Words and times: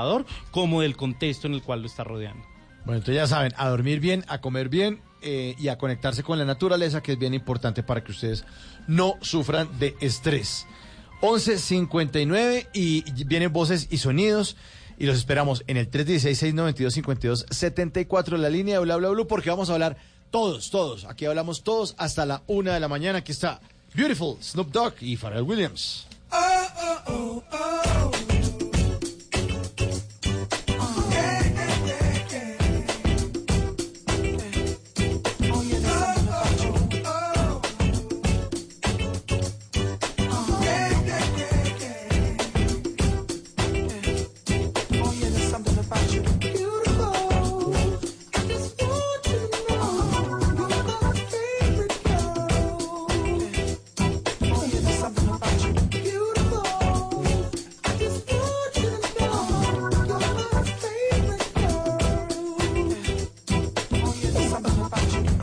Trabajador 0.00 0.26
como 0.50 0.82
del 0.82 0.96
contexto 0.96 1.46
en 1.46 1.54
el 1.54 1.62
cual 1.62 1.80
lo 1.82 1.86
está 1.86 2.02
rodeando. 2.04 2.44
Bueno, 2.84 2.98
entonces 2.98 3.16
ya 3.16 3.26
saben, 3.26 3.52
a 3.56 3.68
dormir 3.68 3.98
bien, 4.00 4.24
a 4.28 4.40
comer 4.40 4.68
bien 4.68 5.00
eh, 5.22 5.56
y 5.58 5.66
a 5.68 5.76
conectarse 5.76 6.22
con 6.22 6.38
la 6.38 6.44
naturaleza, 6.44 7.02
que 7.02 7.10
es 7.12 7.18
bien 7.18 7.34
importante 7.34 7.82
para 7.82 8.02
que 8.02 8.12
ustedes 8.12 8.44
no 8.86 9.16
sufran 9.20 9.68
de 9.78 9.96
estrés. 10.00 10.66
11.59 11.20 12.68
y 12.72 13.02
vienen 13.24 13.52
voces 13.52 13.88
y 13.90 13.98
sonidos 13.98 14.56
y 14.98 15.04
los 15.06 15.18
esperamos 15.18 15.62
en 15.66 15.76
el 15.76 15.90
316-692-5274, 15.90 18.38
la 18.38 18.48
línea 18.48 18.76
de 18.76 18.84
bla 18.84 18.96
bla 18.96 19.10
bla, 19.10 19.24
porque 19.24 19.50
vamos 19.50 19.68
a 19.68 19.74
hablar 19.74 19.98
todos, 20.30 20.70
todos. 20.70 21.04
Aquí 21.04 21.26
hablamos 21.26 21.62
todos 21.62 21.94
hasta 21.98 22.24
la 22.24 22.42
una 22.46 22.72
de 22.74 22.80
la 22.80 22.88
mañana. 22.88 23.18
Aquí 23.18 23.32
está 23.32 23.60
Beautiful, 23.94 24.42
Snoop 24.42 24.70
Dogg 24.70 24.94
y 25.00 25.16
Pharrell 25.16 25.42
Williams. 25.42 26.06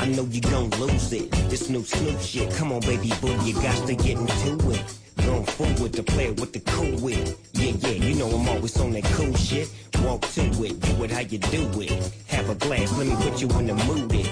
I 0.07 0.09
know 0.11 0.23
you 0.23 0.39
gon' 0.39 0.69
lose 0.79 1.11
it. 1.11 1.29
This 1.49 1.69
new 1.69 1.83
Snoop 1.83 2.21
shit. 2.21 2.49
Come 2.55 2.71
on, 2.71 2.79
baby 2.79 3.11
boo, 3.19 3.35
you 3.43 3.53
got 3.55 3.75
to 3.87 3.93
get 3.93 4.17
into 4.17 4.71
it. 4.71 4.81
Going 5.17 5.43
forward 5.43 5.91
to 5.91 6.01
play 6.01 6.31
with 6.31 6.53
the 6.53 6.61
cool 6.61 6.95
wit. 7.01 7.37
Yeah, 7.51 7.73
yeah, 7.79 7.89
you 7.89 8.15
know 8.15 8.29
I'm 8.29 8.47
always 8.47 8.79
on 8.79 8.93
that 8.93 9.03
cool 9.03 9.35
shit. 9.35 9.69
Walk 9.99 10.21
to 10.21 10.43
it, 10.63 10.79
do 10.79 11.03
it 11.03 11.11
how 11.11 11.19
you 11.19 11.39
do 11.39 11.81
it. 11.81 12.13
Have 12.27 12.49
a 12.49 12.55
glass, 12.55 12.97
let 12.97 13.05
me 13.05 13.15
put 13.17 13.41
you 13.41 13.49
in 13.59 13.67
the 13.67 13.73
mood. 13.83 14.13
It. 14.13 14.31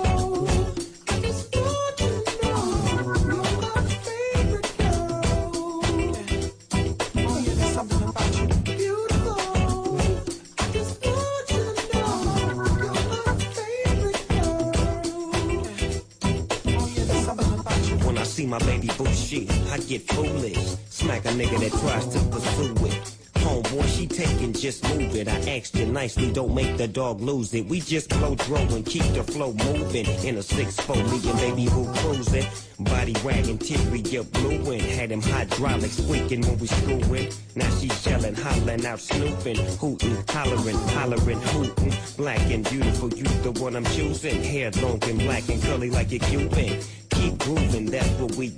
shit, 19.31 19.49
I 19.71 19.77
get 19.77 20.01
foolish. 20.11 20.57
Smack 20.89 21.23
a 21.23 21.29
nigga 21.29 21.57
that 21.59 21.71
tries 21.79 22.05
to 22.07 22.19
pursue 22.29 22.85
it. 22.85 23.20
Homeboy, 23.41 23.87
she 23.97 24.07
taking, 24.07 24.53
just 24.53 24.83
move 24.89 25.15
it. 25.15 25.27
I 25.27 25.57
asked 25.57 25.75
you 25.75 25.85
nicely, 25.85 26.31
don't 26.31 26.53
make 26.53 26.77
the 26.77 26.87
dog 26.87 27.21
lose 27.21 27.53
it. 27.53 27.65
We 27.65 27.81
just 27.81 28.09
blow 28.09 28.35
throw 28.35 28.61
and 28.75 28.85
keep 28.85 29.03
the 29.13 29.23
flow 29.23 29.53
moving. 29.53 30.05
In 30.25 30.37
a 30.37 30.41
6-4, 30.41 30.95
me 31.11 31.29
and 31.29 31.39
baby 31.39 31.69
boo 31.69 31.91
cruising. 31.95 32.45
Body 32.79 33.15
wagging, 33.23 33.57
teary, 33.57 34.01
get 34.01 34.31
blue 34.31 34.71
and 34.71 34.81
had 34.81 35.11
him 35.11 35.21
hydraulics 35.21 35.97
squeaking 35.97 36.41
when 36.41 36.57
we 36.59 36.67
screwing. 36.67 37.31
Now 37.55 37.69
she's 37.77 38.05
yelling, 38.05 38.35
hollering 38.35 38.85
out, 38.85 38.99
snooping, 38.99 39.57
hooting, 39.77 40.17
hollering, 40.29 40.77
hollering, 40.95 41.41
hooting. 41.41 41.93
Black 42.17 42.39
and 42.51 42.67
beautiful, 42.69 43.09
you 43.13 43.23
the 43.43 43.51
one 43.61 43.75
I'm 43.75 43.85
choosing. 43.85 44.43
Hair 44.43 44.71
long 44.81 45.03
and 45.03 45.19
black 45.19 45.49
and 45.49 45.61
curly 45.61 45.89
like 45.89 46.11
a 46.11 46.19
Cuban. 46.19 46.79
We 47.21 47.29
we. 48.37 48.51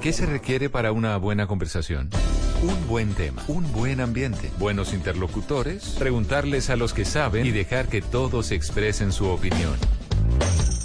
¿Qué 0.00 0.12
se 0.12 0.26
requiere 0.26 0.70
para 0.70 0.92
una 0.92 1.16
buena 1.18 1.46
conversación? 1.46 2.08
Un 2.82 2.88
buen 2.88 3.14
tema, 3.14 3.44
un 3.46 3.72
buen 3.72 4.00
ambiente, 4.00 4.50
buenos 4.58 4.92
interlocutores, 4.92 5.94
preguntarles 6.00 6.68
a 6.68 6.74
los 6.74 6.92
que 6.92 7.04
saben 7.04 7.46
y 7.46 7.52
dejar 7.52 7.86
que 7.86 8.02
todos 8.02 8.50
expresen 8.50 9.12
su 9.12 9.28
opinión. 9.28 9.76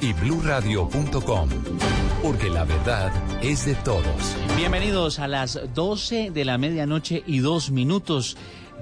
y 0.00 0.12
bluradio.com, 0.12 1.48
porque 2.22 2.50
la 2.50 2.64
verdad 2.64 3.12
es 3.42 3.64
de 3.66 3.74
todos. 3.76 4.36
Bienvenidos 4.56 5.18
a 5.18 5.28
las 5.28 5.58
12 5.74 6.30
de 6.30 6.44
la 6.44 6.58
medianoche 6.58 7.22
y 7.26 7.38
dos 7.38 7.70
minutos 7.70 8.36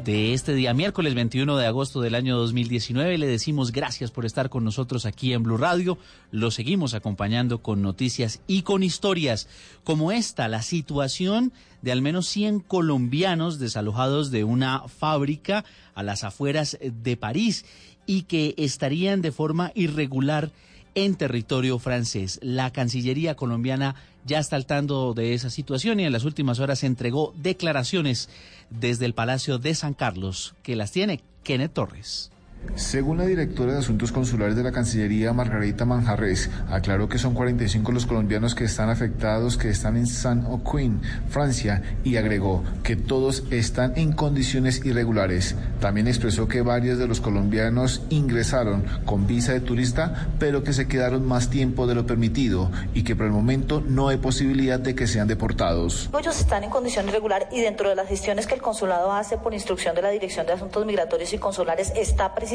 de 0.05 0.35
este 0.35 0.55
día, 0.55 0.75
miércoles 0.75 1.15
21 1.15 1.57
de 1.57 1.67
agosto 1.67 2.01
del 2.01 2.15
año 2.15 2.37
2019. 2.37 3.17
Le 3.17 3.27
decimos 3.27 3.73
gracias 3.73 4.11
por 4.11 4.27
estar 4.27 4.51
con 4.51 4.65
nosotros 4.65 5.07
aquí 5.07 5.33
en 5.33 5.43
Blue 5.43 5.57
Radio. 5.57 5.99
Lo 6.31 6.51
seguimos 6.51 6.95
acompañando 6.95 7.63
con 7.63 7.81
noticias 7.81 8.41
y 8.47 8.63
con 8.63 8.83
historias 8.83 9.49
como 9.83 10.13
esta, 10.13 10.49
la 10.49 10.63
situación 10.63 11.53
de 11.81 11.93
al 11.93 12.03
menos 12.03 12.27
100 12.29 12.61
colombianos 12.61 13.59
desalojados 13.59 14.31
de 14.31 14.45
una 14.45 14.89
fábrica 14.89 15.65
a 15.95 16.03
las 16.03 16.25
afueras 16.25 16.79
de 16.83 17.17
París 17.17 17.65
y 18.07 18.23
que 18.23 18.55
estarían 18.59 19.23
de 19.23 19.33
forma 19.33 19.73
irregular 19.75 20.51
en 20.95 21.15
territorio 21.17 21.79
francés. 21.79 22.39
La 22.43 22.73
Cancillería 22.73 23.35
colombiana 23.35 23.95
ya 24.25 24.39
está 24.39 24.57
al 24.57 24.67
tanto 24.67 25.15
de 25.15 25.35
esa 25.35 25.51
situación 25.51 26.01
y 26.01 26.05
en 26.05 26.13
las 26.13 26.25
últimas 26.25 26.61
horas 26.61 26.85
entregó 26.85 27.35
declaraciones 27.37 28.29
desde 28.71 29.05
el 29.07 29.15
Palacio 29.15 29.59
de 29.59 29.75
San 29.75 29.95
Carlos, 29.95 30.55
que 30.63 30.77
las 30.77 30.93
tiene 30.93 31.21
Kenneth 31.43 31.75
Torres. 31.75 32.31
Según 32.77 33.19
la 33.19 33.27
directora 33.27 33.73
de 33.73 33.79
Asuntos 33.79 34.11
Consulares 34.11 34.57
de 34.57 34.65
la 34.65 34.73
Cancillería, 34.73 35.33
Margarita 35.33 35.85
Manjarres, 35.85 36.51
aclaró 36.69 37.09
que 37.09 37.19
son 37.19 37.33
45 37.33 37.93
los 37.93 38.05
colombianos 38.05 38.57
que 38.57 38.65
están 38.65 38.91
afectados, 38.91 39.57
que 39.57 39.69
están 39.69 39.97
en 39.97 40.09
Saint-Oquin, 40.09 41.01
Francia, 41.29 41.83
y 42.03 42.17
agregó 42.17 42.65
que 42.83 42.97
todos 42.97 43.45
están 43.53 43.93
en 43.95 44.11
condiciones 44.11 44.85
irregulares. 44.85 45.55
También 45.81 46.09
expresó 46.09 46.49
que 46.49 46.63
varios 46.63 46.99
de 46.99 47.07
los 47.07 47.21
colombianos 47.21 48.03
ingresaron 48.11 48.85
con 49.05 49.29
visa 49.29 49.53
de 49.53 49.61
turista, 49.61 50.29
pero 50.41 50.65
que 50.65 50.73
se 50.73 50.89
quedaron 50.89 51.29
más 51.29 51.51
tiempo 51.51 51.87
de 51.87 51.95
lo 51.95 52.07
permitido 52.07 52.73
y 52.93 53.05
que 53.05 53.15
por 53.15 53.27
el 53.27 53.33
momento 53.33 53.85
no 53.87 54.09
hay 54.09 54.17
posibilidad 54.17 54.81
de 54.81 54.97
que 54.97 55.07
sean 55.07 55.29
deportados. 55.29 56.11
Ellos 56.19 56.41
están 56.41 56.65
en 56.65 56.71
condición 56.71 57.09
irregular 57.09 57.49
y 57.53 57.61
dentro 57.61 57.89
de 57.89 57.95
las 57.95 58.09
gestiones 58.09 58.49
que 58.49 58.55
el 58.55 58.63
consulado 58.63 59.13
hace 59.13 59.39
por 59.39 59.55
instrucción 59.55 59.95
de 59.95 60.03
la 60.03 60.11
Dirección 60.11 60.45
de 60.45 60.55
Asuntos 60.55 60.85
Migratorios 60.85 61.33
y 61.33 61.39
Consulares 61.39 61.93
está 61.95 62.35
precisamente 62.35 62.54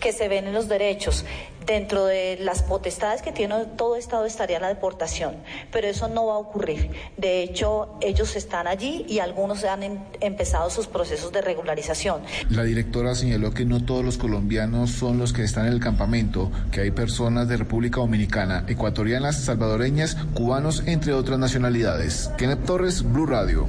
que 0.00 0.12
se 0.12 0.28
ven 0.28 0.46
en 0.46 0.54
los 0.54 0.68
derechos. 0.68 1.24
Dentro 1.66 2.06
de 2.06 2.38
las 2.40 2.62
potestades 2.62 3.22
que 3.22 3.32
tiene 3.32 3.64
todo 3.76 3.96
Estado 3.96 4.24
estaría 4.24 4.60
la 4.60 4.68
deportación, 4.68 5.34
pero 5.72 5.88
eso 5.88 6.06
no 6.06 6.26
va 6.26 6.34
a 6.34 6.38
ocurrir. 6.38 6.92
De 7.16 7.42
hecho, 7.42 7.98
ellos 8.00 8.36
están 8.36 8.68
allí 8.68 9.04
y 9.08 9.18
algunos 9.18 9.64
han 9.64 9.82
em, 9.82 9.98
empezado 10.20 10.70
sus 10.70 10.86
procesos 10.86 11.32
de 11.32 11.42
regularización. 11.42 12.20
La 12.50 12.62
directora 12.62 13.16
señaló 13.16 13.52
que 13.52 13.64
no 13.64 13.84
todos 13.84 14.04
los 14.04 14.16
colombianos 14.16 14.90
son 14.90 15.18
los 15.18 15.32
que 15.32 15.42
están 15.42 15.66
en 15.66 15.72
el 15.72 15.80
campamento, 15.80 16.52
que 16.70 16.82
hay 16.82 16.92
personas 16.92 17.48
de 17.48 17.56
República 17.56 17.98
Dominicana, 17.98 18.64
ecuatorianas, 18.68 19.42
salvadoreñas, 19.42 20.16
cubanos, 20.34 20.84
entre 20.86 21.14
otras 21.14 21.40
nacionalidades. 21.40 22.30
Kenneth 22.38 22.64
Torres, 22.64 23.02
Blue 23.02 23.26
Radio. 23.26 23.66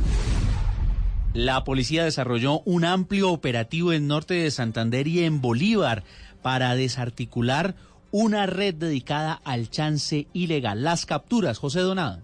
La 1.37 1.63
policía 1.63 2.03
desarrolló 2.03 2.61
un 2.61 2.83
amplio 2.83 3.31
operativo 3.31 3.93
en 3.93 4.07
norte 4.07 4.33
de 4.33 4.49
Santander 4.49 5.07
y 5.07 5.23
en 5.23 5.39
Bolívar 5.39 6.03
para 6.41 6.73
desarticular 6.73 7.75
una 8.09 8.47
red 8.47 8.73
dedicada 8.73 9.39
al 9.43 9.69
chance 9.69 10.25
ilegal. 10.33 10.83
Las 10.83 11.05
capturas, 11.05 11.59
José 11.59 11.81
Donado. 11.81 12.23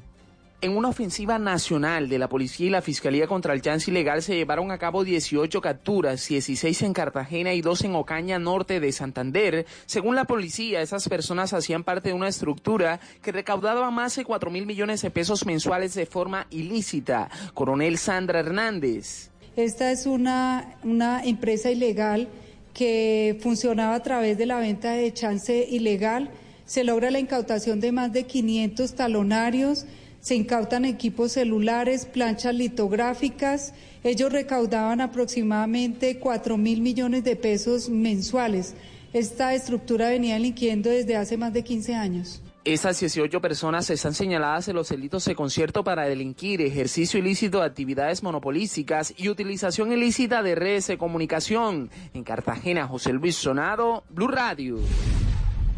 En 0.64 0.78
una 0.78 0.88
ofensiva 0.88 1.38
nacional 1.40 2.08
de 2.08 2.18
la 2.18 2.30
policía 2.30 2.68
y 2.68 2.70
la 2.70 2.82
Fiscalía 2.82 3.28
contra 3.28 3.54
el 3.54 3.62
chance 3.62 3.92
ilegal 3.92 4.24
se 4.24 4.38
llevaron 4.38 4.72
a 4.72 4.78
cabo 4.78 5.04
18 5.04 5.60
capturas, 5.60 6.26
16 6.26 6.84
en 6.84 6.94
Cartagena 6.94 7.54
y 7.54 7.60
2 7.60 7.82
en 7.84 7.96
Ocaña, 7.96 8.40
norte 8.40 8.80
de 8.80 8.94
Santander. 8.94 9.66
Según 9.86 10.16
la 10.16 10.24
policía, 10.24 10.82
esas 10.82 11.10
personas 11.10 11.52
hacían 11.52 11.84
parte 11.84 12.08
de 12.08 12.16
una 12.16 12.30
estructura 12.30 13.02
que 13.22 13.34
recaudaba 13.34 13.92
más 13.92 14.16
de 14.16 14.24
4 14.24 14.50
mil 14.52 14.66
millones 14.66 15.02
de 15.02 15.12
pesos 15.12 15.46
mensuales 15.46 15.96
de 15.96 16.06
forma 16.06 16.48
ilícita. 16.50 17.30
Coronel 17.54 17.98
Sandra 17.98 18.40
Hernández. 18.40 19.32
Esta 19.58 19.92
es 19.92 20.06
una, 20.06 20.78
una 20.86 21.26
empresa 21.26 21.72
ilegal 21.72 22.30
que 22.74 23.38
funcionaba 23.44 23.96
a 23.96 24.02
través 24.02 24.38
de 24.38 24.46
la 24.46 24.60
venta 24.60 24.94
de 24.94 25.12
chance 25.12 25.68
ilegal. 25.70 26.32
Se 26.66 26.86
logra 26.86 27.12
la 27.12 27.20
incautación 27.20 27.82
de 27.82 27.92
más 27.92 28.14
de 28.14 28.24
500 28.24 28.96
talonarios 28.96 29.86
se 30.24 30.36
incautan 30.36 30.86
equipos 30.86 31.34
celulares, 31.34 32.06
planchas 32.06 32.56
litográficas. 32.56 33.74
Ellos 34.06 34.32
recaudaban 34.32 35.02
aproximadamente 35.02 36.18
4 36.18 36.58
mil 36.58 36.80
millones 36.80 37.26
de 37.26 37.36
pesos 37.36 37.90
mensuales. 37.90 38.74
Esta 39.12 39.54
estructura 39.54 40.08
venía 40.08 40.36
delinquiendo 40.36 40.90
desde 40.90 41.18
hace 41.18 41.36
más 41.36 41.52
de 41.52 41.66
15 41.66 41.96
años. 41.96 42.42
Estas 42.64 43.02
18 43.02 43.42
personas 43.42 43.90
están 43.90 44.14
señaladas 44.14 44.70
en 44.70 44.78
los 44.78 44.88
delitos 44.88 45.26
de 45.26 45.36
concierto 45.36 45.84
para 45.84 46.04
delinquir, 46.04 46.62
ejercicio 46.62 47.20
ilícito 47.20 47.60
de 47.60 47.66
actividades 47.66 48.24
monopolísticas 48.24 49.14
y 49.18 49.28
utilización 49.28 49.92
ilícita 49.92 50.42
de 50.42 50.56
redes 50.56 50.88
de 50.88 50.98
comunicación. 50.98 51.90
En 52.14 52.24
Cartagena, 52.24 52.88
José 52.88 53.12
Luis 53.12 53.36
Sonado, 53.36 54.06
Blue 54.10 54.30
Radio. 54.30 54.80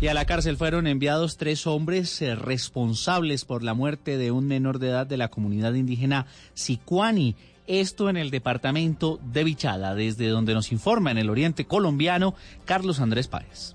Y 0.05 0.07
a 0.07 0.13
la 0.13 0.25
cárcel 0.25 0.55
fueron 0.55 0.85
enviados 0.85 1.35
tres 1.35 1.65
hombres 1.65 2.21
eh, 2.21 2.35
responsables 2.35 3.43
por 3.43 3.63
la 3.63 3.73
muerte 3.73 4.19
de 4.19 4.29
un 4.29 4.45
menor 4.45 4.77
de 4.77 4.89
edad 4.89 5.07
de 5.07 5.17
la 5.17 5.29
comunidad 5.29 5.73
indígena 5.73 6.27
Sicuani. 6.53 7.35
Esto 7.65 8.07
en 8.07 8.15
el 8.15 8.29
departamento 8.29 9.19
de 9.33 9.43
Vichada, 9.43 9.95
desde 9.95 10.27
donde 10.27 10.53
nos 10.53 10.71
informa 10.71 11.09
en 11.09 11.17
el 11.17 11.31
oriente 11.31 11.65
colombiano 11.65 12.35
Carlos 12.65 12.99
Andrés 12.99 13.27
Páez. 13.27 13.74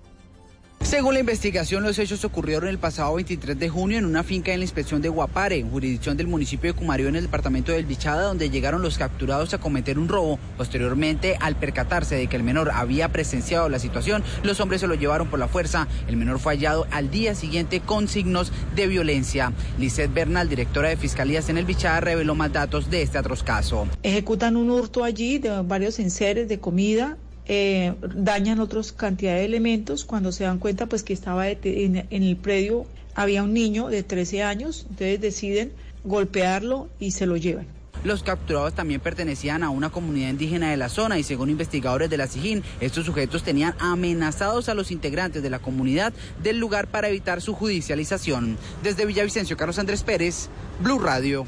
Según 0.91 1.15
la 1.15 1.21
investigación, 1.21 1.85
los 1.85 2.01
hechos 2.01 2.25
ocurrieron 2.25 2.69
el 2.69 2.81
pasado 2.81 3.15
23 3.15 3.57
de 3.57 3.69
junio 3.69 3.97
en 3.97 4.05
una 4.05 4.25
finca 4.25 4.53
en 4.53 4.59
la 4.59 4.65
inspección 4.65 5.01
de 5.01 5.09
Guapare, 5.09 5.63
jurisdicción 5.63 6.17
del 6.17 6.27
municipio 6.27 6.73
de 6.73 6.77
Cumario 6.77 7.07
en 7.07 7.15
el 7.15 7.23
departamento 7.23 7.71
del 7.71 7.87
Bichada, 7.87 8.25
donde 8.25 8.51
llegaron 8.51 8.83
los 8.83 8.99
capturados 8.99 9.55
a 9.55 9.59
cometer 9.59 10.01
un 10.01 10.09
robo. 10.09 10.41
Posteriormente, 10.57 11.37
al 11.41 11.55
percatarse 11.55 12.17
de 12.17 12.27
que 12.27 12.35
el 12.35 12.43
menor 12.43 12.73
había 12.75 13.09
presenciado 13.09 13.69
la 13.69 13.79
situación, 13.79 14.25
los 14.43 14.59
hombres 14.59 14.81
se 14.81 14.89
lo 14.89 14.97
llevaron 14.97 15.29
por 15.29 15.39
la 15.39 15.47
fuerza. 15.47 15.87
El 16.09 16.17
menor 16.17 16.41
fue 16.41 16.55
hallado 16.55 16.89
al 16.91 17.09
día 17.09 17.37
siguiente 17.37 17.79
con 17.79 18.09
signos 18.09 18.53
de 18.75 18.89
violencia. 18.89 19.53
Lisette 19.79 20.13
Bernal, 20.13 20.49
directora 20.49 20.89
de 20.89 20.97
Fiscalías 20.97 21.49
en 21.51 21.59
el 21.59 21.67
Bichada, 21.67 22.01
reveló 22.01 22.35
más 22.35 22.53
datos 22.53 22.91
de 22.91 23.03
este 23.03 23.17
atroz 23.17 23.45
caso. 23.45 23.87
Ejecutan 24.03 24.57
un 24.57 24.71
hurto 24.71 25.05
allí 25.05 25.39
de 25.39 25.63
varios 25.63 26.01
enseres 26.01 26.49
de 26.49 26.59
comida 26.59 27.17
eh, 27.53 27.95
dañan 28.15 28.61
otros 28.61 28.93
cantidad 28.93 29.35
de 29.35 29.45
elementos 29.45 30.05
cuando 30.05 30.31
se 30.31 30.45
dan 30.45 30.61
cuenta 30.61 30.87
pues 30.87 31.03
que 31.03 31.13
estaba 31.13 31.49
en, 31.49 32.07
el 32.09 32.37
predio 32.37 32.87
había 33.17 33.43
un 33.43 33.53
niño 33.53 33.89
de 33.89 34.05
13 34.05 34.45
años, 34.45 34.87
entonces 34.89 35.21
deciden 35.21 35.73
golpearlo 36.05 36.89
y 37.01 37.11
se 37.11 37.27
lo 37.27 37.37
llevan. 37.37 37.67
Los 38.05 38.23
capturados 38.23 38.75
también 38.75 39.01
pertenecían 39.01 39.65
a 39.65 39.71
una 39.71 39.91
comunidad 39.91 40.31
indígena 40.31 40.71
de 40.71 40.77
la 40.77 40.89
zona 40.89 41.19
y 41.19 41.25
según 41.25 41.51
investigadores 41.51 42.09
de 42.09 42.19
la 42.19 42.29
SIGIN, 42.29 42.63
estos 42.81 43.05
sujetos 43.05 43.43
tenían 43.43 43.75
amenazados 43.81 44.69
a 44.69 44.75
los 44.75 44.93
integrantes 44.93 45.43
de 45.43 45.51
la 45.51 45.59
comunidad 45.59 46.13
del 46.41 46.59
lugar 46.61 46.87
para 46.87 47.09
evitar 47.09 47.41
su 47.41 47.55
judicialización. 47.55 48.59
Desde 48.85 49.07
Villavicencio, 49.07 49.57
Carlos 49.57 49.81
Andrés 49.81 50.05
Pérez, 50.05 50.49
Blue 50.81 51.01
Radio. 51.01 51.45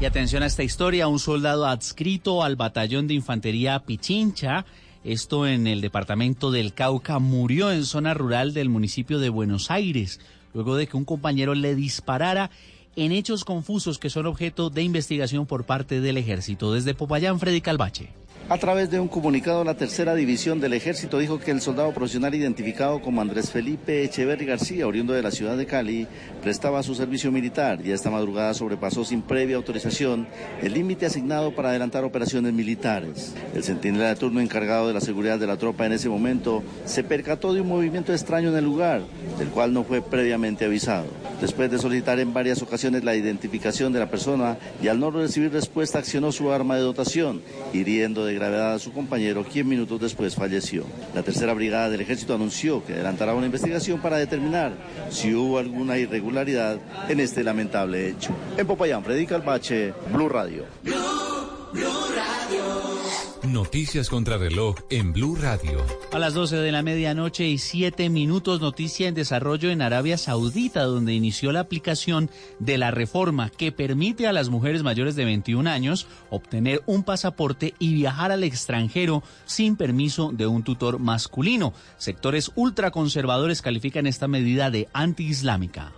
Y 0.00 0.06
atención 0.06 0.42
a 0.42 0.46
esta 0.46 0.62
historia, 0.62 1.06
un 1.06 1.18
soldado 1.18 1.66
adscrito 1.66 2.42
al 2.42 2.56
batallón 2.56 3.06
de 3.06 3.14
infantería 3.14 3.78
Pichincha 3.80 4.64
esto 5.04 5.46
en 5.46 5.66
el 5.66 5.80
departamento 5.80 6.50
del 6.50 6.74
Cauca, 6.74 7.18
murió 7.18 7.72
en 7.72 7.84
zona 7.84 8.14
rural 8.14 8.54
del 8.54 8.68
municipio 8.68 9.18
de 9.18 9.28
Buenos 9.28 9.70
Aires, 9.70 10.20
luego 10.54 10.76
de 10.76 10.86
que 10.86 10.96
un 10.96 11.04
compañero 11.04 11.54
le 11.54 11.74
disparara 11.74 12.50
en 12.94 13.12
hechos 13.12 13.44
confusos 13.44 13.98
que 13.98 14.10
son 14.10 14.26
objeto 14.26 14.70
de 14.70 14.82
investigación 14.82 15.46
por 15.46 15.64
parte 15.64 16.00
del 16.00 16.18
ejército. 16.18 16.72
Desde 16.72 16.94
Popayán, 16.94 17.40
Freddy 17.40 17.60
Calvache. 17.60 18.21
A 18.48 18.58
través 18.58 18.90
de 18.90 19.00
un 19.00 19.08
comunicado, 19.08 19.64
la 19.64 19.76
tercera 19.76 20.14
división 20.14 20.60
del 20.60 20.74
ejército 20.74 21.18
dijo 21.18 21.38
que 21.38 21.52
el 21.52 21.60
soldado 21.60 21.92
profesional 21.92 22.34
identificado 22.34 23.00
como 23.00 23.20
Andrés 23.20 23.50
Felipe 23.50 24.02
Echeverri 24.02 24.44
García, 24.44 24.86
oriundo 24.86 25.14
de 25.14 25.22
la 25.22 25.30
ciudad 25.30 25.56
de 25.56 25.64
Cali, 25.64 26.06
prestaba 26.42 26.82
su 26.82 26.94
servicio 26.94 27.32
militar 27.32 27.80
y 27.82 27.92
esta 27.92 28.10
madrugada 28.10 28.52
sobrepasó 28.52 29.04
sin 29.04 29.22
previa 29.22 29.56
autorización 29.56 30.26
el 30.60 30.74
límite 30.74 31.06
asignado 31.06 31.54
para 31.54 31.70
adelantar 31.70 32.04
operaciones 32.04 32.52
militares. 32.52 33.34
El 33.54 33.62
centinela 33.62 34.08
de 34.08 34.16
turno 34.16 34.40
encargado 34.40 34.88
de 34.88 34.94
la 34.94 35.00
seguridad 35.00 35.38
de 35.38 35.46
la 35.46 35.56
tropa 35.56 35.86
en 35.86 35.92
ese 35.92 36.10
momento 36.10 36.62
se 36.84 37.04
percató 37.04 37.54
de 37.54 37.62
un 37.62 37.68
movimiento 37.68 38.12
extraño 38.12 38.50
en 38.50 38.56
el 38.56 38.64
lugar, 38.64 39.02
del 39.38 39.48
cual 39.48 39.72
no 39.72 39.84
fue 39.84 40.02
previamente 40.02 40.66
avisado. 40.66 41.06
Después 41.40 41.70
de 41.70 41.78
solicitar 41.78 42.20
en 42.20 42.34
varias 42.34 42.60
ocasiones 42.60 43.02
la 43.02 43.16
identificación 43.16 43.92
de 43.92 44.00
la 44.00 44.10
persona 44.10 44.58
y 44.82 44.88
al 44.88 45.00
no 45.00 45.10
recibir 45.10 45.52
respuesta 45.52 45.98
accionó 45.98 46.32
su 46.32 46.52
arma 46.52 46.76
de 46.76 46.82
dotación, 46.82 47.40
hiriendo 47.72 48.26
de 48.26 48.31
gravedad 48.34 48.74
a 48.74 48.78
su 48.78 48.92
compañero, 48.92 49.44
quien 49.44 49.68
minutos 49.68 50.00
después 50.00 50.34
falleció. 50.34 50.84
La 51.14 51.22
tercera 51.22 51.54
brigada 51.54 51.90
del 51.90 52.00
ejército 52.00 52.34
anunció 52.34 52.84
que 52.84 52.94
adelantará 52.94 53.34
una 53.34 53.46
investigación 53.46 54.00
para 54.00 54.16
determinar 54.16 54.72
si 55.10 55.34
hubo 55.34 55.58
alguna 55.58 55.98
irregularidad 55.98 56.78
en 57.08 57.20
este 57.20 57.44
lamentable 57.44 58.08
hecho. 58.08 58.30
En 58.56 58.66
Popayán, 58.66 59.04
Freddy 59.04 59.26
Calvache, 59.26 59.92
Blue 60.12 60.28
Radio. 60.28 60.64
Noticias 63.44 64.08
contra 64.08 64.38
reloj 64.38 64.76
en 64.88 65.12
Blue 65.12 65.36
Radio. 65.36 65.84
A 66.12 66.18
las 66.18 66.32
12 66.34 66.56
de 66.56 66.72
la 66.72 66.82
medianoche 66.82 67.46
y 67.46 67.58
7 67.58 68.08
minutos, 68.08 68.60
noticia 68.60 69.08
en 69.08 69.14
desarrollo 69.14 69.70
en 69.70 69.82
Arabia 69.82 70.16
Saudita, 70.16 70.84
donde 70.84 71.12
inició 71.12 71.52
la 71.52 71.60
aplicación 71.60 72.30
de 72.58 72.78
la 72.78 72.90
reforma 72.90 73.50
que 73.50 73.72
permite 73.72 74.26
a 74.26 74.32
las 74.32 74.48
mujeres 74.48 74.82
mayores 74.82 75.16
de 75.16 75.24
21 75.24 75.68
años 75.68 76.06
obtener 76.30 76.82
un 76.86 77.02
pasaporte 77.02 77.74
y 77.78 77.94
viajar 77.94 78.32
al 78.32 78.44
extranjero 78.44 79.22
sin 79.44 79.76
permiso 79.76 80.30
de 80.32 80.46
un 80.46 80.62
tutor 80.62 80.98
masculino. 80.98 81.74
Sectores 81.98 82.52
ultraconservadores 82.54 83.60
califican 83.60 84.06
esta 84.06 84.28
medida 84.28 84.70
de 84.70 84.88
antiislámica. 84.92 85.92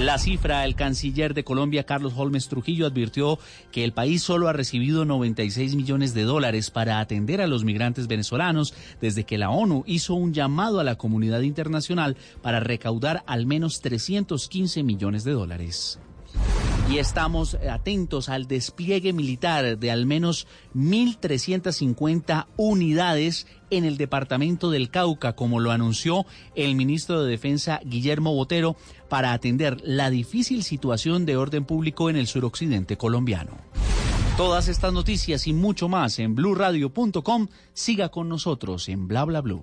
La 0.00 0.16
cifra, 0.16 0.64
el 0.64 0.76
canciller 0.76 1.34
de 1.34 1.42
Colombia, 1.42 1.82
Carlos 1.82 2.12
Holmes 2.16 2.46
Trujillo, 2.46 2.86
advirtió 2.86 3.40
que 3.72 3.82
el 3.82 3.92
país 3.92 4.22
solo 4.22 4.46
ha 4.46 4.52
recibido 4.52 5.04
96 5.04 5.74
millones 5.74 6.14
de 6.14 6.22
dólares 6.22 6.70
para 6.70 7.00
atender 7.00 7.40
a 7.40 7.48
los 7.48 7.64
migrantes 7.64 8.06
venezolanos 8.06 8.74
desde 9.00 9.24
que 9.24 9.38
la 9.38 9.50
ONU 9.50 9.82
hizo 9.88 10.14
un 10.14 10.32
llamado 10.32 10.78
a 10.78 10.84
la 10.84 10.94
comunidad 10.94 11.40
internacional 11.40 12.16
para 12.42 12.60
recaudar 12.60 13.24
al 13.26 13.44
menos 13.44 13.80
315 13.80 14.84
millones 14.84 15.24
de 15.24 15.32
dólares. 15.32 15.98
Y 16.90 16.96
estamos 16.96 17.58
atentos 17.70 18.30
al 18.30 18.48
despliegue 18.48 19.12
militar 19.12 19.78
de 19.78 19.90
al 19.90 20.06
menos 20.06 20.46
1.350 20.74 22.46
unidades 22.56 23.46
en 23.68 23.84
el 23.84 23.98
departamento 23.98 24.70
del 24.70 24.88
Cauca, 24.88 25.34
como 25.34 25.60
lo 25.60 25.70
anunció 25.70 26.24
el 26.54 26.76
ministro 26.76 27.22
de 27.22 27.30
Defensa 27.30 27.80
Guillermo 27.84 28.32
Botero, 28.32 28.74
para 29.10 29.34
atender 29.34 29.76
la 29.84 30.08
difícil 30.08 30.64
situación 30.64 31.26
de 31.26 31.36
orden 31.36 31.66
público 31.66 32.08
en 32.08 32.16
el 32.16 32.26
suroccidente 32.26 32.96
colombiano. 32.96 33.50
Todas 34.38 34.68
estas 34.68 34.94
noticias 34.94 35.46
y 35.46 35.52
mucho 35.52 35.90
más 35.90 36.18
en 36.18 36.34
blurradio.com. 36.34 37.48
Siga 37.74 38.08
con 38.08 38.30
nosotros 38.30 38.88
en 38.88 39.08
bla 39.08 39.24
bla 39.24 39.42
blue. 39.42 39.62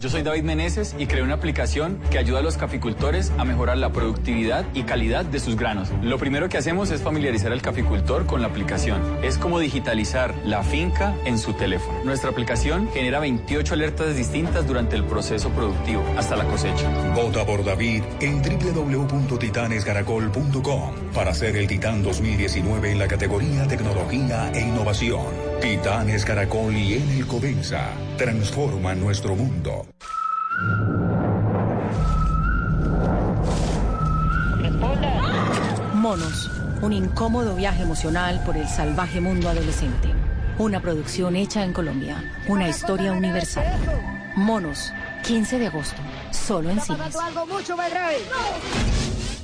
Yo 0.00 0.08
soy 0.08 0.22
David 0.22 0.44
Meneses 0.44 0.94
y 0.96 1.08
creé 1.08 1.24
una 1.24 1.34
aplicación 1.34 1.98
que 2.12 2.18
ayuda 2.18 2.38
a 2.38 2.42
los 2.42 2.56
caficultores 2.56 3.32
a 3.36 3.44
mejorar 3.44 3.78
la 3.78 3.90
productividad 3.90 4.64
y 4.72 4.84
calidad 4.84 5.24
de 5.24 5.40
sus 5.40 5.56
granos. 5.56 5.88
Lo 6.02 6.18
primero 6.18 6.48
que 6.48 6.56
hacemos 6.56 6.92
es 6.92 7.02
familiarizar 7.02 7.50
al 7.50 7.62
caficultor 7.62 8.24
con 8.24 8.40
la 8.40 8.46
aplicación. 8.46 9.02
Es 9.24 9.38
como 9.38 9.58
digitalizar 9.58 10.36
la 10.44 10.62
finca 10.62 11.16
en 11.24 11.36
su 11.36 11.52
teléfono. 11.54 12.04
Nuestra 12.04 12.30
aplicación 12.30 12.88
genera 12.94 13.18
28 13.18 13.74
alertas 13.74 14.14
distintas 14.14 14.68
durante 14.68 14.94
el 14.94 15.02
proceso 15.02 15.50
productivo 15.50 16.04
hasta 16.16 16.36
la 16.36 16.44
cosecha. 16.44 16.88
Vota 17.16 17.44
por 17.44 17.64
David 17.64 18.04
en 18.20 18.40
www.titanescaracol.com 18.40 20.94
para 21.12 21.34
ser 21.34 21.56
el 21.56 21.66
Titán 21.66 22.04
2019 22.04 22.92
en 22.92 23.00
la 23.00 23.08
categoría 23.08 23.66
Tecnología 23.66 24.52
e 24.54 24.60
Innovación. 24.60 25.48
Titanes 25.60 26.24
Caracol 26.24 26.76
y 26.76 26.94
Enel 26.94 27.26
Codensa 27.26 27.90
transforman 28.16 29.00
nuestro 29.00 29.34
mundo. 29.34 29.87
Monos, 35.94 36.50
un 36.80 36.92
incómodo 36.92 37.54
viaje 37.54 37.82
emocional 37.82 38.42
por 38.46 38.56
el 38.56 38.68
salvaje 38.68 39.20
mundo 39.20 39.48
adolescente. 39.48 40.08
Una 40.58 40.80
producción 40.80 41.36
hecha 41.36 41.64
en 41.64 41.72
Colombia, 41.72 42.22
una 42.48 42.68
historia 42.68 43.12
universal. 43.12 43.66
Monos, 44.36 44.92
15 45.24 45.58
de 45.58 45.66
agosto, 45.66 46.00
solo 46.30 46.70
en 46.70 46.80
cines. 46.80 47.16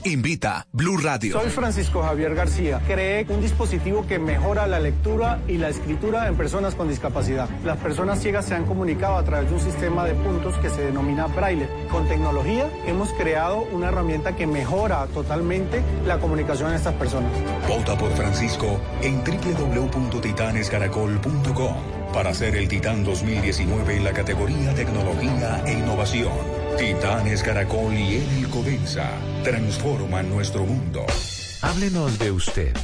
Invita 0.04 0.66
Blue 0.70 0.98
Radio. 0.98 1.40
Soy 1.40 1.48
Francisco 1.50 2.02
Javier 2.02 2.34
García. 2.34 2.82
Creé 2.86 3.24
un 3.28 3.40
dispositivo 3.40 4.06
que 4.06 4.18
mejora 4.18 4.66
la 4.66 4.78
lectura 4.78 5.40
y 5.48 5.56
la 5.56 5.70
escritura 5.70 6.28
en 6.28 6.36
personas 6.36 6.74
con 6.74 6.88
discapacidad. 6.88 7.48
Las 7.64 7.78
personas 7.78 8.20
ciegas 8.20 8.44
se 8.44 8.54
han 8.54 8.66
comunicado 8.66 9.16
a 9.16 9.24
través 9.24 9.48
de 9.48 9.54
un 9.54 9.62
sistema 9.62 10.04
de 10.04 10.12
puntos 10.14 10.58
que 10.58 10.68
se 10.68 10.82
denomina 10.82 11.28
braille. 11.28 11.66
Con 11.90 12.06
tecnología 12.06 12.68
hemos 12.86 13.10
creado 13.12 13.62
una 13.72 13.88
herramienta 13.88 14.36
que 14.36 14.46
mejora 14.46 15.06
totalmente 15.06 15.80
la 16.06 16.18
comunicación 16.18 16.68
de 16.70 16.76
estas 16.76 16.92
personas. 16.94 17.32
Vota 17.66 17.96
por 17.96 18.12
Francisco 18.12 18.78
en 19.00 19.24
www.titanescaracol.com 19.24 21.76
para 22.12 22.34
ser 22.34 22.56
el 22.56 22.68
Titán 22.68 23.04
2019 23.04 23.96
en 23.96 24.04
la 24.04 24.12
categoría 24.12 24.74
Tecnología 24.74 25.62
e 25.66 25.72
Innovación. 25.72 26.53
Titanes 26.76 27.42
Caracol 27.42 27.94
y 27.94 28.16
Enel 28.16 28.48
Codensa 28.48 29.10
transforman 29.44 30.28
nuestro 30.28 30.64
mundo. 30.64 31.06
Háblenos 31.62 32.18
de 32.18 32.32
usted. 32.32 32.76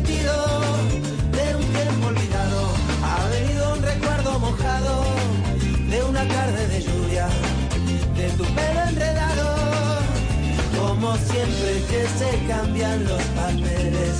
De 0.03 1.55
un 1.55 1.63
tiempo 1.73 2.09
olvidado 2.09 2.69
ha 3.05 3.29
venido 3.29 3.75
un 3.75 3.83
recuerdo 3.83 4.41
mojado 4.41 5.05
de 5.89 6.03
una 6.03 6.27
tarde 6.27 6.67
de 6.67 6.83
lluvia 6.83 7.29
de 8.17 8.29
tu 8.31 8.43
pelo 8.43 8.81
enredado 8.89 9.55
como 10.77 11.17
siempre 11.17 11.81
que 11.89 12.09
se 12.19 12.47
cambian 12.49 13.05
los 13.05 13.23
papeles 13.39 14.17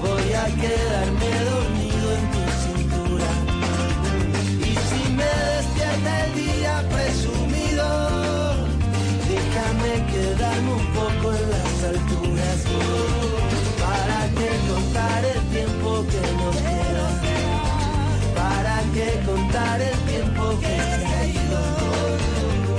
voy 0.00 0.32
a 0.32 0.46
quedarme 0.46 1.30
dormido 1.52 2.06
en 2.18 2.24
tu 2.32 2.42
cintura 2.64 3.30
y 4.58 4.74
si 4.88 5.12
me 5.12 5.30
despierta 5.54 6.24
el 6.24 6.34
día 6.34 6.84
presumido, 6.90 7.86
déjame 9.30 9.92
quedarme 10.10 10.72
un 10.72 10.86
poco 10.92 11.32
en 11.34 11.50
las 11.50 11.84
alturas. 11.84 12.26
Que 18.96 19.20
contar 19.26 19.80
el 19.80 19.98
tiempo 20.10 20.58
que 20.58 20.66
se 20.66 21.06
ha 21.06 21.26
ido? 21.26 21.60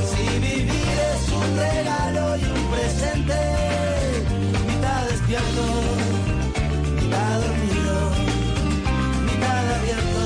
Si 0.09 0.39
vivir 0.39 0.97
es 1.13 1.24
un 1.31 1.57
regalo 1.57 2.38
y 2.38 2.43
un 2.43 2.63
presente, 2.71 3.39
mitad 4.67 5.01
despierto, 5.09 5.63
mitad 6.95 7.39
dormido, 7.41 7.95
mitad 9.25 9.63
abierto. 9.75 10.25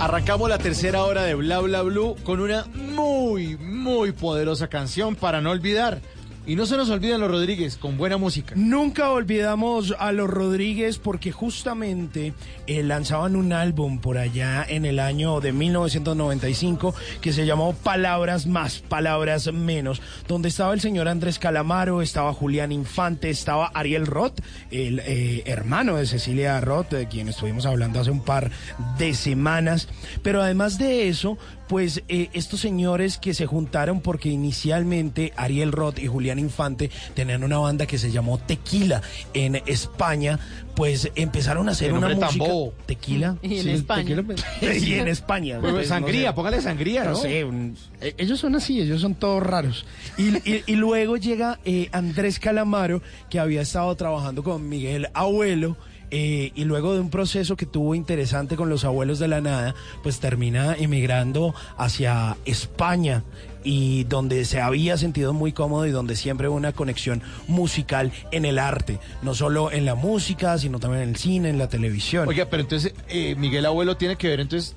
Arrancamos 0.00 0.48
la 0.48 0.58
tercera 0.58 1.04
hora 1.04 1.22
de 1.22 1.34
Bla 1.36 1.60
Bla 1.60 1.82
Blue 1.82 2.16
con 2.24 2.40
una 2.40 2.64
muy, 2.74 3.56
muy 3.58 4.10
poderosa 4.10 4.66
canción 4.66 5.14
para 5.14 5.40
no 5.40 5.52
olvidar. 5.52 6.00
Y 6.44 6.56
no 6.56 6.66
se 6.66 6.76
nos 6.76 6.90
olviden 6.90 7.20
los 7.20 7.30
Rodríguez, 7.30 7.76
con 7.76 7.96
buena 7.96 8.16
música. 8.16 8.54
Nunca 8.56 9.10
olvidamos 9.10 9.94
a 9.96 10.10
los 10.10 10.28
Rodríguez 10.28 10.98
porque 10.98 11.30
justamente 11.30 12.34
eh, 12.66 12.82
lanzaban 12.82 13.36
un 13.36 13.52
álbum 13.52 14.00
por 14.00 14.18
allá 14.18 14.64
en 14.68 14.84
el 14.84 14.98
año 14.98 15.40
de 15.40 15.52
1995 15.52 16.94
que 17.20 17.32
se 17.32 17.46
llamó 17.46 17.74
Palabras 17.74 18.46
Más, 18.46 18.80
Palabras 18.80 19.52
Menos, 19.52 20.02
donde 20.26 20.48
estaba 20.48 20.74
el 20.74 20.80
señor 20.80 21.06
Andrés 21.06 21.38
Calamaro, 21.38 22.02
estaba 22.02 22.32
Julián 22.32 22.72
Infante, 22.72 23.30
estaba 23.30 23.70
Ariel 23.72 24.06
Roth, 24.06 24.40
el 24.72 25.00
eh, 25.00 25.44
hermano 25.46 25.96
de 25.96 26.06
Cecilia 26.06 26.60
Roth, 26.60 26.90
de 26.90 27.06
quien 27.06 27.28
estuvimos 27.28 27.66
hablando 27.66 28.00
hace 28.00 28.10
un 28.10 28.24
par 28.24 28.50
de 28.98 29.14
semanas. 29.14 29.88
Pero 30.24 30.42
además 30.42 30.76
de 30.76 31.08
eso, 31.08 31.38
pues 31.72 32.02
eh, 32.08 32.28
estos 32.34 32.60
señores 32.60 33.16
que 33.16 33.32
se 33.32 33.46
juntaron 33.46 34.02
porque 34.02 34.28
inicialmente 34.28 35.32
Ariel 35.36 35.72
Roth 35.72 35.98
y 36.00 36.06
Julián 36.06 36.38
Infante 36.38 36.90
tenían 37.14 37.44
una 37.44 37.56
banda 37.56 37.86
que 37.86 37.96
se 37.96 38.12
llamó 38.12 38.36
Tequila 38.36 39.00
en 39.32 39.56
España, 39.64 40.38
pues 40.76 41.10
empezaron 41.14 41.70
a 41.70 41.72
hacer 41.72 41.94
una 41.94 42.10
música. 42.10 42.44
Tequila 42.84 43.38
Y 43.40 43.56
en 43.56 43.62
Sí, 43.62 43.70
España. 43.70 44.02
tequila, 44.02 44.22
pues, 44.22 44.44
y 44.86 44.94
en 44.96 45.08
España. 45.08 45.60
Pues, 45.60 45.72
Pues, 45.72 45.88
no 45.88 45.94
sangría, 45.94 46.28
sé. 46.28 46.34
póngale 46.34 46.60
sangría, 46.60 47.04
¿no? 47.04 47.16
sé, 47.16 47.42
un- 47.44 47.74
eh, 48.02 48.14
ellos 48.18 48.38
son 48.38 48.54
así, 48.54 48.78
ellos 48.78 49.00
son 49.00 49.14
todos 49.14 49.42
raros. 49.42 49.86
Y, 50.18 50.36
y- 50.50 50.64
y 50.66 50.76
luego 50.76 51.16
llega 51.16 51.58
eh, 51.64 51.88
Andrés 51.92 52.38
Calamaro, 52.38 53.00
que 53.30 53.38
había 53.40 53.62
estado 53.62 53.96
trabajando 53.96 54.42
con 54.44 54.68
Miguel 54.68 55.08
Abuelo. 55.14 55.78
Eh, 56.14 56.52
y 56.54 56.64
luego 56.64 56.92
de 56.92 57.00
un 57.00 57.08
proceso 57.08 57.56
que 57.56 57.64
tuvo 57.64 57.94
interesante 57.94 58.54
con 58.54 58.68
los 58.68 58.84
abuelos 58.84 59.18
de 59.18 59.28
la 59.28 59.40
nada, 59.40 59.74
pues 60.02 60.20
termina 60.20 60.76
emigrando 60.76 61.54
hacia 61.78 62.36
España 62.44 63.24
y 63.64 64.04
donde 64.04 64.44
se 64.44 64.60
había 64.60 64.98
sentido 64.98 65.32
muy 65.32 65.52
cómodo 65.52 65.86
y 65.86 65.90
donde 65.90 66.14
siempre 66.14 66.48
hubo 66.48 66.56
una 66.56 66.72
conexión 66.72 67.22
musical 67.48 68.12
en 68.30 68.44
el 68.44 68.58
arte, 68.58 68.98
no 69.22 69.34
solo 69.34 69.72
en 69.72 69.86
la 69.86 69.94
música, 69.94 70.58
sino 70.58 70.78
también 70.78 71.04
en 71.04 71.08
el 71.08 71.16
cine, 71.16 71.48
en 71.48 71.56
la 71.56 71.70
televisión. 71.70 72.28
Oiga, 72.28 72.44
pero 72.50 72.62
entonces, 72.62 72.92
eh, 73.08 73.34
¿Miguel 73.36 73.64
Abuelo 73.64 73.96
tiene 73.96 74.16
que 74.16 74.28
ver 74.28 74.40
entonces 74.40 74.76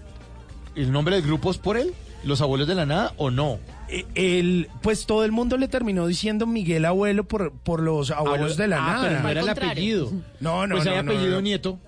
el 0.73 0.89
nombre 0.89 1.17
del 1.17 1.25
grupo 1.25 1.51
es 1.51 1.57
por 1.57 1.75
él? 1.75 1.93
¿Los 2.25 2.41
abuelos 2.41 2.67
de 2.67 2.75
la 2.75 2.85
nada 2.85 3.13
o 3.17 3.29
no? 3.31 3.59
Eh, 3.87 4.05
el, 4.15 4.67
pues 4.81 5.05
todo 5.05 5.23
el 5.25 5.31
mundo 5.31 5.57
le 5.57 5.67
terminó 5.67 6.07
diciendo 6.07 6.47
Miguel 6.47 6.85
Abuelo 6.85 7.23
por, 7.23 7.51
por 7.53 7.81
los 7.81 8.09
abuelos 8.11 8.53
Abuelo- 8.53 8.55
de 8.55 8.67
la 8.67 8.77
Ah, 8.77 8.91
nada. 8.93 9.07
pero 9.09 9.21
no 9.21 9.29
era 9.29 9.39
el 9.41 9.45
contrario. 9.45 9.71
apellido. 9.71 10.11
No, 10.39 10.65
no, 10.67 10.75
Pues 10.75 10.85
no, 10.85 10.91
hay 10.91 11.03
no, 11.03 11.11
apellido 11.11 11.35
no. 11.35 11.41
nieto. 11.41 11.79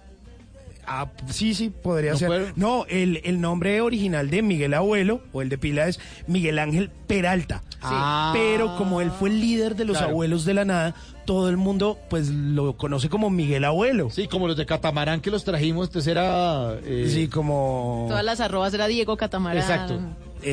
Ah, 0.89 1.08
sí, 1.29 1.53
sí, 1.53 1.70
podría 1.70 2.13
¿No 2.13 2.17
ser. 2.17 2.53
No, 2.56 2.86
el, 2.88 3.20
el 3.25 3.41
nombre 3.41 3.82
original 3.82 4.29
de 4.29 4.41
Miguel 4.41 4.74
Abuelo, 4.74 5.22
o 5.34 5.41
el 5.41 5.50
de 5.50 5.58
pila, 5.58 5.88
es 5.89 6.00
Miguel 6.27 6.60
Ángel 6.60 6.89
Peralta. 7.08 7.62
Ah. 7.82 8.32
Pero 8.34 8.77
como 8.77 9.01
él 9.01 9.12
fue 9.12 9.27
el 9.29 9.41
líder 9.41 9.75
de 9.75 9.84
los 9.84 9.98
Claro. 9.98 10.12
abuelos 10.13 10.46
de 10.46 10.53
la 10.53 10.63
nada, 10.63 10.96
todo 11.25 11.50
el 11.50 11.58
mundo 11.58 11.98
pues 12.10 12.29
lo 12.29 12.77
conoce 12.77 13.10
como 13.10 13.29
Miguel 13.29 13.65
Abuelo. 13.65 14.10
Sí, 14.12 14.27
como 14.29 14.48
los 14.48 14.56
de 14.56 14.65
Catamarán 14.65 15.20
que 15.20 15.29
los 15.29 15.44
trajimos, 15.44 15.88
entonces 15.88 16.10
era... 16.10 16.75
eh, 16.86 17.10
Sí, 17.13 17.27
como... 17.27 18.06
Todas 18.08 18.24
las 18.24 18.39
arrobas 18.39 18.74
era 18.74 18.88
Diego 18.88 19.17
Catamarán. 19.17 19.58
Exacto. 19.62 20.00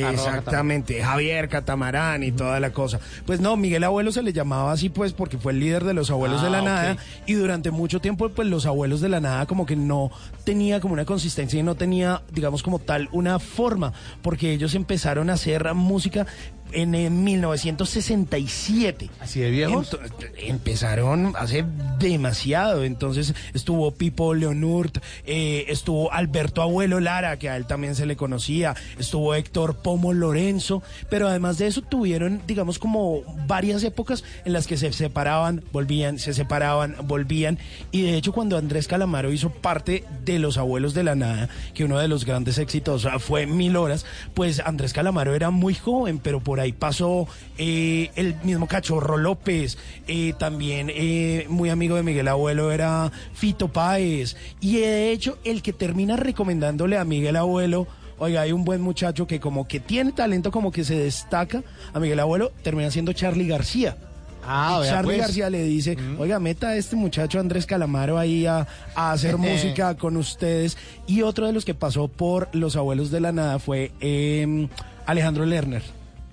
Exactamente, 0.03 1.03
Javier 1.03 1.49
Catamarán 1.49 2.23
y 2.23 2.33
toda 2.33 2.61
la 2.61 2.73
cosa. 2.73 3.01
Pues 3.27 3.41
no, 3.41 3.57
Miguel 3.57 3.85
Abuelo 3.85 4.13
se 4.13 4.23
le 4.23 4.33
llamaba 4.33 4.73
así 4.73 4.89
pues 4.89 5.13
porque 5.13 5.39
fue 5.39 5.53
el 5.53 5.61
líder 5.61 5.85
de 5.85 5.95
los 5.95 6.11
abuelos 6.11 6.41
Ah, 6.41 6.45
de 6.45 6.51
la 6.51 6.59
ok. 6.61 6.65
nada 6.65 6.97
y 7.27 7.35
durante 7.35 7.71
mucho 7.71 8.01
tiempo 8.01 8.29
pues 8.31 8.49
los 8.49 8.67
abuelos 8.67 9.01
de 9.01 9.09
la 9.09 9.21
nada 9.21 9.47
como 9.47 9.67
que 9.67 9.77
no 9.77 10.11
tenía 10.45 10.81
como 10.81 10.95
una 10.95 11.05
consistencia 11.05 11.59
y 11.61 11.63
no 11.63 11.75
tenía 11.75 12.23
digamos 12.33 12.63
como 12.63 12.79
tal 12.79 13.09
una 13.13 13.39
forma 13.39 13.93
porque 14.23 14.53
ellos 14.53 14.75
empezaron 14.75 15.31
a 15.31 15.35
hacer 15.35 15.73
música 15.75 16.27
en, 16.75 16.95
eh, 16.95 17.11
1967. 17.11 19.11
¿Así 19.21 19.41
de 19.41 19.51
viejos? 19.51 19.93
Ento- 19.93 20.01
empezaron 20.39 21.33
hace 21.37 21.65
demasiado. 21.99 22.85
Entonces 22.85 23.35
estuvo 23.55 23.91
Pipo 23.93 24.35
Leonurt, 24.35 24.99
eh, 25.27 25.67
estuvo 25.69 26.13
Alberto 26.13 26.63
Abuelo 26.63 27.01
Lara, 27.01 27.39
que 27.39 27.49
a 27.49 27.57
él 27.57 27.67
también 27.67 27.95
se 27.95 28.07
le 28.07 28.17
conocía, 28.17 28.75
estuvo 28.99 29.35
Héctor 29.35 29.77
Pomo 29.77 30.13
Lorenzo, 30.13 30.83
pero 31.11 31.29
además 31.29 31.59
de 31.59 31.67
eso 31.67 31.83
tuvieron, 31.83 32.41
digamos, 32.47 32.79
como 32.79 33.23
varias 33.47 33.83
épocas 33.85 34.25
en 34.45 34.53
las 34.53 34.67
que 34.67 34.77
se 34.77 34.93
separaban, 34.93 35.63
volvían, 35.73 36.19
se 36.19 36.35
separaban, 36.35 36.97
volvían. 37.05 37.59
Y 37.93 38.03
de 38.03 38.17
hecho, 38.17 38.33
cuando 38.33 38.57
Andrés 38.59 38.89
Calamaro 38.89 39.33
hizo 39.33 39.51
parte 39.51 40.05
de 40.25 40.39
Los 40.39 40.59
Abuelos 40.59 40.95
de 40.95 41.05
la 41.05 41.15
Nada, 41.15 41.49
que 41.75 41.85
uno 41.85 41.99
de 41.99 42.09
los 42.09 42.25
grandes 42.25 42.59
éxitos 42.59 43.07
fue 43.21 43.47
Mil 43.47 43.77
Horas, 43.77 44.05
pues 44.35 44.61
Andrés 44.61 44.93
Calamaro 44.93 45.35
era 45.35 45.51
muy 45.51 45.75
joven, 45.75 46.19
pero 46.19 46.41
por 46.41 46.61
ahí 46.61 46.64
pasó 46.73 47.29
eh, 47.59 48.11
el 48.17 48.37
mismo 48.43 48.67
Cachorro 48.67 49.17
López, 49.17 49.79
eh, 50.07 50.35
también 50.39 50.91
eh, 50.93 51.47
muy 51.49 51.71
amigo 51.71 51.97
de 51.97 52.03
Miguel 52.03 52.29
Abuelo 52.29 52.73
era 52.73 53.11
Fito 53.35 53.69
Páez, 53.69 54.37
y 54.61 54.79
de 54.79 55.13
hecho 55.13 55.39
el 55.45 55.63
que 55.63 55.73
termina 55.73 56.17
recomendándole 56.17 56.99
a 56.99 57.05
Miguel 57.05 57.37
Abuelo, 57.37 57.87
oiga, 58.19 58.43
hay 58.43 58.53
un 58.53 58.65
buen 58.65 58.81
muchacho 58.81 59.27
que 59.27 59.41
como 59.41 59.67
que 59.67 59.81
tiene 59.81 60.13
talento, 60.13 60.51
como 60.51 60.73
que 60.73 60.85
se 60.85 60.97
destaca, 60.97 61.63
a 61.93 62.01
Miguel 62.01 62.21
Abuelo 62.21 62.53
termina 62.63 62.91
siendo 62.91 63.13
Charlie 63.13 63.49
García. 63.49 63.97
Ah, 64.47 64.79
vea, 64.81 64.91
Charlie 64.91 65.15
pues. 65.15 65.19
García 65.19 65.51
le 65.51 65.65
dice, 65.65 65.97
oiga, 66.19 66.39
meta 66.39 66.69
a 66.69 66.77
este 66.77 66.97
muchacho 66.97 67.41
Andrés 67.41 67.67
Calamaro 67.67 68.19
ahí 68.19 68.47
a, 68.47 68.67
a 68.95 69.13
hacer 69.13 69.39
música 69.39 69.97
con 69.97 70.17
ustedes. 70.17 70.77
Y 71.07 71.23
otro 71.23 71.47
de 71.47 71.53
los 71.53 71.65
que 71.65 71.75
pasó 71.75 72.09
por 72.09 72.49
Los 72.53 72.77
Abuelos 72.77 73.11
de 73.11 73.21
la 73.21 73.33
Nada 73.33 73.59
fue 73.59 73.93
eh, 74.01 74.69
Alejandro 75.07 75.47
Lerner. 75.47 75.83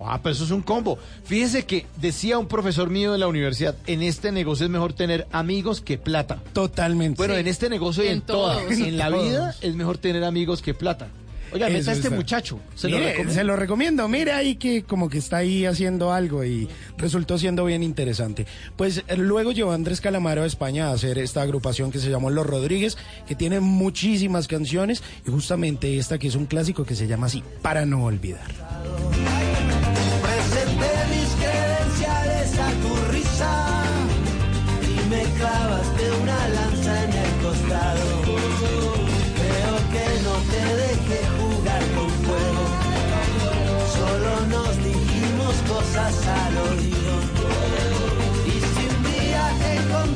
Ah, 0.08 0.20
pero 0.22 0.34
eso 0.34 0.44
es 0.46 0.52
un 0.52 0.62
combo. 0.62 0.98
Fíjese 1.24 1.66
que 1.66 1.86
decía 1.98 2.38
un 2.38 2.48
profesor 2.48 2.90
mío 2.90 3.12
de 3.12 3.18
la 3.18 3.28
universidad, 3.28 3.76
en 3.88 4.02
este 4.04 4.32
negocio 4.32 4.66
es 4.66 4.72
mejor 4.72 4.94
tener 4.94 5.28
amigos 5.32 5.82
que 5.82 5.98
plata. 5.98 6.40
Totalmente. 6.54 7.18
Bueno, 7.18 7.36
en 7.36 7.48
este 7.48 7.70
negocio 7.70 8.04
y 8.04 8.08
en, 8.08 8.14
En 8.14 8.22
todas. 8.22 8.58
todos. 8.64 8.72
En 8.80 8.98
la 8.98 9.10
Todos. 9.10 9.24
vida 9.24 9.56
es 9.62 9.76
mejor 9.76 9.98
tener 9.98 10.24
amigos 10.24 10.62
que 10.62 10.74
plata. 10.74 11.08
Oiga, 11.54 11.68
meta 11.68 11.92
a 11.92 11.94
este 11.96 12.08
está. 12.08 12.16
muchacho. 12.16 12.60
Se 12.76 12.88
lo 12.88 12.96
Mire, 12.96 13.10
recomiendo. 13.10 13.34
se 13.34 13.44
lo 13.44 13.56
recomiendo. 13.58 14.08
Mire 14.08 14.32
ahí 14.32 14.56
que 14.56 14.84
como 14.84 15.10
que 15.10 15.18
está 15.18 15.36
ahí 15.38 15.66
haciendo 15.66 16.14
algo 16.14 16.46
y 16.46 16.70
resultó 16.98 17.38
siendo 17.38 17.66
bien 17.66 17.84
interesante. 17.84 18.48
Pues 18.78 19.04
eh, 19.10 19.18
luego 19.18 19.52
llevó 19.52 19.72
a 19.72 19.76
Andrés 19.76 20.00
Calamaro 20.00 20.44
a 20.44 20.46
España 20.46 20.88
a 20.88 20.94
hacer 20.94 21.18
esta 21.18 21.42
agrupación 21.42 21.92
que 21.92 22.00
se 22.00 22.10
llamó 22.10 22.30
Los 22.30 22.48
Rodríguez, 22.48 22.98
que 23.28 23.36
tiene 23.36 23.60
muchísimas 23.60 24.48
canciones 24.48 25.04
y 25.28 25.30
justamente 25.32 25.98
esta 25.98 26.18
que 26.18 26.30
es 26.30 26.36
un 26.36 26.46
clásico 26.46 26.86
que 26.86 26.96
se 26.96 27.08
llama 27.08 27.26
así, 27.28 27.44
Para 27.62 27.86
no 27.86 28.06
olvidar. 28.06 28.48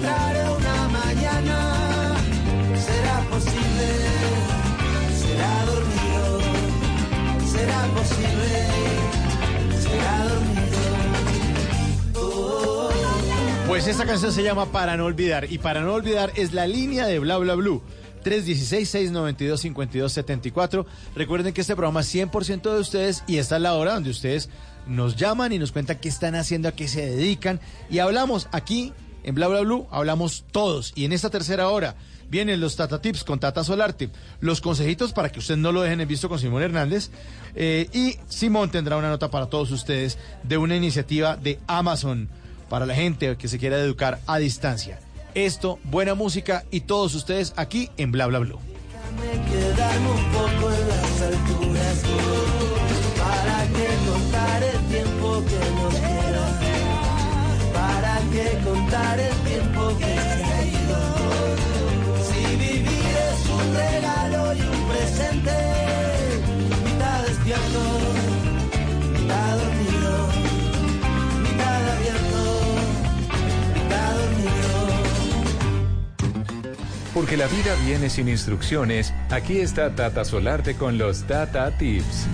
Una 0.06 0.88
mañana, 0.89 2.15
será 2.78 3.22
posible, 3.30 3.88
será 5.18 5.65
dormido, 5.65 6.39
será 7.52 7.88
posible. 7.96 8.68
Oh, 12.15 12.89
Pues 13.68 13.88
esta 13.88 14.06
canción 14.06 14.32
se 14.32 14.44
llama 14.44 14.68
Para 14.68 14.96
no 14.98 15.06
olvidar. 15.06 15.52
Y 15.52 15.58
para 15.58 15.82
no 15.82 15.94
olvidar 15.94 16.32
es 16.36 16.54
la 16.54 16.68
línea 16.68 17.08
de 17.08 17.18
Bla 17.20 17.38
Bla 17.38 17.56
Blue. 17.56 17.82
316-692-5274. 18.24 20.86
Recuerden 21.15 21.54
que 21.54 21.62
este 21.62 21.76
programa 21.76 22.02
es 22.02 22.13
100% 22.13 22.74
de 22.74 22.80
ustedes 22.80 23.24
y 23.28 23.38
esta 23.38 23.56
es 23.58 23.62
la 23.62 23.76
hora 23.76 23.94
donde 23.94 24.10
ustedes 24.10 24.50
nos 24.88 25.15
llaman 25.15 25.52
y 25.52 25.60
nos 25.60 25.72
cuentan 25.72 26.00
qué 26.00 26.10
están 26.10 26.34
haciendo, 26.36 26.68
a 26.68 26.72
qué 26.72 26.88
se 26.88 27.06
dedican. 27.06 27.60
Y 27.89 28.00
hablamos 28.00 28.48
aquí 28.52 28.94
en 29.26 29.36
Bla 29.36 29.48
Bla 29.48 29.62
Blue, 29.62 29.88
hablamos 29.92 30.46
todos. 30.52 30.94
Y 30.96 31.06
en 31.06 31.12
esta 31.12 31.30
tercera 31.30 31.70
hora 31.70 31.96
vienen 32.30 32.62
los 32.62 32.76
Tata 32.76 33.02
Tips 33.02 33.24
con 33.24 33.40
Tata 33.40 33.64
Solarte, 33.64 34.10
los 34.40 34.62
consejitos 34.62 35.14
para 35.14 35.32
que 35.32 35.40
usted 35.40 35.58
no 35.58 35.72
lo 35.72 35.82
dejen 35.82 36.00
en 36.02 36.08
visto 36.08 36.30
con 36.30 36.40
Simón 36.40 36.64
Hernández. 36.64 37.10
eh, 37.56 37.90
y 37.92 38.18
Simón 38.30 38.70
tendrá 38.70 38.98
una 38.98 39.10
nota 39.10 39.30
para 39.30 39.48
todos 39.48 39.72
ustedes 39.72 40.18
de 40.44 40.58
una 40.58 40.76
iniciativa 40.76 41.36
de 41.36 41.60
Amazon 41.68 42.30
para 42.70 42.86
la 42.86 42.96
gente 42.96 43.36
que 43.38 43.48
se 43.48 43.60
quiera 43.60 43.80
educar 43.80 44.20
a 44.28 44.38
distancia. 44.38 45.00
Esto, 45.34 45.80
buena 45.84 46.14
música 46.14 46.64
y 46.72 46.82
todos 46.82 47.14
ustedes 47.16 47.54
aquí 47.58 47.90
en 47.98 48.12
Bla 48.12 48.28
Bla 48.28 48.40
Blue. 48.40 48.60
un 48.60 50.32
poco 50.32 50.72
en 50.72 50.88
las 50.88 51.22
alturas 51.22 52.04
para 53.18 53.68
que 53.68 53.86
el 54.70 54.86
tiempo 54.88 55.44
que 55.46 55.72
nos 55.76 55.96
queda 55.96 56.55
que 58.36 58.58
contar 58.65 59.17
el 59.17 59.34
tiempo 59.50 59.98
que 59.98 60.13
has 60.13 60.41
caído. 60.41 60.98
Si 62.28 62.56
vivir 62.58 63.13
es 63.32 63.50
un 63.50 63.65
regalo 63.74 64.54
y 64.54 64.62
un 64.62 64.82
presente, 64.89 65.56
mitad 66.84 67.21
despierto, 67.28 67.82
mitad 69.13 69.58
dormido, 69.62 70.13
mitad 71.43 71.82
abierto, 71.95 72.41
mitad 73.74 74.12
dormido. 74.19 74.74
Porque 77.13 77.38
la 77.38 77.48
vida 77.48 77.74
viene 77.86 78.10
sin 78.10 78.28
instrucciones, 78.28 79.13
aquí 79.30 79.60
está 79.60 79.95
Tata 79.95 80.26
Solarte 80.26 80.76
con 80.76 80.98
los 80.98 81.24
Tata 81.24 81.71
Tips. 81.78 82.28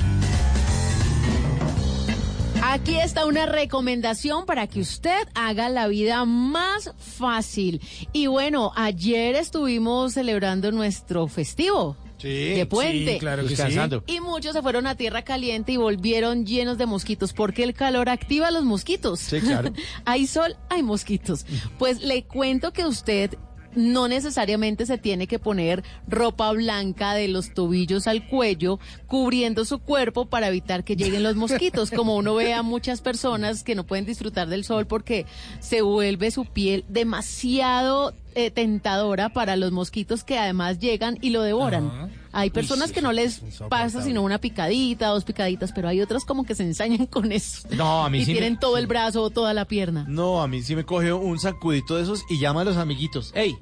Aquí 2.71 2.97
está 2.97 3.25
una 3.25 3.45
recomendación 3.45 4.45
para 4.45 4.65
que 4.65 4.79
usted 4.79 5.27
haga 5.35 5.67
la 5.67 5.89
vida 5.89 6.23
más 6.23 6.93
fácil. 6.97 7.81
Y 8.13 8.27
bueno, 8.27 8.71
ayer 8.77 9.35
estuvimos 9.35 10.13
celebrando 10.13 10.71
nuestro 10.71 11.27
festivo. 11.27 11.97
Sí, 12.17 12.29
de 12.29 12.65
puente. 12.65 13.15
sí, 13.15 13.19
claro 13.19 13.45
que 13.45 13.57
sí. 13.57 13.63
Y 14.07 14.21
muchos 14.21 14.53
se 14.53 14.61
fueron 14.61 14.87
a 14.87 14.95
tierra 14.95 15.23
caliente 15.23 15.73
y 15.73 15.77
volvieron 15.77 16.45
llenos 16.45 16.77
de 16.77 16.85
mosquitos, 16.85 17.33
porque 17.33 17.63
el 17.63 17.73
calor 17.73 18.07
activa 18.07 18.47
a 18.47 18.51
los 18.51 18.63
mosquitos. 18.63 19.19
Sí, 19.19 19.41
claro. 19.41 19.73
hay 20.05 20.25
sol, 20.25 20.55
hay 20.69 20.81
mosquitos. 20.81 21.45
Pues 21.77 22.01
le 22.01 22.23
cuento 22.23 22.71
que 22.71 22.85
usted 22.85 23.37
no 23.75 24.07
necesariamente 24.07 24.85
se 24.85 24.97
tiene 24.97 25.27
que 25.27 25.39
poner 25.39 25.83
ropa 26.07 26.51
blanca 26.51 27.13
de 27.13 27.27
los 27.27 27.53
tobillos 27.53 28.07
al 28.07 28.27
cuello, 28.27 28.79
cubriendo 29.07 29.65
su 29.65 29.79
cuerpo 29.79 30.25
para 30.25 30.47
evitar 30.47 30.83
que 30.83 30.95
lleguen 30.95 31.23
los 31.23 31.35
mosquitos, 31.35 31.91
como 31.95 32.15
uno 32.15 32.35
ve 32.35 32.53
a 32.53 32.63
muchas 32.63 33.01
personas 33.01 33.63
que 33.63 33.75
no 33.75 33.85
pueden 33.85 34.05
disfrutar 34.05 34.47
del 34.47 34.63
sol 34.63 34.87
porque 34.87 35.25
se 35.59 35.81
vuelve 35.81 36.31
su 36.31 36.45
piel 36.45 36.85
demasiado 36.87 38.13
eh, 38.35 38.51
tentadora 38.51 39.29
para 39.29 39.55
los 39.55 39.71
mosquitos 39.71 40.23
que 40.23 40.37
además 40.37 40.79
llegan 40.79 41.17
y 41.21 41.29
lo 41.31 41.41
devoran. 41.41 41.87
Ajá. 41.87 42.09
Hay 42.33 42.47
Uy, 42.47 42.53
personas 42.53 42.89
sí, 42.89 42.93
que 42.95 43.01
no 43.01 43.11
les 43.11 43.41
pasa 43.69 44.01
sino 44.01 44.21
una 44.21 44.37
picadita, 44.39 45.07
dos 45.07 45.25
picaditas, 45.25 45.73
pero 45.73 45.89
hay 45.89 45.99
otras 45.99 46.23
como 46.23 46.45
que 46.45 46.55
se 46.55 46.63
ensañan 46.63 47.05
con 47.07 47.31
eso. 47.31 47.67
No, 47.75 48.05
a 48.05 48.09
mí 48.09 48.19
y 48.19 48.25
sí 48.25 48.31
me- 48.31 48.39
tienen 48.39 48.59
todo 48.59 48.77
el 48.77 48.87
brazo 48.87 49.21
o 49.23 49.29
toda 49.29 49.53
la 49.53 49.65
pierna. 49.65 50.05
No, 50.07 50.41
a 50.41 50.47
mí 50.47 50.61
sí 50.61 50.75
me 50.75 50.85
coge 50.85 51.11
un 51.11 51.39
sacudito 51.39 51.97
de 51.97 52.03
esos 52.03 52.23
y 52.29 52.39
llama 52.39 52.61
a 52.61 52.63
los 52.63 52.77
amiguitos. 52.77 53.31
¡Ey! 53.35 53.55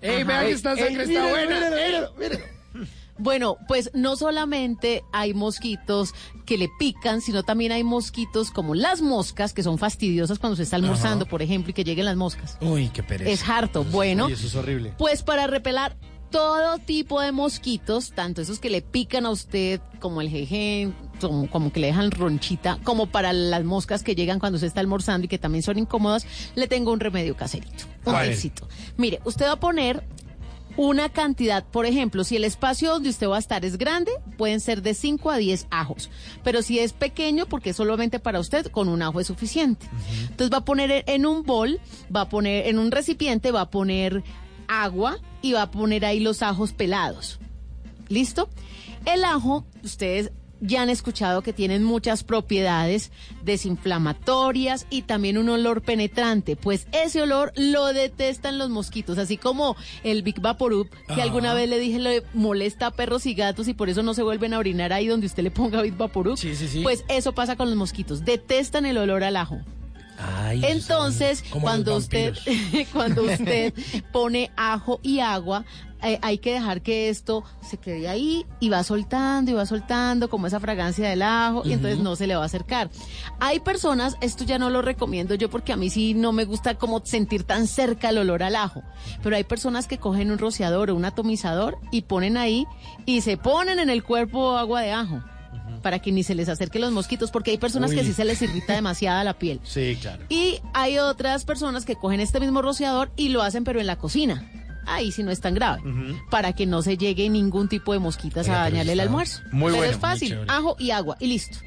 ¡Ey, 0.00 0.22
esta 0.50 0.76
sangre 0.76 1.04
está 1.04 1.22
míralo, 1.22 2.12
buena! 2.14 2.38
Bueno, 3.18 3.58
pues 3.68 3.90
no 3.94 4.16
solamente 4.16 5.04
hay 5.12 5.34
mosquitos 5.34 6.14
que 6.46 6.58
le 6.58 6.68
pican, 6.78 7.20
sino 7.20 7.42
también 7.42 7.72
hay 7.72 7.84
mosquitos 7.84 8.50
como 8.50 8.74
las 8.74 9.02
moscas, 9.02 9.52
que 9.52 9.62
son 9.62 9.78
fastidiosas 9.78 10.38
cuando 10.38 10.56
se 10.56 10.64
está 10.64 10.76
almorzando, 10.76 11.26
por 11.26 11.40
ejemplo, 11.42 11.70
y 11.70 11.74
que 11.74 11.84
lleguen 11.84 12.06
las 12.06 12.16
moscas. 12.16 12.58
Uy, 12.60 12.88
qué 12.88 13.02
pereza. 13.02 13.30
Es 13.30 13.48
harto. 13.48 13.84
Bueno, 13.84 14.26
Uy, 14.26 14.32
eso 14.32 14.46
es 14.46 14.54
horrible. 14.54 14.94
pues 14.98 15.22
para 15.22 15.46
repelar 15.46 15.96
todo 16.30 16.78
tipo 16.78 17.20
de 17.20 17.30
mosquitos, 17.30 18.10
tanto 18.10 18.42
esos 18.42 18.58
que 18.58 18.68
le 18.68 18.82
pican 18.82 19.24
a 19.24 19.30
usted, 19.30 19.80
como 20.00 20.20
el 20.20 20.28
jeje, 20.28 20.90
como, 21.20 21.48
como 21.48 21.72
que 21.72 21.78
le 21.78 21.86
dejan 21.86 22.10
ronchita, 22.10 22.80
como 22.82 23.06
para 23.06 23.32
las 23.32 23.62
moscas 23.62 24.02
que 24.02 24.16
llegan 24.16 24.40
cuando 24.40 24.56
usted 24.56 24.66
está 24.66 24.80
almorzando 24.80 25.26
y 25.26 25.28
que 25.28 25.38
también 25.38 25.62
son 25.62 25.78
incómodas, 25.78 26.26
le 26.56 26.66
tengo 26.66 26.90
un 26.90 26.98
remedio 26.98 27.36
caserito. 27.36 27.84
Un. 28.04 28.14
Mire, 28.96 29.20
usted 29.24 29.46
va 29.46 29.52
a 29.52 29.60
poner 29.60 30.02
una 30.76 31.08
cantidad, 31.08 31.64
por 31.64 31.86
ejemplo, 31.86 32.24
si 32.24 32.36
el 32.36 32.44
espacio 32.44 32.90
donde 32.90 33.08
usted 33.08 33.28
va 33.28 33.36
a 33.36 33.40
estar 33.40 33.64
es 33.64 33.78
grande, 33.78 34.12
pueden 34.36 34.60
ser 34.60 34.82
de 34.82 34.94
5 34.94 35.30
a 35.30 35.36
10 35.36 35.68
ajos. 35.70 36.10
Pero 36.42 36.62
si 36.62 36.78
es 36.78 36.92
pequeño, 36.92 37.46
porque 37.46 37.70
es 37.70 37.76
solamente 37.76 38.18
para 38.18 38.40
usted, 38.40 38.66
con 38.66 38.88
un 38.88 39.02
ajo 39.02 39.20
es 39.20 39.26
suficiente. 39.26 39.86
Entonces 40.22 40.52
va 40.52 40.58
a 40.58 40.64
poner 40.64 41.04
en 41.06 41.26
un 41.26 41.44
bol, 41.44 41.80
va 42.14 42.22
a 42.22 42.28
poner 42.28 42.66
en 42.66 42.78
un 42.78 42.90
recipiente, 42.90 43.52
va 43.52 43.62
a 43.62 43.70
poner 43.70 44.24
agua 44.66 45.18
y 45.42 45.52
va 45.52 45.62
a 45.62 45.70
poner 45.70 46.04
ahí 46.04 46.20
los 46.20 46.42
ajos 46.42 46.72
pelados. 46.72 47.38
¿Listo? 48.08 48.48
El 49.06 49.24
ajo, 49.24 49.64
ustedes 49.82 50.32
ya 50.64 50.82
han 50.82 50.90
escuchado 50.90 51.42
que 51.42 51.52
tienen 51.52 51.84
muchas 51.84 52.24
propiedades 52.24 53.10
desinflamatorias 53.42 54.86
y 54.90 55.02
también 55.02 55.38
un 55.38 55.48
olor 55.50 55.82
penetrante. 55.82 56.56
Pues 56.56 56.86
ese 56.92 57.22
olor 57.22 57.52
lo 57.56 57.92
detestan 57.92 58.58
los 58.58 58.70
mosquitos, 58.70 59.18
así 59.18 59.36
como 59.36 59.76
el 60.02 60.22
Big 60.22 60.40
Vaporub, 60.40 60.88
que 61.06 61.12
Ajá. 61.12 61.22
alguna 61.22 61.54
vez 61.54 61.68
le 61.68 61.78
dije 61.78 61.98
le 61.98 62.22
molesta 62.32 62.86
a 62.86 62.90
perros 62.90 63.26
y 63.26 63.34
gatos 63.34 63.68
y 63.68 63.74
por 63.74 63.88
eso 63.88 64.02
no 64.02 64.14
se 64.14 64.22
vuelven 64.22 64.54
a 64.54 64.58
orinar 64.58 64.92
ahí 64.92 65.06
donde 65.06 65.26
usted 65.26 65.42
le 65.42 65.50
ponga 65.50 65.82
Big 65.82 65.96
Vaporub. 65.96 66.36
Sí, 66.38 66.54
sí, 66.56 66.66
sí. 66.66 66.82
Pues 66.82 67.04
eso 67.08 67.32
pasa 67.32 67.56
con 67.56 67.68
los 67.68 67.76
mosquitos, 67.76 68.24
detestan 68.24 68.86
el 68.86 68.96
olor 68.98 69.22
al 69.22 69.36
ajo. 69.36 69.60
Ay, 70.18 70.62
Entonces, 70.64 71.44
cuando 71.60 71.96
usted, 71.96 72.34
cuando 72.92 73.22
usted 73.32 73.74
pone 74.12 74.50
ajo 74.56 75.00
y 75.02 75.20
agua, 75.20 75.64
eh, 76.02 76.18
hay 76.20 76.36
que 76.36 76.52
dejar 76.52 76.82
que 76.82 77.08
esto 77.08 77.44
se 77.66 77.78
quede 77.78 78.08
ahí 78.08 78.44
y 78.60 78.68
va 78.68 78.84
soltando 78.84 79.50
y 79.50 79.54
va 79.54 79.64
soltando 79.64 80.28
como 80.28 80.46
esa 80.46 80.60
fragancia 80.60 81.08
del 81.08 81.22
ajo 81.22 81.62
y 81.64 81.72
entonces 81.72 81.98
no 81.98 82.14
se 82.14 82.26
le 82.26 82.36
va 82.36 82.42
a 82.42 82.46
acercar. 82.46 82.90
Hay 83.40 83.60
personas, 83.60 84.16
esto 84.20 84.44
ya 84.44 84.58
no 84.58 84.68
lo 84.68 84.82
recomiendo 84.82 85.34
yo 85.34 85.48
porque 85.48 85.72
a 85.72 85.76
mí 85.76 85.88
sí 85.88 86.12
no 86.12 86.32
me 86.32 86.44
gusta 86.44 86.74
como 86.74 87.04
sentir 87.06 87.44
tan 87.44 87.66
cerca 87.66 88.10
el 88.10 88.18
olor 88.18 88.42
al 88.42 88.54
ajo, 88.54 88.82
pero 89.22 89.36
hay 89.36 89.44
personas 89.44 89.86
que 89.86 89.96
cogen 89.96 90.30
un 90.30 90.38
rociador 90.38 90.90
o 90.90 90.94
un 90.94 91.06
atomizador 91.06 91.78
y 91.90 92.02
ponen 92.02 92.36
ahí 92.36 92.66
y 93.06 93.22
se 93.22 93.38
ponen 93.38 93.78
en 93.78 93.88
el 93.88 94.04
cuerpo 94.04 94.58
agua 94.58 94.82
de 94.82 94.92
ajo. 94.92 95.22
Para 95.82 95.98
que 95.98 96.12
ni 96.12 96.22
se 96.22 96.34
les 96.34 96.48
acerquen 96.48 96.80
los 96.82 96.92
mosquitos, 96.92 97.30
porque 97.30 97.50
hay 97.50 97.58
personas 97.58 97.92
que 97.92 98.04
sí 98.04 98.12
se 98.12 98.24
les 98.24 98.40
irrita 98.42 98.72
demasiada 98.74 99.22
la 99.24 99.38
piel. 99.38 99.60
Sí, 99.64 99.96
claro. 100.00 100.24
Y 100.28 100.60
hay 100.72 100.98
otras 100.98 101.44
personas 101.44 101.84
que 101.84 101.96
cogen 101.96 102.20
este 102.20 102.40
mismo 102.40 102.62
rociador 102.62 103.10
y 103.16 103.28
lo 103.28 103.42
hacen 103.42 103.64
pero 103.64 103.80
en 103.80 103.86
la 103.86 103.96
cocina. 103.96 104.50
Ahí 104.86 105.12
sí 105.12 105.22
no 105.22 105.30
es 105.30 105.40
tan 105.40 105.54
grave. 105.54 105.82
Para 106.30 106.52
que 106.52 106.66
no 106.66 106.82
se 106.82 106.96
llegue 106.96 107.28
ningún 107.30 107.68
tipo 107.68 107.92
de 107.92 107.98
mosquitas 107.98 108.46
a 108.48 108.52
pero 108.52 108.60
dañarle 108.64 108.92
el 108.92 109.00
almuerzo. 109.00 109.40
muy 109.52 109.66
pero 109.72 109.76
bueno, 109.78 109.92
es 109.92 109.98
fácil. 109.98 110.38
ajo 110.48 110.76
y 110.78 110.90
agua 110.90 111.16
y 111.20 111.26
listo. 111.26 111.58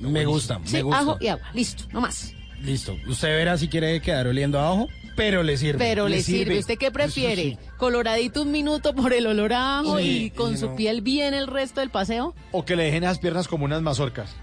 Me 0.00 0.24
gusta, 0.24 0.58
me 0.58 0.82
gusta. 0.82 0.98
ajo 1.00 1.18
y 1.20 1.28
agua. 1.28 1.46
Listo, 1.52 1.84
no 1.92 2.00
más. 2.00 2.32
Listo. 2.60 2.96
Usted 3.06 3.28
verá 3.28 3.56
si 3.58 3.68
quiere 3.68 4.00
quedar 4.00 4.26
oliendo 4.26 4.58
a 4.60 4.68
ajo, 4.70 4.88
pero 5.20 5.42
le 5.42 5.58
sirve. 5.58 5.78
Pero 5.78 6.08
le, 6.08 6.22
sirve. 6.22 6.58
¿Usted 6.58 6.78
qué 6.78 6.90
prefiere? 6.90 7.58
¿Coloradito 7.76 8.40
un 8.40 8.50
minuto 8.50 8.94
por 8.94 9.12
el 9.12 9.26
olor 9.26 9.52
a 9.52 9.80
ajo 9.80 9.98
Sí, 9.98 10.24
y 10.24 10.30
con 10.30 10.54
y 10.54 10.56
su 10.56 10.70
no. 10.70 10.76
piel 10.76 11.02
bien 11.02 11.34
el 11.34 11.46
resto 11.46 11.80
del 11.80 11.90
paseo? 11.90 12.34
O 12.52 12.64
que 12.64 12.74
le 12.74 12.84
dejen 12.84 13.02
las 13.02 13.18
piernas 13.18 13.46
como 13.46 13.66
unas 13.66 13.82
mazorcas. 13.82 14.34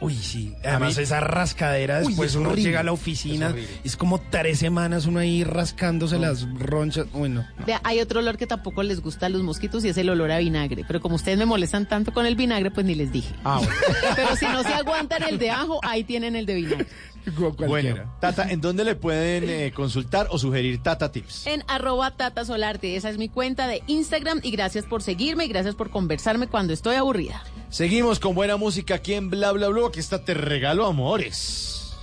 Uy, 0.00 0.14
sí. 0.14 0.54
Además, 0.64 0.98
esa 0.98 1.20
rascadera 1.20 2.00
Uy, 2.00 2.08
después 2.08 2.30
es 2.30 2.36
uno 2.36 2.50
horrible. 2.50 2.68
llega 2.68 2.80
a 2.80 2.82
la 2.82 2.92
oficina. 2.92 3.54
Es, 3.84 3.96
como 3.96 4.20
tres 4.20 4.58
semanas 4.58 5.06
uno 5.06 5.20
ahí 5.20 5.44
rascándose 5.44 6.18
las 6.18 6.46
ronchas. 6.58 7.06
Uy, 7.12 7.28
no. 7.28 7.46
Vea, 7.66 7.80
hay 7.84 8.00
otro 8.00 8.20
olor 8.20 8.36
que 8.36 8.46
tampoco 8.46 8.82
les 8.82 9.00
gusta 9.00 9.26
a 9.26 9.28
los 9.28 9.42
mosquitos 9.42 9.84
y 9.84 9.88
es 9.88 9.96
el 9.96 10.10
olor 10.10 10.30
a 10.30 10.38
vinagre. 10.38 10.84
Pero 10.86 11.00
como 11.00 11.14
ustedes 11.14 11.38
me 11.38 11.46
molestan 11.46 11.86
tanto 11.86 12.12
con 12.12 12.26
el 12.26 12.36
vinagre, 12.36 12.70
pues 12.70 12.84
ni 12.84 12.94
les 12.94 13.12
dije. 13.12 13.34
Ah, 13.44 13.58
bueno. 13.58 13.72
Pero 14.16 14.36
si 14.36 14.46
no 14.46 14.62
se 14.62 14.74
aguantan 14.74 15.22
el 15.22 15.38
de 15.38 15.50
ajo, 15.50 15.80
ahí 15.82 16.04
tienen 16.04 16.36
el 16.36 16.44
de 16.46 16.54
vinagre. 16.54 16.86
Bueno, 17.66 18.16
Tata, 18.20 18.50
¿en 18.50 18.60
dónde 18.60 18.84
le 18.84 18.94
pueden 18.94 19.48
eh, 19.48 19.72
consultar 19.72 20.28
o 20.30 20.38
sugerir 20.38 20.82
Tata 20.82 21.12
Tips? 21.12 21.46
En 21.46 21.64
arroba 21.68 22.10
Tata 22.12 22.44
Solarte. 22.44 22.96
Esa 22.96 23.10
es 23.10 23.18
mi 23.18 23.28
cuenta 23.28 23.66
de 23.66 23.82
Instagram 23.86 24.40
y 24.42 24.50
gracias 24.50 24.84
por 24.86 25.02
seguirme 25.02 25.44
y 25.44 25.48
gracias 25.48 25.74
por 25.74 25.90
conversarme 25.90 26.48
cuando 26.48 26.72
estoy 26.72 26.96
aburrida. 26.96 27.42
Seguimos 27.70 28.20
con 28.20 28.34
buena 28.34 28.56
música 28.56 28.96
aquí 28.96 29.14
en 29.14 29.30
Bla 29.30 29.52
Bla 29.52 29.68
Bla. 29.68 29.88
Aquí 29.88 30.00
está 30.00 30.24
Te 30.24 30.34
Regalo 30.34 30.86
Amores. 30.86 31.94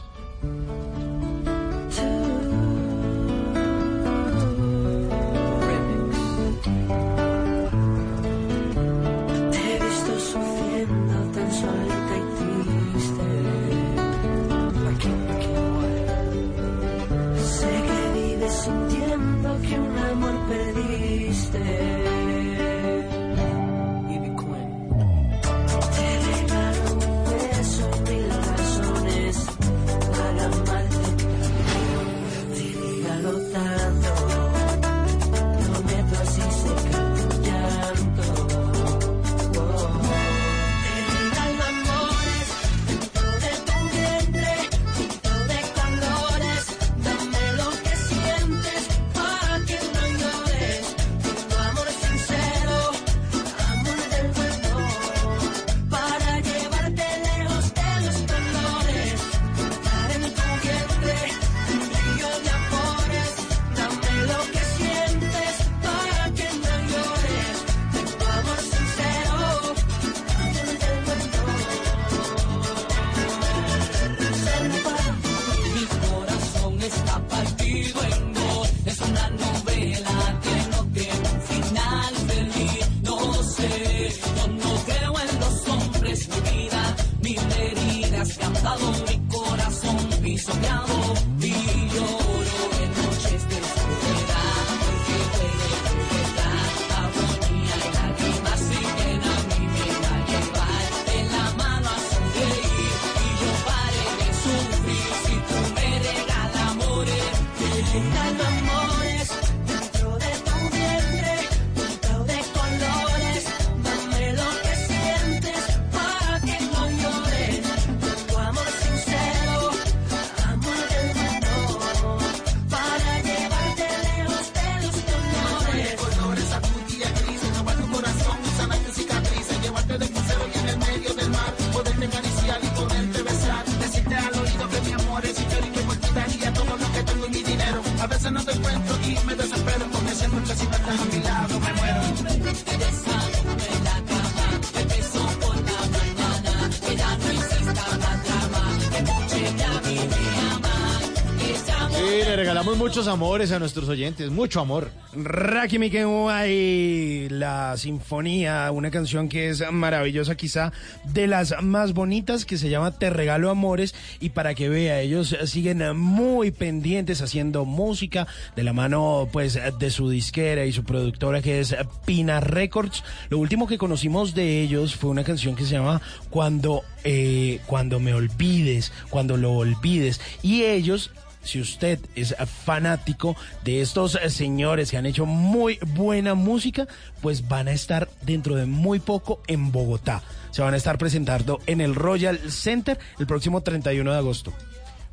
Muchos 152.99 153.13
amores 153.13 153.53
a 153.53 153.59
nuestros 153.59 153.87
oyentes, 153.87 154.29
mucho 154.29 154.59
amor. 154.59 154.91
Raki 155.13 155.79
Mikewai, 155.79 157.29
la 157.29 157.77
sinfonía, 157.77 158.69
una 158.73 158.91
canción 158.91 159.29
que 159.29 159.47
es 159.47 159.63
maravillosa, 159.71 160.35
quizá 160.35 160.73
de 161.05 161.25
las 161.25 161.55
más 161.63 161.93
bonitas, 161.93 162.43
que 162.43 162.57
se 162.57 162.69
llama 162.69 162.91
Te 162.91 163.09
Regalo 163.09 163.51
Amores. 163.51 163.95
Y 164.19 164.31
para 164.31 164.53
que 164.53 164.67
vea, 164.67 164.99
ellos 164.99 165.33
siguen 165.45 165.95
muy 165.97 166.51
pendientes 166.51 167.21
haciendo 167.21 167.63
música 167.63 168.27
de 168.57 168.63
la 168.63 168.73
mano, 168.73 169.29
pues, 169.31 169.57
de 169.79 169.91
su 169.91 170.09
disquera 170.09 170.65
y 170.65 170.73
su 170.73 170.83
productora, 170.83 171.41
que 171.41 171.61
es 171.61 171.77
Pina 172.05 172.41
Records. 172.41 173.05
Lo 173.29 173.37
último 173.37 173.65
que 173.65 173.77
conocimos 173.77 174.35
de 174.35 174.61
ellos 174.61 174.97
fue 174.97 175.09
una 175.09 175.23
canción 175.23 175.55
que 175.55 175.63
se 175.63 175.71
llama 175.71 176.01
Cuando, 176.29 176.83
eh, 177.05 177.61
Cuando 177.65 178.01
me 178.01 178.13
olvides, 178.13 178.91
cuando 179.09 179.37
lo 179.37 179.53
olvides. 179.53 180.19
Y 180.43 180.63
ellos 180.63 181.11
si 181.41 181.59
usted 181.59 181.99
es 182.15 182.35
fanático 182.65 183.35
de 183.63 183.81
estos 183.81 184.15
eh, 184.15 184.29
señores 184.29 184.91
que 184.91 184.97
han 184.97 185.05
hecho 185.05 185.25
muy 185.25 185.79
buena 185.95 186.35
música, 186.35 186.87
pues 187.21 187.47
van 187.47 187.67
a 187.67 187.71
estar 187.71 188.09
dentro 188.21 188.55
de 188.55 188.65
muy 188.65 188.99
poco 188.99 189.41
en 189.47 189.71
Bogotá. 189.71 190.23
Se 190.51 190.61
van 190.61 190.73
a 190.73 190.77
estar 190.77 190.97
presentando 190.97 191.59
en 191.65 191.81
el 191.81 191.95
Royal 191.95 192.39
Center 192.51 192.99
el 193.19 193.27
próximo 193.27 193.61
31 193.61 194.11
de 194.11 194.17
agosto. 194.17 194.53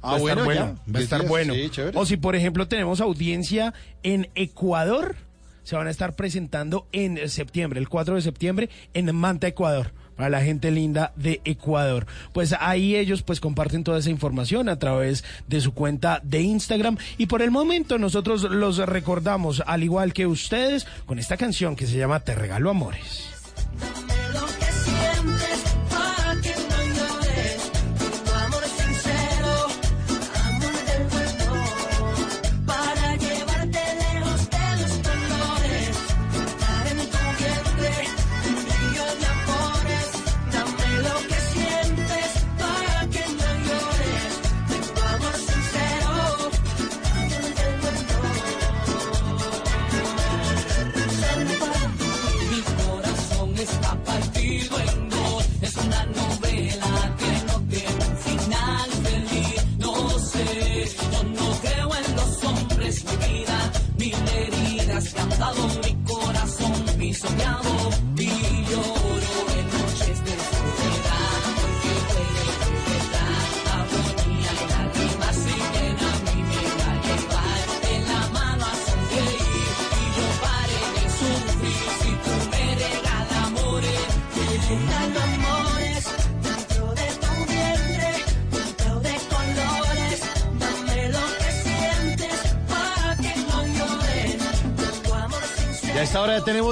Ah, 0.02 0.12
va 0.12 0.16
a 0.16 0.18
estar 0.18 0.44
bueno, 0.44 0.78
va 0.94 0.98
a 0.98 1.02
estar 1.02 1.20
días. 1.20 1.30
bueno. 1.30 1.54
Sí, 1.54 1.70
o 1.94 2.06
si 2.06 2.16
por 2.16 2.36
ejemplo 2.36 2.68
tenemos 2.68 3.00
audiencia 3.00 3.74
en 4.02 4.28
Ecuador, 4.34 5.16
se 5.64 5.74
van 5.74 5.88
a 5.88 5.90
estar 5.90 6.14
presentando 6.14 6.86
en 6.92 7.28
septiembre, 7.28 7.80
el 7.80 7.88
4 7.88 8.14
de 8.14 8.22
septiembre, 8.22 8.70
en 8.94 9.14
Manta, 9.14 9.48
Ecuador. 9.48 9.92
Para 10.16 10.30
la 10.30 10.42
gente 10.42 10.70
linda 10.70 11.12
de 11.16 11.40
Ecuador. 11.44 12.06
Pues 12.32 12.54
ahí 12.58 12.96
ellos 12.96 13.22
pues 13.22 13.40
comparten 13.40 13.84
toda 13.84 13.98
esa 13.98 14.10
información 14.10 14.68
a 14.68 14.78
través 14.78 15.24
de 15.46 15.60
su 15.60 15.74
cuenta 15.74 16.20
de 16.22 16.42
Instagram. 16.42 16.96
Y 17.18 17.26
por 17.26 17.42
el 17.42 17.50
momento 17.50 17.98
nosotros 17.98 18.42
los 18.42 18.78
recordamos, 18.78 19.62
al 19.66 19.82
igual 19.82 20.12
que 20.12 20.26
ustedes, 20.26 20.86
con 21.06 21.18
esta 21.18 21.36
canción 21.36 21.76
que 21.76 21.86
se 21.86 21.98
llama 21.98 22.20
Te 22.20 22.34
Regalo 22.34 22.70
Amores. 22.70 23.30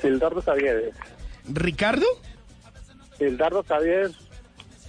Gildardo 0.00 0.40
Javier. 0.42 0.92
¿Ricardo? 1.48 2.06
Gildardo 3.18 3.64
Javier. 3.66 4.10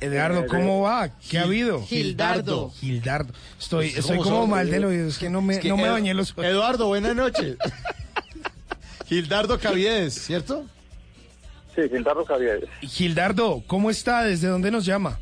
Edgardo, 0.02 0.42
Eh, 0.42 0.48
¿cómo 0.48 0.82
va? 0.82 1.10
¿Qué 1.30 1.40
ha 1.40 1.44
habido? 1.44 1.82
Gildardo. 1.84 2.70
Gildardo. 2.72 3.34
Estoy, 3.60 3.88
Pues, 3.92 4.00
estoy 4.00 4.18
¿cómo 4.18 4.30
como 4.32 4.48
mal 4.48 4.70
del 4.70 4.84
oído. 4.86 5.08
Es 5.08 5.18
que 5.18 5.30
no 5.30 5.42
me, 5.42 5.56
Es 5.56 5.60
que 5.62 5.70
no 5.70 5.78
me 5.78 5.86
Ed- 5.86 5.92
bañé 5.92 6.14
los 6.14 6.32
ojos. 6.32 6.46
Eduardo, 6.46 6.88
buenas 6.88 7.16
noches. 7.16 7.56
Gildardo 9.08 9.60
Caviedes, 9.60 10.14
¿cierto? 10.14 10.66
Sí, 11.76 11.82
Gildardo 11.90 12.24
Javier. 12.26 12.68
Gildardo, 12.82 13.64
¿cómo 13.68 13.90
está? 13.90 14.24
¿Desde 14.24 14.48
dónde 14.48 14.72
nos 14.72 14.86
llama? 14.86 15.20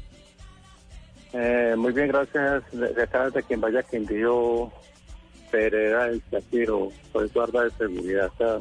Eh, 1.33 1.73
muy 1.75 1.91
bien, 1.91 2.07
gracias. 2.09 2.63
De 2.71 2.93
de 2.93 3.03
acá 3.03 3.25
desde 3.25 3.41
quien 3.43 3.59
vaya 3.59 3.81
Quindío, 3.81 4.71
Pereira, 5.51 6.07
El 6.07 6.21
Shapiro, 6.31 6.91
soy 7.11 7.27
guarda 7.33 7.63
de 7.63 7.71
seguridad 7.71 8.25
acá 8.25 8.59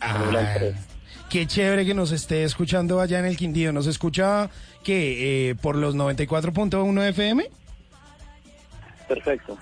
empresa. 0.00 0.86
Qué 1.28 1.46
chévere 1.46 1.84
que 1.86 1.94
nos 1.94 2.12
esté 2.12 2.44
escuchando 2.44 3.00
allá 3.00 3.18
en 3.18 3.26
el 3.26 3.36
Quindío. 3.36 3.72
¿Nos 3.72 3.86
escucha 3.86 4.50
qué? 4.82 5.50
Eh, 5.50 5.54
por 5.54 5.76
los 5.76 5.94
94.1 5.94 7.08
FM? 7.08 7.48
Perfecto. 9.08 9.58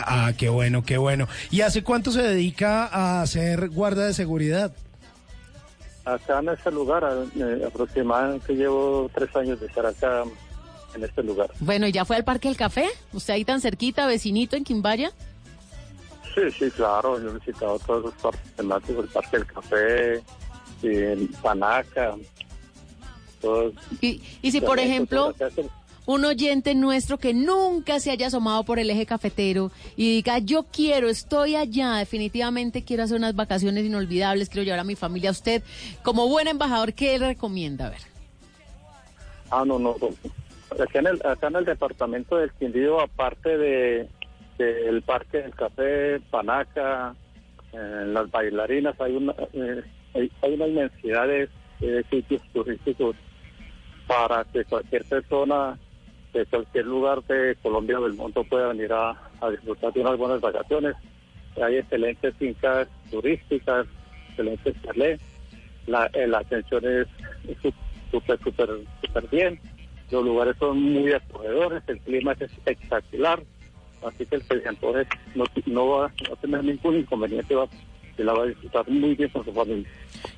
Ah, 0.00 0.32
qué 0.36 0.48
bueno, 0.48 0.84
qué 0.84 0.96
bueno. 0.96 1.26
¿Y 1.50 1.62
hace 1.62 1.82
cuánto 1.82 2.12
se 2.12 2.22
dedica 2.22 2.86
a 2.86 3.20
hacer 3.20 3.68
guarda 3.70 4.06
de 4.06 4.14
seguridad? 4.14 4.72
Acá 6.04 6.38
en 6.38 6.50
este 6.50 6.70
lugar, 6.70 7.04
eh, 7.36 7.64
aproximadamente 7.66 8.54
llevo 8.54 9.10
tres 9.12 9.34
años 9.34 9.58
de 9.58 9.66
estar 9.66 9.84
acá 9.84 10.22
en 10.94 11.02
este 11.02 11.22
lugar. 11.24 11.50
Bueno, 11.58 11.88
¿y 11.88 11.92
ya 11.92 12.04
fue 12.04 12.14
al 12.14 12.24
Parque 12.24 12.46
del 12.46 12.56
Café? 12.56 12.86
¿Usted 13.12 13.34
ahí 13.34 13.44
tan 13.44 13.60
cerquita, 13.60 14.06
vecinito 14.06 14.56
en 14.56 14.62
Quimbaya? 14.62 15.10
Sí, 16.32 16.42
sí, 16.56 16.70
claro. 16.70 17.20
Yo 17.20 17.30
he 17.30 17.34
visitado 17.34 17.78
todos 17.80 18.04
los 18.04 18.14
parques 18.14 18.52
temáticos, 18.52 19.04
el 19.04 19.10
Parque 19.10 19.36
del 19.38 19.46
Café, 19.46 20.22
y 20.80 20.86
el 20.86 21.28
Panaca, 21.42 22.14
todos. 23.40 23.74
Y, 24.00 24.22
y 24.42 24.52
si, 24.52 24.60
por 24.60 24.78
ejemplo, 24.78 25.34
un 26.08 26.24
oyente 26.24 26.74
nuestro 26.74 27.18
que 27.18 27.34
nunca 27.34 28.00
se 28.00 28.10
haya 28.10 28.28
asomado 28.28 28.64
por 28.64 28.78
el 28.78 28.88
eje 28.88 29.04
cafetero 29.04 29.70
y 29.94 30.14
diga, 30.16 30.38
yo 30.38 30.62
quiero, 30.62 31.10
estoy 31.10 31.54
allá, 31.54 31.96
definitivamente 31.96 32.82
quiero 32.82 33.02
hacer 33.02 33.18
unas 33.18 33.36
vacaciones 33.36 33.84
inolvidables, 33.84 34.48
quiero 34.48 34.64
llevar 34.64 34.80
a 34.80 34.84
mi 34.84 34.96
familia 34.96 35.28
a 35.28 35.32
usted, 35.32 35.62
como 36.02 36.26
buen 36.26 36.48
embajador, 36.48 36.94
¿qué 36.94 37.18
le 37.18 37.26
recomienda? 37.26 37.88
A 37.88 37.90
ver. 37.90 38.00
Ah, 39.50 39.64
no, 39.66 39.78
no. 39.78 39.96
no. 40.00 40.08
Acá 40.82 40.98
en 40.98 41.56
el, 41.56 41.64
departamento 41.66 42.38
del 42.38 42.52
Quindío, 42.54 43.02
aparte 43.02 43.58
de 43.58 44.08
del 44.56 45.02
Parque 45.02 45.42
del 45.42 45.54
Café, 45.54 46.20
Panaca, 46.30 47.14
eh, 47.74 48.04
las 48.06 48.30
bailarinas, 48.30 48.98
hay 48.98 49.14
una, 49.14 49.34
eh, 49.52 49.82
hay, 50.14 50.32
hay 50.40 50.54
una 50.54 50.68
inmensidad 50.68 51.28
de 51.28 51.48
sitios 52.10 52.40
turísticos 52.54 53.14
para 54.06 54.44
que 54.44 54.64
cualquier 54.64 55.04
persona 55.04 55.78
de 56.32 56.46
cualquier 56.46 56.86
lugar 56.86 57.22
de 57.24 57.56
Colombia 57.62 57.98
o 57.98 58.04
del 58.04 58.14
mundo 58.14 58.44
pueda 58.44 58.68
venir 58.68 58.92
a, 58.92 59.16
disfrutar 59.50 59.92
de 59.92 60.00
unas 60.00 60.18
buenas 60.18 60.40
vacaciones. 60.40 60.94
Hay 61.62 61.76
excelentes 61.76 62.34
fincas 62.36 62.88
turísticas, 63.10 63.86
excelentes 64.30 64.74
chalés. 64.82 65.20
La, 65.86 66.06
eh, 66.12 66.26
la 66.26 66.38
atención 66.38 66.84
es 66.84 67.06
súper, 68.10 68.38
súper, 68.42 68.68
súper 69.02 69.28
bien. 69.30 69.60
Los 70.10 70.24
lugares 70.24 70.56
son 70.58 70.82
muy 70.82 71.12
acogedores, 71.12 71.82
el 71.86 72.00
clima 72.00 72.32
es 72.32 72.42
espectacular. 72.42 73.42
Así 74.06 74.24
que 74.26 74.36
el 74.36 74.68
antoje 74.68 75.06
no, 75.34 75.44
no 75.66 75.88
va 75.88 76.06
a 76.06 76.36
tener 76.40 76.62
ningún 76.64 76.98
inconveniente, 76.98 77.54
la 78.24 78.32
va 78.34 78.44
a 78.44 78.46
disfrutar 78.46 78.88
muy 78.88 79.14
bien 79.14 79.28
con 79.30 79.44
su 79.44 79.52
familia. 79.52 79.88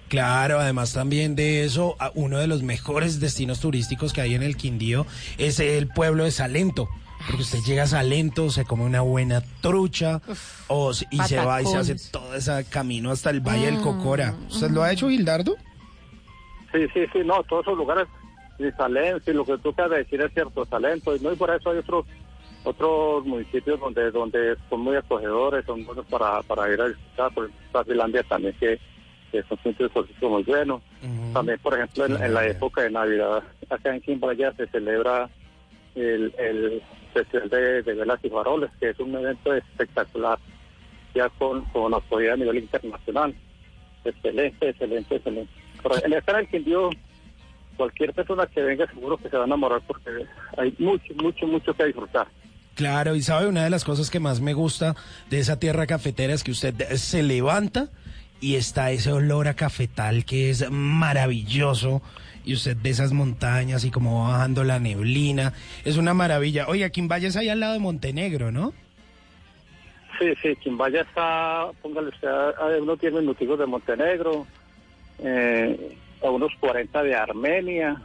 Claro, 0.08 0.58
además 0.60 0.92
también 0.92 1.36
de 1.36 1.64
eso, 1.64 1.96
uno 2.14 2.38
de 2.38 2.46
los 2.46 2.62
mejores 2.62 3.20
destinos 3.20 3.60
turísticos 3.60 4.12
que 4.12 4.20
hay 4.20 4.34
en 4.34 4.42
el 4.42 4.56
Quindío 4.56 5.06
es 5.38 5.60
el 5.60 5.88
pueblo 5.88 6.24
de 6.24 6.30
Salento. 6.30 6.88
Porque 7.26 7.42
usted 7.42 7.58
llega 7.66 7.82
a 7.82 7.86
Salento, 7.86 8.48
se 8.50 8.64
come 8.64 8.84
una 8.84 9.02
buena 9.02 9.42
trucha 9.60 10.22
o, 10.68 10.94
se- 10.94 11.06
y 11.10 11.18
se 11.18 11.36
va 11.36 11.60
y 11.60 11.66
se 11.66 11.76
hace 11.76 11.96
todo 12.10 12.34
ese 12.34 12.64
camino 12.70 13.10
hasta 13.10 13.28
el 13.30 13.40
Valle 13.40 13.66
del 13.66 13.78
Cocora. 13.80 14.32
Mm, 14.32 14.46
¿Usted 14.46 14.70
lo 14.70 14.82
ha 14.82 14.90
hecho, 14.90 15.08
Gildardo? 15.10 15.56
Sí, 16.72 16.78
sí, 16.94 17.00
sí, 17.12 17.18
no, 17.24 17.42
todos 17.44 17.66
esos 17.66 17.76
lugares, 17.76 18.06
y 18.58 18.70
Salento, 18.76 19.30
y 19.30 19.34
lo 19.34 19.44
que 19.44 19.58
tú 19.58 19.68
acabas 19.70 19.92
de 19.92 19.98
decir 19.98 20.20
es 20.22 20.32
cierto, 20.32 20.64
Salento, 20.66 21.14
y 21.14 21.20
no, 21.20 21.32
y 21.32 21.36
por 21.36 21.54
eso 21.54 21.70
hay 21.70 21.78
otros 21.78 22.06
otros 22.64 23.24
municipios 23.24 23.80
donde 23.80 24.10
donde 24.10 24.56
son 24.68 24.80
muy 24.80 24.96
acogedores, 24.96 25.64
son 25.64 25.84
buenos 25.84 26.06
para, 26.06 26.42
para 26.42 26.72
ir 26.72 26.80
a 26.80 26.88
visitar, 26.88 27.32
por 27.32 27.46
ejemplo, 27.48 27.84
Finlandia 27.84 28.22
también 28.24 28.54
que, 28.60 28.78
que 29.32 29.42
son 29.44 29.58
turísticos 29.58 30.08
muy 30.22 30.42
buenos. 30.42 30.82
También, 31.32 31.58
por 31.60 31.74
ejemplo, 31.74 32.06
en, 32.06 32.22
en 32.22 32.34
la 32.34 32.46
época 32.46 32.82
de 32.82 32.90
Navidad, 32.90 33.42
acá 33.68 33.94
en 33.94 34.00
Quimbaya 34.00 34.52
se 34.52 34.66
celebra 34.66 35.30
el, 35.94 36.34
el 36.38 36.82
Festival 37.12 37.48
de, 37.48 37.82
de 37.82 37.94
Velas 37.94 38.20
y 38.22 38.30
Faroles, 38.30 38.70
que 38.78 38.90
es 38.90 39.00
un 39.00 39.14
evento 39.14 39.54
espectacular, 39.54 40.38
ya 41.14 41.28
con, 41.30 41.64
con 41.66 41.92
autoridad 41.92 42.34
a 42.34 42.36
nivel 42.36 42.58
internacional. 42.58 43.34
Excelente, 44.04 44.68
excelente, 44.68 45.16
excelente. 45.16 45.52
Pero 45.82 45.94
en 46.04 46.12
esta 46.12 46.38
en 46.38 46.46
Quindío, 46.46 46.90
cualquier 47.76 48.12
persona 48.12 48.46
que 48.46 48.62
venga 48.62 48.86
seguro 48.86 49.16
que 49.16 49.28
se 49.28 49.36
va 49.36 49.44
a 49.44 49.46
enamorar 49.46 49.80
porque 49.86 50.10
hay 50.56 50.74
mucho, 50.78 51.14
mucho, 51.14 51.46
mucho 51.46 51.74
que 51.74 51.86
disfrutar. 51.86 52.28
Claro, 52.80 53.14
y 53.14 53.20
sabe, 53.20 53.46
una 53.46 53.62
de 53.62 53.68
las 53.68 53.84
cosas 53.84 54.08
que 54.08 54.20
más 54.20 54.40
me 54.40 54.54
gusta 54.54 54.96
de 55.28 55.38
esa 55.38 55.58
tierra 55.58 55.86
cafetera 55.86 56.32
es 56.32 56.42
que 56.42 56.50
usted 56.50 56.74
se 56.94 57.22
levanta 57.22 57.90
y 58.40 58.54
está 58.54 58.90
ese 58.90 59.12
olor 59.12 59.48
a 59.48 59.54
cafetal 59.54 60.24
que 60.24 60.48
es 60.48 60.70
maravilloso. 60.70 62.00
Y 62.42 62.54
usted 62.54 62.78
ve 62.82 62.88
esas 62.88 63.12
montañas 63.12 63.84
y 63.84 63.90
como 63.90 64.26
bajando 64.26 64.64
la 64.64 64.78
neblina. 64.78 65.52
Es 65.84 65.98
una 65.98 66.14
maravilla. 66.14 66.68
Oiga, 66.68 66.88
Quimbaya 66.88 67.28
es 67.28 67.36
ahí 67.36 67.50
al 67.50 67.60
lado 67.60 67.74
de 67.74 67.80
Montenegro, 67.80 68.50
¿no? 68.50 68.72
Sí, 70.18 70.32
sí, 70.40 70.56
Quimbaya 70.56 71.02
está, 71.02 71.66
póngale 71.82 72.08
usted, 72.08 72.28
a 72.28 72.80
unos 72.80 72.98
10 72.98 73.12
minuticos 73.12 73.58
de 73.58 73.66
Montenegro, 73.66 74.46
eh, 75.18 75.98
a 76.24 76.30
unos 76.30 76.50
40 76.58 77.02
de 77.02 77.14
Armenia, 77.14 78.00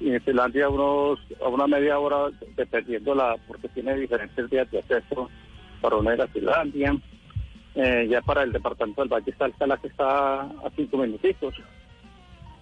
y 0.00 0.10
en 0.12 0.20
Finlandia 0.22 0.66
a 0.66 0.68
unos, 0.70 1.18
a 1.44 1.48
una 1.48 1.66
media 1.66 1.98
hora, 1.98 2.30
dependiendo 2.56 3.14
la, 3.14 3.36
porque 3.46 3.68
tiene 3.68 3.94
diferentes 3.96 4.50
días 4.50 4.70
de 4.70 4.78
acceso 4.78 5.30
para 5.80 5.96
una 5.96 6.14
ir 6.14 6.22
a 6.22 6.26
Finlandia. 6.28 6.96
Eh, 7.76 8.06
ya 8.08 8.20
para 8.22 8.42
el 8.44 8.52
departamento 8.52 9.02
del 9.02 9.08
Valle 9.10 9.30
está 9.30 9.46
Alcalá, 9.46 9.76
que 9.78 9.88
está 9.88 10.42
a 10.42 10.70
cinco 10.76 10.96
minuticos. 10.98 11.54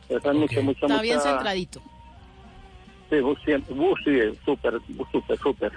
Esa 0.08 0.30
es 0.30 0.36
mucho, 0.36 0.62
mucho, 0.62 0.86
Está 0.86 1.02
bien 1.02 1.16
mucha- 1.16 1.30
centradito. 1.30 1.80
Sí, 3.10 3.20
bus, 3.20 3.38
sí, 3.44 3.52
bus, 3.74 4.00
sí, 4.04 4.18
súper, 4.44 4.74
súper, 5.12 5.38
súper. 5.38 5.72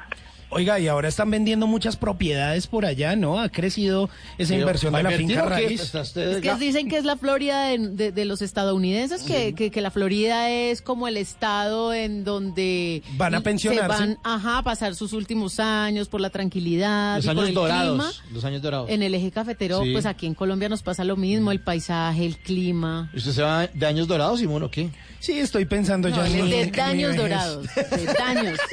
Oiga, 0.50 0.80
y 0.80 0.88
ahora 0.88 1.10
están 1.10 1.30
vendiendo 1.32 1.68
muchas 1.68 1.98
propiedades 1.98 2.68
por 2.68 2.86
allá, 2.86 3.16
¿no? 3.16 3.40
Ha 3.42 3.50
crecido 3.50 4.10
esa 4.38 4.50
Pero, 4.50 4.62
inversión 4.62 4.94
de 4.94 5.04
¿va 5.04 5.10
la 5.12 5.18
finca 5.18 5.42
raíz. 5.46 5.94
Es 5.94 6.14
que 6.42 6.56
dicen 6.60 6.88
que 6.88 6.98
es 6.98 7.04
la 7.04 7.18
Florida 7.18 7.64
de, 7.68 7.78
de- 7.80 8.12
de 8.12 8.26
los 8.26 8.42
estadounidenses, 8.42 9.24
que, 9.24 9.54
que, 9.54 9.72
que 9.72 9.82
la 9.82 9.92
Florida 9.92 10.50
es 10.52 10.82
como 10.82 11.08
el 11.08 11.18
estado 11.18 11.94
en 11.94 12.24
donde 12.24 13.04
Van 13.18 13.34
a 13.36 13.40
se 13.40 13.44
pensionarse. 13.44 13.88
van 14.00 14.18
ajá, 14.24 14.60
a 14.60 14.64
pasar 14.64 14.96
sus 14.96 15.14
últimos 15.14 15.60
años 15.60 16.08
por 16.08 16.22
la 16.22 16.30
tranquilidad, 16.30 17.18
Los 17.18 17.26
y 17.26 17.28
por 17.28 17.38
años 17.38 17.50
el 17.50 17.56
dorados. 17.56 17.98
clima. 18.16 18.32
Los 18.34 18.46
años 18.46 18.62
dorados. 18.62 18.90
En 18.90 19.04
el 19.04 19.14
eje 19.16 19.32
cafetero, 19.32 19.84
Sí. 19.84 19.92
pues 19.94 20.06
aquí 20.06 20.26
en 20.26 20.36
Colombia 20.36 20.70
nos 20.70 20.84
pasa 20.84 21.04
lo 21.04 21.18
mismo, 21.18 21.52
el 21.52 21.60
paisaje, 21.60 22.26
el 22.26 22.38
clima. 22.38 23.10
¿Usted 23.16 23.32
se 23.32 23.42
va 23.42 23.68
de 23.68 23.86
años 23.86 24.08
dorados, 24.08 24.40
Simón, 24.40 24.64
o 24.64 24.72
qué? 24.72 24.90
Sí, 25.20 25.40
estoy 25.40 25.66
pensando 25.66 26.08
No, 26.10 26.16
ya 26.18 26.28
en 26.28 26.34
de, 26.34 26.44
mi- 26.44 26.50
de 26.52 26.62
en 26.62 26.72
daños 26.72 27.16
dorados, 27.16 27.68
de 27.76 28.06
daños. 28.18 28.60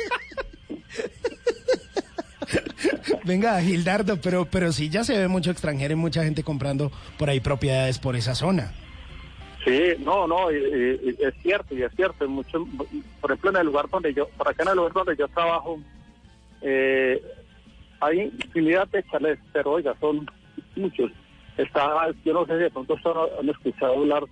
Venga, 3.25 3.61
Gildardo, 3.61 4.21
pero, 4.21 4.45
pero 4.47 4.73
sí 4.73 4.88
ya 4.88 5.05
se 5.05 5.18
ve 5.18 5.29
mucho 5.29 5.51
extranjero 5.51 5.92
y 5.92 5.97
mucha 5.97 6.25
gente 6.25 6.42
comprando 6.42 6.90
por 7.18 7.31
ahí 7.31 7.40
propiedades 7.40 7.99
por 7.99 8.16
esa 8.16 8.35
zona. 8.35 8.73
Sí, 9.64 9.81
no, 10.01 10.27
no, 10.27 10.51
y- 10.51 10.57
y- 10.57 11.25
es 11.25 11.35
cierto, 11.42 11.75
y 11.75 11.83
es 11.83 11.92
cierto. 11.95 12.29
Mucho, 12.29 12.66
por 13.21 13.31
ejemplo, 13.31 13.51
en 13.51 13.57
el 13.59 13.66
lugar 13.66 13.88
donde 13.88 14.12
yo, 14.12 14.29
por 14.31 14.49
acá 14.49 14.64
en 14.64 14.71
el 14.71 14.77
lugar 14.77 14.92
donde 14.92 15.16
yo 15.16 15.29
trabajo, 15.29 15.79
eh, 16.62 17.23
hay 18.01 18.21
infinidad 18.23 18.88
de 18.88 19.05
chalets, 19.05 19.40
pero 19.53 19.73
oiga, 19.73 19.95
son 20.01 20.27
muchos. 20.75 21.12
Está, 21.57 22.09
yo 22.25 22.33
no 22.33 22.45
sé 22.47 22.55
si 22.57 22.62
de 22.64 22.71
pronto 22.71 22.97
han 23.40 23.49
escuchado 23.49 23.92
hablar 24.01 24.25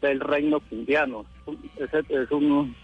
del 0.00 0.18
reino 0.18 0.60
quindiano. 0.68 1.24
Ese 1.78 1.98
es 2.08 2.30
un, 2.32 2.74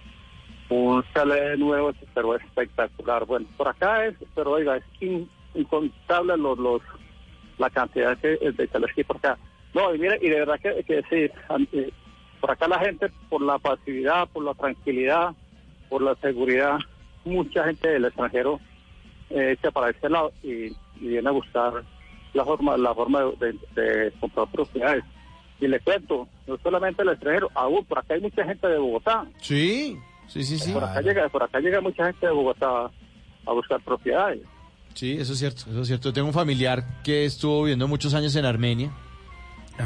un 0.70 1.04
chalet 1.12 1.58
nuevo, 1.58 1.92
pero 2.14 2.36
espectacular. 2.36 3.24
Bueno, 3.26 3.46
por 3.56 3.68
acá 3.68 4.06
es, 4.06 4.14
pero 4.34 4.52
oiga, 4.52 4.76
es 4.76 4.84
in- 5.00 5.28
incontable 5.54 6.36
los, 6.36 6.58
los, 6.58 6.82
la 7.58 7.68
cantidad 7.70 8.16
que, 8.18 8.28
de 8.38 8.68
chalets 8.68 8.94
que 8.94 9.04
por 9.04 9.16
acá. 9.16 9.38
No, 9.74 9.94
y 9.94 9.98
mire, 9.98 10.18
y 10.22 10.28
de 10.28 10.38
verdad 10.40 10.58
que, 10.60 10.82
que 10.84 11.02
sí, 11.10 11.30
eh, 11.72 11.90
por 12.40 12.50
acá 12.50 12.66
la 12.68 12.78
gente, 12.78 13.10
por 13.28 13.42
la 13.42 13.58
pasividad, 13.58 14.28
por 14.28 14.44
la 14.44 14.54
tranquilidad, 14.54 15.34
por 15.88 16.02
la 16.02 16.14
seguridad, 16.16 16.78
mucha 17.24 17.64
gente 17.64 17.88
del 17.88 18.04
extranjero 18.06 18.58
eh, 19.30 19.52
echa 19.58 19.70
para 19.70 19.90
este 19.90 20.08
lado 20.08 20.32
y, 20.42 20.72
viene 20.96 21.28
a 21.28 21.32
buscar 21.32 21.82
la 22.34 22.44
forma 22.44 22.76
la 22.76 22.94
forma 22.94 23.20
de- 23.40 23.58
de 23.74 24.12
comprar 24.20 24.46
propiedades. 24.48 25.02
Y 25.60 25.66
le 25.68 25.80
cuento, 25.80 26.28
no 26.46 26.56
solamente 26.58 27.02
el 27.02 27.10
extranjero, 27.10 27.50
aún 27.54 27.84
por 27.84 27.98
acá 27.98 28.14
hay 28.14 28.20
mucha 28.20 28.44
gente 28.44 28.66
de 28.66 28.78
Bogotá. 28.78 29.26
Sí, 29.38 29.98
sí, 30.32 30.44
sí, 30.44 30.58
sí. 30.58 30.72
Por 30.72 30.84
acá 30.84 31.00
llega, 31.02 31.28
por 31.28 31.42
acá 31.42 31.60
llega 31.60 31.80
mucha 31.80 32.06
gente 32.06 32.26
de 32.26 32.32
Bogotá 32.32 32.90
a 33.46 33.52
buscar 33.52 33.80
propiedades. 33.82 34.40
Sí, 34.94 35.12
eso 35.18 35.32
es 35.34 35.38
cierto, 35.38 35.62
eso 35.70 35.82
es 35.82 35.86
cierto. 35.88 36.12
Tengo 36.12 36.26
un 36.28 36.34
familiar 36.34 36.84
que 37.04 37.24
estuvo 37.24 37.62
viviendo 37.62 37.86
muchos 37.86 38.12
años 38.14 38.34
en 38.36 38.44
Armenia 38.44 38.90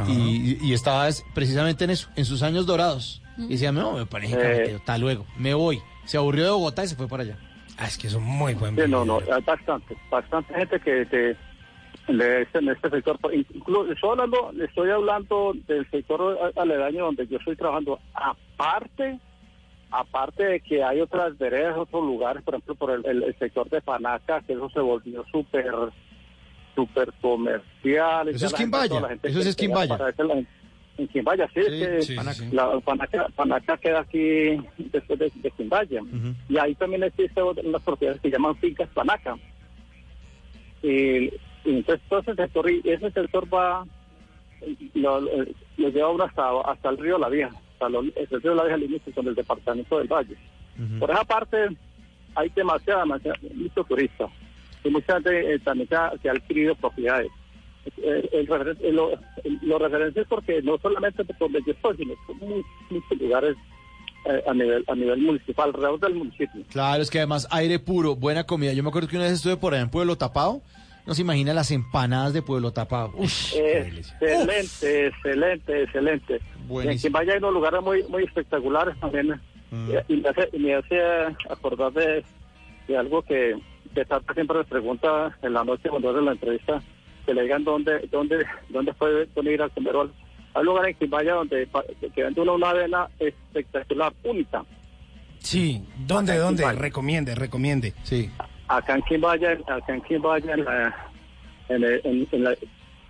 y, 0.08 0.58
y 0.66 0.72
estaba 0.72 1.08
es- 1.08 1.24
precisamente 1.34 1.84
en 1.84 1.90
eso, 1.90 2.08
en 2.16 2.24
sus 2.24 2.42
años 2.42 2.66
dorados. 2.66 3.20
Y 3.36 3.48
decía, 3.48 3.72
no, 3.72 3.92
me 3.92 4.06
parece 4.06 4.36
Eh. 4.70 4.74
hasta 4.76 4.96
luego, 4.98 5.26
me 5.36 5.54
voy. 5.54 5.80
Se 6.04 6.16
aburrió 6.16 6.44
de 6.44 6.50
Bogotá 6.50 6.84
y 6.84 6.88
se 6.88 6.96
fue 6.96 7.08
para 7.08 7.22
allá. 7.24 7.38
Ah, 7.78 7.86
es 7.86 7.98
que 7.98 8.08
son 8.08 8.22
muy 8.22 8.54
buen 8.54 8.76
Sí, 8.76 8.82
no, 8.88 9.04
no, 9.04 9.18
hay 9.18 9.42
bastante, 9.42 9.96
bastante 10.10 10.54
gente 10.54 10.78
que, 10.80 10.90
de 11.04 11.36
este, 12.42 12.58
en 12.58 12.68
este 12.68 12.90
sector, 12.90 13.18
incluso 13.32 13.90
estoy 13.92 14.10
hablando, 14.10 14.52
le 14.52 14.64
estoy 14.66 14.90
hablando 14.90 15.52
del 15.66 15.88
sector 15.90 16.38
aledaño 16.56 17.06
donde 17.06 17.26
yo 17.26 17.38
estoy 17.38 17.56
trabajando, 17.56 17.98
aparte, 18.14 19.18
aparte 20.00 20.44
de 20.44 20.60
que 20.60 20.82
hay 20.82 21.00
otras 21.00 21.36
veredas, 21.38 21.76
otros 21.76 22.04
lugares, 22.04 22.42
por 22.42 22.54
ejemplo, 22.54 22.74
por 22.74 22.90
el, 22.90 23.04
el- 23.06 23.22
el 23.24 23.38
sector 23.38 23.68
de 23.70 23.80
Panaca, 23.80 24.40
que 24.42 24.52
eso 24.54 24.68
se 24.70 24.80
volvió 24.80 25.24
súper, 25.30 25.72
súper 26.74 27.12
comercial. 27.20 28.28
Eso 28.28 28.46
es 28.46 28.52
Quimbaya, 28.54 29.00
eso 29.22 29.38
es 29.40 29.56
Quimbaya. 29.56 29.96
En 30.96 31.08
Quimbaya, 31.08 31.48
sí, 31.52 31.60
Sí, 31.60 31.60
es 31.60 31.88
que 31.88 32.02
sí, 32.02 32.16
sí, 32.16 32.34
sí. 32.34 32.48
la 32.54 32.78
Panaca, 32.80 33.26
Panaca 33.34 33.76
queda 33.78 34.00
aquí 34.00 34.56
después 34.78 35.18
de, 35.18 35.32
de 35.34 35.50
Quimbaya. 35.50 36.00
Y 36.48 36.56
ahí 36.58 36.74
también 36.76 37.02
existen 37.02 37.44
unas 37.64 37.82
propiedades 37.82 38.20
que 38.20 38.30
llaman 38.30 38.54
fincas 38.56 38.88
Panaca. 38.90 39.36
Y, 40.82 41.24
y 41.26 41.30
entonces 41.64 42.00
todo 42.08 42.20
ese 42.20 42.34
sector, 42.34 42.70
y 42.70 42.80
ese 42.84 43.10
sector 43.10 43.52
va, 43.52 43.84
lo, 44.94 45.20
lo- 45.20 45.44
lleva 45.76 46.24
hasta, 46.26 46.60
hasta 46.60 46.90
el 46.90 46.98
río 46.98 47.18
La 47.18 47.28
Vieja, 47.28 47.56
hasta 47.86 47.88
lo- 47.88 48.00
el 48.00 48.42
río 48.42 48.54
La 48.54 48.64
Vieja 48.64 48.76
límite 48.78 49.12
con 49.12 49.26
el 49.28 49.34
departamento 49.34 49.98
del 49.98 50.08
Valle. 50.08 50.36
Por 50.98 51.10
esa 51.10 51.24
parte 51.24 51.56
hay 52.34 52.48
demasiada, 52.50 53.00
demasiada, 53.00 53.38
mucho 53.54 53.84
turista. 53.84 54.26
Y 54.82 54.90
mucha 54.90 55.14
gente 55.14 55.54
eh, 55.54 55.58
también 55.60 55.88
que 55.88 55.96
ha, 55.96 56.12
que 56.20 56.28
ha 56.28 56.32
adquirido 56.32 56.74
propiedades. 56.74 57.30
El 58.02 58.46
referen- 58.48 58.78
eh, 58.80 58.92
lo, 58.92 59.12
el- 59.12 59.58
lo 59.62 59.78
referencia 59.78 60.22
es 60.22 60.28
porque 60.28 60.62
no 60.62 60.78
solamente 60.78 61.24
por 61.24 61.36
donde 61.38 61.60
yo 61.66 61.72
estoy, 61.72 61.96
sino 61.98 62.14
por 62.26 62.36
muchos, 62.36 62.64
muchos 62.90 63.18
lugares 63.20 63.56
eh, 64.26 64.42
a 64.48 64.54
nivel 64.54 64.82
a 64.88 64.94
nivel 64.94 65.20
municipal, 65.20 65.68
alrededor 65.68 66.00
del 66.00 66.14
municipio. 66.14 66.62
Claro, 66.70 67.02
es 67.02 67.10
que 67.10 67.18
además 67.18 67.46
aire 67.50 67.78
puro, 67.78 68.16
buena 68.16 68.44
comida. 68.44 68.72
Yo 68.72 68.82
me 68.82 68.88
acuerdo 68.88 69.06
que 69.08 69.16
una 69.16 69.26
vez 69.26 69.34
estuve 69.34 69.56
por 69.58 69.74
allá 69.74 69.82
en 69.82 69.90
Pueblo 69.90 70.16
Tapado. 70.16 70.62
No 71.06 71.14
se 71.14 71.22
imagina 71.22 71.52
las 71.52 71.70
empanadas 71.70 72.32
de 72.32 72.42
Pueblo 72.42 72.72
Tapado. 72.72 73.12
Uf, 73.14 73.52
Excelente, 73.54 75.06
excelente, 75.06 75.82
excelente. 75.82 76.40
Y 76.68 76.88
en 76.88 76.98
Quimbaya 76.98 77.32
hay 77.32 77.38
unos 77.38 77.52
lugares 77.52 77.82
muy 77.82 78.02
muy 78.04 78.24
espectaculares 78.24 78.98
también. 79.00 79.40
Y, 79.72 80.14
y 80.14 80.16
me 80.18 80.28
hace, 80.28 80.48
y 80.52 80.58
me 80.60 80.74
hace 80.74 81.00
acordar 81.50 81.92
de, 81.92 82.24
de 82.86 82.96
algo 82.96 83.22
que, 83.22 83.56
que 83.94 84.04
Tata 84.04 84.32
siempre 84.32 84.58
me 84.58 84.64
pregunta 84.64 85.36
en 85.42 85.52
la 85.52 85.64
noche 85.64 85.88
cuando 85.88 86.10
hace 86.10 86.22
la 86.22 86.32
entrevista, 86.32 86.80
que 87.26 87.34
le 87.34 87.42
digan 87.42 87.64
dónde 87.64 88.08
dónde 88.10 88.46
dónde 88.68 88.92
puede 88.94 89.52
ir 89.52 89.62
a 89.62 89.68
comer 89.68 89.96
algo. 89.96 90.12
Hay 90.54 90.60
un 90.60 90.66
lugar 90.66 90.88
en 90.88 90.94
Quimbaya 90.94 91.34
donde 91.34 91.68
que 92.14 92.22
vende 92.22 92.40
una, 92.40 92.52
una 92.52 92.70
avena 92.70 93.08
espectacular, 93.18 94.12
única. 94.22 94.64
Sí, 95.40 95.84
¿dónde, 96.06 96.36
dónde? 96.38 96.72
Recomiende, 96.72 97.34
recomiende. 97.34 97.92
Sí. 98.04 98.30
Acá 98.68 98.94
en 98.94 99.02
Quimbaya, 99.02 99.52
acá 99.66 99.94
en 99.94 100.00
Quimbaya, 100.02 100.54
en 100.54 100.64
la, 100.64 101.10
en, 101.68 101.84
en, 101.84 102.28
en 102.32 102.44
la, 102.44 102.54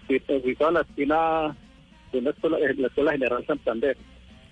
ubicado 0.09 0.69
en 0.71 0.75
la 0.75 0.81
esquina 0.83 1.57
de 2.13 2.19
una 2.19 2.31
escuela, 2.31 2.59
en 2.59 2.83
la 2.83 2.87
Escuela 2.89 3.13
General 3.13 3.47
Santander, 3.47 3.97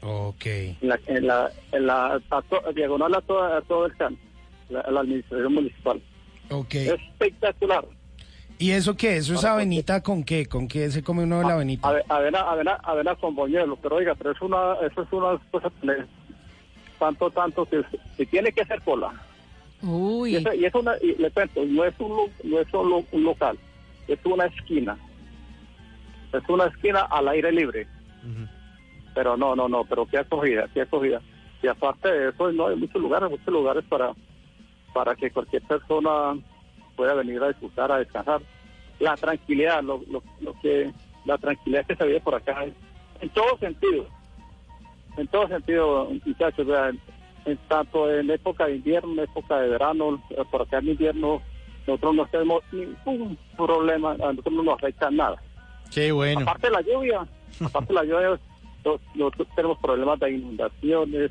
Ok. 0.02 0.46
en 0.46 0.76
la, 0.82 0.98
en 1.06 1.26
la, 1.26 1.50
en 1.72 1.86
la 1.86 2.20
a 2.30 2.42
to- 2.42 2.72
diagonal 2.74 3.14
a, 3.14 3.20
toda, 3.20 3.58
a 3.58 3.60
todo 3.62 3.86
el 3.86 3.96
CAN, 3.96 4.16
la, 4.68 4.82
la 4.90 5.00
administración 5.00 5.54
municipal. 5.54 6.00
Ok. 6.50 6.74
Espectacular. 6.74 7.84
¿Y 8.58 8.70
eso 8.72 8.96
qué? 8.96 9.16
¿Eso 9.16 9.34
es 9.34 9.44
avenita 9.44 10.02
con 10.02 10.22
qué? 10.22 10.46
¿Con 10.46 10.68
qué 10.68 10.88
se 10.90 11.02
come 11.02 11.24
uno 11.24 11.38
de 11.40 11.44
la 11.46 11.54
avenita? 11.54 11.88
Ave- 11.88 12.04
Avena, 12.08 12.40
avena, 12.42 12.78
avena 12.84 13.14
con 13.16 13.34
boñuelo, 13.34 13.76
pero 13.76 13.96
oiga, 13.96 14.14
pero 14.14 14.30
es 14.32 14.40
una, 14.40 14.74
eso 14.86 15.02
es 15.02 15.12
una 15.12 15.36
cosa 15.50 15.70
tanto, 16.98 17.30
tanto 17.30 17.64
que 17.66 17.82
si 18.16 18.26
tiene 18.26 18.52
que 18.52 18.62
hacer 18.62 18.80
cola. 18.82 19.12
Uy. 19.82 20.36
Y, 20.36 20.64
es 20.64 20.74
una, 20.74 20.94
y 21.02 21.14
le 21.16 21.30
cuento, 21.30 21.64
no 21.64 21.84
es, 21.84 21.94
un, 21.98 22.08
lo- 22.10 22.30
no 22.44 22.60
es 22.60 22.68
solo 22.68 23.04
un 23.12 23.24
local, 23.24 23.58
es 24.08 24.18
una 24.24 24.46
esquina. 24.46 24.96
Es 26.32 26.48
una 26.48 26.64
esquina 26.66 27.00
al 27.02 27.28
aire 27.28 27.52
libre. 27.52 27.86
Pero 29.14 29.36
no, 29.36 29.54
no, 29.54 29.68
no, 29.68 29.84
pero 29.84 30.06
qué 30.06 30.18
acogida, 30.18 30.68
qué 30.72 30.82
acogida. 30.82 31.20
Y 31.62 31.66
aparte 31.66 32.10
de 32.10 32.30
eso, 32.30 32.50
no 32.52 32.68
hay 32.68 32.76
muchos 32.76 33.00
lugares, 33.02 33.28
muchos 33.30 33.48
lugares 33.52 33.84
para, 33.88 34.12
para 34.94 35.14
que 35.14 35.30
cualquier 35.30 35.62
persona 35.62 36.34
pueda 36.96 37.14
venir 37.14 37.42
a 37.42 37.48
disfrutar, 37.48 37.92
a 37.92 37.98
descansar. 37.98 38.40
La 38.98 39.16
tranquilidad, 39.16 39.82
lo, 39.82 40.00
lo, 40.10 40.22
lo 40.40 40.54
que, 40.60 40.90
la 41.24 41.36
tranquilidad 41.38 41.84
que 41.86 41.96
se 41.96 42.06
vive 42.06 42.20
por 42.20 42.34
acá, 42.36 42.64
en, 43.20 43.28
todo 43.30 43.58
sentido. 43.58 44.06
En 45.16 45.26
todo 45.28 45.46
sentido, 45.48 46.08
muchachos, 46.24 46.66
vean, 46.66 46.90
en 46.90 47.00
tanto 47.68 48.10
en 48.12 48.30
época 48.30 48.66
de 48.66 48.76
invierno, 48.76 49.12
en 49.12 49.18
época 49.20 49.58
de 49.60 49.68
verano, 49.68 50.22
eh, 50.30 50.42
por 50.50 50.62
acá 50.62 50.78
en 50.78 50.88
invierno, 50.90 51.42
nosotros 51.86 52.14
no 52.14 52.26
tenemos 52.26 52.62
ningún 52.72 53.36
problema, 53.56 54.12
a 54.12 54.16
nosotros 54.32 54.54
no 54.54 54.62
nos 54.62 54.74
afecta 54.74 55.10
nada. 55.10 55.36
Qué 55.92 56.12
bueno. 56.12 56.40
Aparte 56.40 56.68
de 56.68 56.72
la 56.72 56.80
lluvia, 56.82 57.26
aparte 57.64 57.88
de 57.92 57.94
la 57.94 58.04
lluvia, 58.04 58.40
nos- 58.84 59.00
nosotros 59.14 59.48
tenemos 59.56 59.78
problemas 59.78 60.20
de 60.20 60.30
inundaciones, 60.32 61.30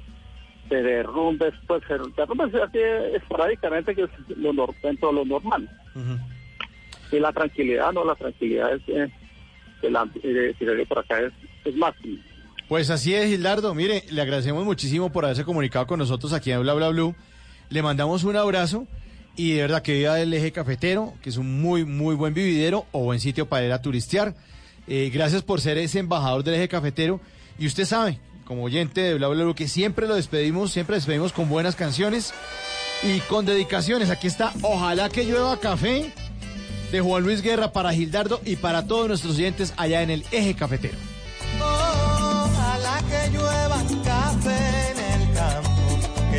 de 0.69 0.83
derrumbes, 0.83 1.53
pues 1.67 1.81
el 1.89 2.13
derrumbes 2.15 2.53
así 2.55 2.77
esporádicamente, 3.13 3.93
que 3.95 4.03
es 4.03 4.09
lo, 4.37 4.53
dentro 4.83 5.09
de 5.09 5.15
lo 5.15 5.25
normal. 5.25 5.69
Y 7.11 7.19
la 7.19 7.31
tranquilidad, 7.33 7.91
no, 7.91 8.05
la 8.05 8.15
tranquilidad 8.15 8.73
es, 8.73 8.81
eh, 8.87 9.09
la, 9.89 10.05
de, 10.05 10.53
de 10.53 10.85
por 10.85 10.99
acá 10.99 11.19
es, 11.19 11.33
es 11.65 11.75
máxima. 11.75 12.21
Pues 12.71 12.89
así 12.89 13.13
es, 13.13 13.27
Gildardo. 13.27 13.75
Mire, 13.75 14.05
le 14.11 14.21
agradecemos 14.21 14.63
muchísimo 14.63 15.11
por 15.11 15.25
haberse 15.25 15.43
comunicado 15.43 15.85
con 15.85 15.99
nosotros 15.99 16.31
aquí 16.31 16.51
en 16.51 16.61
Bla 16.61 16.73
Bla 16.73 16.87
Blue. 16.87 17.13
Le 17.67 17.81
mandamos 17.81 18.23
un 18.23 18.37
abrazo 18.37 18.87
y 19.35 19.51
de 19.51 19.63
verdad 19.63 19.81
que 19.81 19.95
viva 19.95 20.17
el 20.21 20.33
eje 20.33 20.53
cafetero, 20.53 21.13
que 21.21 21.31
es 21.31 21.35
un 21.35 21.61
muy, 21.61 21.83
muy 21.83 22.15
buen 22.15 22.33
vividero 22.33 22.85
o 22.93 23.03
buen 23.03 23.19
sitio 23.19 23.49
para 23.49 23.65
ir 23.65 23.73
a 23.73 23.81
turistear. 23.81 24.35
Eh, 24.87 25.11
gracias 25.13 25.41
por 25.41 25.59
ser 25.59 25.77
ese 25.79 25.99
embajador 25.99 26.45
del 26.45 26.53
eje 26.53 26.69
cafetero. 26.69 27.19
Y 27.59 27.67
usted 27.67 27.83
sabe, 27.83 28.19
como 28.45 28.63
oyente 28.63 29.01
de 29.01 29.15
Bla 29.15 29.27
Bla 29.27 29.43
Blue, 29.43 29.53
que 29.53 29.67
siempre 29.67 30.07
lo 30.07 30.15
despedimos, 30.15 30.71
siempre 30.71 30.95
despedimos 30.95 31.33
con 31.33 31.49
buenas 31.49 31.75
canciones 31.75 32.33
y 33.03 33.19
con 33.19 33.45
dedicaciones. 33.45 34.09
Aquí 34.09 34.27
está 34.27 34.53
Ojalá 34.61 35.09
que 35.09 35.25
llueva 35.25 35.59
café 35.59 36.13
de 36.89 37.01
Juan 37.01 37.23
Luis 37.23 37.41
Guerra 37.41 37.73
para 37.73 37.91
Gildardo 37.91 38.39
y 38.45 38.55
para 38.55 38.87
todos 38.87 39.09
nuestros 39.09 39.35
oyentes 39.35 39.73
allá 39.75 40.03
en 40.03 40.09
el 40.09 40.23
eje 40.31 40.53
cafetero. 40.53 41.10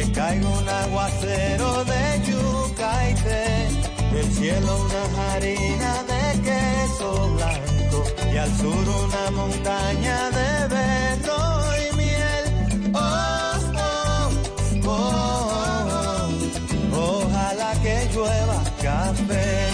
Que 0.03 0.13
caiga 0.13 0.49
un 0.49 0.69
aguacero 0.69 1.85
de 1.85 2.23
yuca 2.27 3.11
y 3.11 3.15
té, 3.15 3.69
del 4.13 4.33
cielo 4.33 4.85
una 4.85 5.33
harina 5.33 5.93
de 6.11 6.41
queso 6.43 7.31
blanco 7.37 8.05
y 8.33 8.37
al 8.37 8.57
sur 8.57 8.85
una 9.05 9.31
montaña 9.31 10.31
de 10.31 10.51
berro 10.75 11.41
y 11.85 11.97
miel. 11.97 12.91
Oh, 12.95 13.01
oh, 13.77 14.89
oh, 14.89 16.29
oh, 16.95 17.23
ojalá 17.23 17.73
que 17.83 18.09
llueva 18.13 18.63
café. 18.83 19.72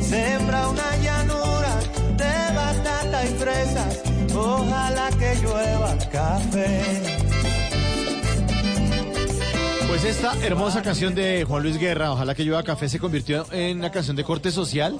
Sembra 0.00 0.68
una 0.68 0.96
llanura 0.96 1.78
de 2.16 2.54
batata 2.56 3.24
y. 3.26 4.34
Ojalá 4.34 5.10
que 5.18 5.34
llueva 5.42 5.96
café. 6.10 6.82
Pues 9.86 10.04
esta 10.04 10.34
hermosa 10.44 10.82
canción 10.82 11.14
de 11.14 11.44
Juan 11.44 11.62
Luis 11.62 11.78
Guerra, 11.78 12.10
Ojalá 12.10 12.34
que 12.34 12.42
llueva 12.44 12.62
café, 12.62 12.88
se 12.88 12.98
convirtió 12.98 13.46
en 13.52 13.78
una 13.78 13.90
canción 13.90 14.16
de 14.16 14.24
corte 14.24 14.50
social. 14.50 14.98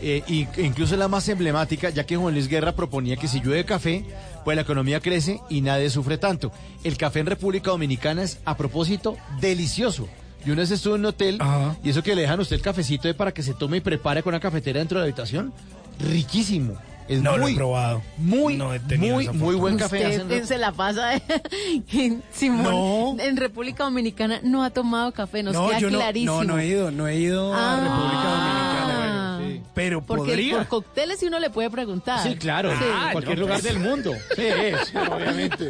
eh, 0.00 0.22
y, 0.26 0.46
e 0.56 0.62
incluso 0.62 0.96
la 0.96 1.08
más 1.08 1.28
emblemática, 1.28 1.90
ya 1.90 2.04
que 2.04 2.16
Juan 2.16 2.34
Luis 2.34 2.48
Guerra 2.48 2.72
proponía 2.72 3.16
que 3.16 3.28
si 3.28 3.40
llueve 3.40 3.64
café, 3.64 4.04
pues 4.44 4.54
la 4.56 4.62
economía 4.62 5.00
crece 5.00 5.40
y 5.48 5.60
nadie 5.60 5.90
sufre 5.90 6.18
tanto. 6.18 6.50
El 6.84 6.96
café 6.96 7.20
en 7.20 7.26
República 7.26 7.70
Dominicana 7.70 8.22
es, 8.22 8.38
a 8.44 8.56
propósito, 8.56 9.16
delicioso. 9.40 10.08
Y 10.46 10.50
una 10.52 10.60
vez 10.62 10.70
estuve 10.70 10.94
en 10.94 11.00
un 11.00 11.06
hotel 11.06 11.38
y 11.82 11.90
eso 11.90 12.02
que 12.02 12.14
le 12.14 12.22
dejan 12.22 12.38
a 12.38 12.42
usted 12.42 12.54
el 12.56 12.62
cafecito 12.62 13.08
de 13.08 13.14
para 13.14 13.32
que 13.34 13.42
se 13.42 13.52
tome 13.52 13.78
y 13.78 13.80
prepare 13.80 14.22
con 14.22 14.32
una 14.32 14.40
cafetera 14.40 14.78
dentro 14.78 14.98
de 14.98 15.04
la 15.04 15.08
habitación, 15.08 15.52
riquísimo. 15.98 16.74
Es 17.08 17.22
No 17.22 17.36
lo 17.36 17.44
muy, 17.44 17.52
he 17.52 17.56
probado. 17.56 18.02
Muy, 18.16 18.56
No 18.56 18.74
he 18.74 18.80
muy, 18.98 19.28
muy 19.28 19.54
buen 19.54 19.76
café. 19.76 20.06
Usted 20.06 20.22
hacen 20.22 20.46
se 20.46 20.58
la 20.58 20.72
pasa 20.72 21.14
en, 21.92 22.22
Simón, 22.32 23.20
en 23.20 23.36
República 23.36 23.84
Dominicana 23.84 24.40
no 24.42 24.64
ha 24.64 24.70
tomado 24.70 25.12
café, 25.12 25.42
nos 25.42 25.54
no, 25.54 25.68
queda 25.68 25.78
yo 25.78 25.88
clarísimo. 25.88 26.42
no, 26.42 26.54
no 26.54 26.58
he 26.58 26.66
ido, 26.66 26.90
no 26.90 27.06
he 27.08 27.16
ido 27.16 27.54
a 27.54 27.74
Ah. 27.74 27.76
República 27.80 28.30
Dominicana. 28.30 29.25
Pero 29.74 30.04
Porque 30.04 30.30
podría. 30.32 30.58
por 30.58 30.66
cócteles 30.68 31.18
sí 31.20 31.26
uno 31.26 31.38
le 31.38 31.50
puede 31.50 31.70
preguntar. 31.70 32.22
Sí, 32.22 32.36
claro, 32.36 32.70
Sí. 32.76 32.84
en 33.06 33.12
cualquier 33.12 33.38
lugar 33.38 33.62
del 33.62 33.78
mundo. 33.78 34.12
Sí, 34.34 34.42
sí, 34.86 34.92
obviamente. 35.10 35.68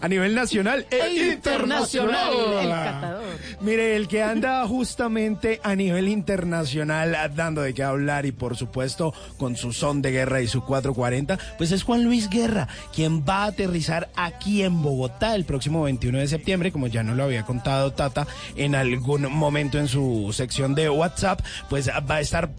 A 0.00 0.08
nivel 0.08 0.34
nacional 0.34 0.86
e, 0.90 0.96
E 0.96 1.32
internacional, 1.32 2.32
el 2.62 2.68
catador. 2.68 3.22
Mire, 3.60 3.96
el 3.96 4.08
que 4.08 4.22
anda 4.22 4.66
justamente 4.66 5.60
a 5.62 5.74
nivel 5.74 6.08
internacional 6.08 7.16
dando 7.34 7.62
de 7.62 7.74
qué 7.74 7.82
hablar 7.82 8.26
y 8.26 8.32
por 8.32 8.56
supuesto 8.56 9.12
con 9.38 9.56
su 9.56 9.72
son 9.72 10.02
de 10.02 10.10
guerra 10.12 10.40
y 10.40 10.46
su 10.48 10.62
440, 10.64 11.38
pues 11.58 11.72
es 11.72 11.82
Juan 11.82 12.04
Luis 12.04 12.28
Guerra, 12.28 12.68
quien 12.94 13.24
va 13.24 13.44
a 13.44 13.46
aterrizar 13.46 14.08
aquí 14.16 14.62
en 14.62 14.82
Bogotá 14.82 15.34
el 15.34 15.44
próximo 15.44 15.82
21 15.84 16.18
de 16.18 16.28
septiembre, 16.28 16.72
como 16.72 16.86
ya 16.86 17.02
nos 17.02 17.16
lo 17.16 17.24
había 17.24 17.44
contado 17.44 17.92
Tata 17.92 18.26
en 18.56 18.74
algún 18.74 19.22
momento 19.32 19.78
en 19.78 19.88
su 19.88 20.30
sección 20.32 20.74
de 20.74 20.88
WhatsApp, 20.90 21.40
pues 21.68 21.88
va 21.88 22.16
a 22.16 22.20
estar 22.20 22.50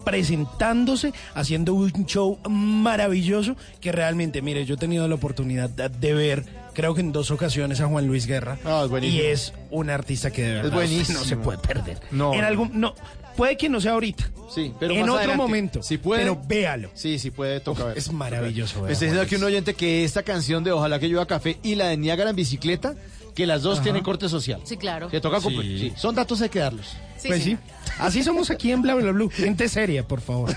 presentándose, 0.66 1.14
haciendo 1.34 1.74
un 1.74 2.06
show 2.06 2.40
maravilloso 2.50 3.56
que 3.80 3.92
realmente, 3.92 4.42
mire, 4.42 4.66
yo 4.66 4.76
he 4.76 4.78
tenido 4.78 5.08
la 5.08 5.16
oportunidad 5.16 5.70
de 5.70 6.14
ver, 6.14 6.46
creo 6.74 6.96
que 6.96 7.02
en 7.02 7.12
dos 7.12 7.32
ocasiones 7.32 7.82
a 7.82 7.88
Juan 7.88 8.08
Luis 8.08 8.26
Guerra. 8.26 8.58
es 8.84 8.90
buenísimo. 8.90 9.22
y 9.22 9.26
es 9.26 9.54
un 9.72 9.90
artista 9.90 10.32
que 10.32 10.44
de 10.44 10.54
verdad 10.56 10.72
buenísimo. 10.72 11.20
no 11.20 11.26
se 11.26 11.38
puede 11.38 11.60
perder. 11.60 12.00
No. 12.12 12.34
En 12.34 12.44
algún, 12.44 12.72
no, 12.80 12.96
puede 13.36 13.58
que 13.58 13.70
no 13.70 13.80
sea 13.80 13.94
ahorita. 13.94 14.30
Sí, 14.54 14.74
pero 14.80 14.94
en 14.94 15.02
más 15.02 15.10
otro 15.10 15.18
adelante. 15.20 15.44
momento. 15.44 15.84
Si 15.84 15.98
puede. 15.98 16.22
Pero 16.22 16.42
véalo. 16.48 16.90
Sí, 16.94 17.20
sí 17.20 17.32
puede 17.32 17.60
tocar. 17.60 17.92
Uf, 17.92 17.98
es 17.98 18.12
maravilloso 18.12 18.82
ver 18.82 18.90
Me 18.90 18.94
está 18.94 19.06
diciendo 19.06 19.24
aquí 19.24 19.36
un 19.36 19.44
oyente 19.44 19.74
que 19.74 20.04
esta 20.04 20.24
canción 20.24 20.64
de 20.64 20.72
Ojalá 20.72 21.00
que 21.00 21.08
llueva 21.08 21.26
café 21.26 21.58
y 21.64 21.76
la 21.76 21.88
de 21.88 21.98
Niágara 21.98 22.30
en 22.30 22.36
bicicleta, 22.36 22.96
que 23.36 23.46
las 23.46 23.62
dos 23.62 23.76
Ajá. 23.76 23.84
tienen 23.84 24.02
corte 24.04 24.28
social. 24.30 24.62
Sí, 24.64 24.78
claro. 24.78 25.10
Que 25.10 25.20
toca 25.22 25.40
Sí. 25.42 25.50
sí, 25.80 25.94
Son 25.98 26.16
datos 26.16 26.42
hay 26.42 26.50
que 26.50 26.60
darlos. 26.60 26.88
Sí, 27.18 27.28
pues 27.28 27.44
sí. 27.44 27.58
Así 28.00 28.24
somos 28.24 28.50
aquí 28.50 28.72
en 28.72 28.82
Bla 28.82 28.96
Bla 28.96 29.12
Blue. 29.12 29.30
Gente 29.30 29.68
seria, 29.70 30.08
por 30.08 30.22
favor. 30.22 30.50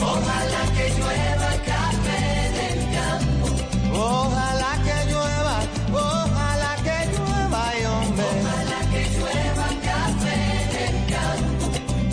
Ojalá 0.00 0.62
que 0.76 0.88
llueva 0.98 1.50
café 1.64 2.24
del 2.58 2.80
campo. 2.96 3.46
Ojalá 3.94 4.72
que 4.84 4.96
llueva, 5.10 5.56
ojalá 5.92 6.76
que 6.82 6.96
llueva, 7.12 7.62
y 7.80 7.84
hombre. 7.84 8.24
Ojalá 8.24 8.80
que 8.92 9.02
llueva 9.16 9.66
café 9.90 10.40
del 10.74 10.96
campo. 11.14 11.66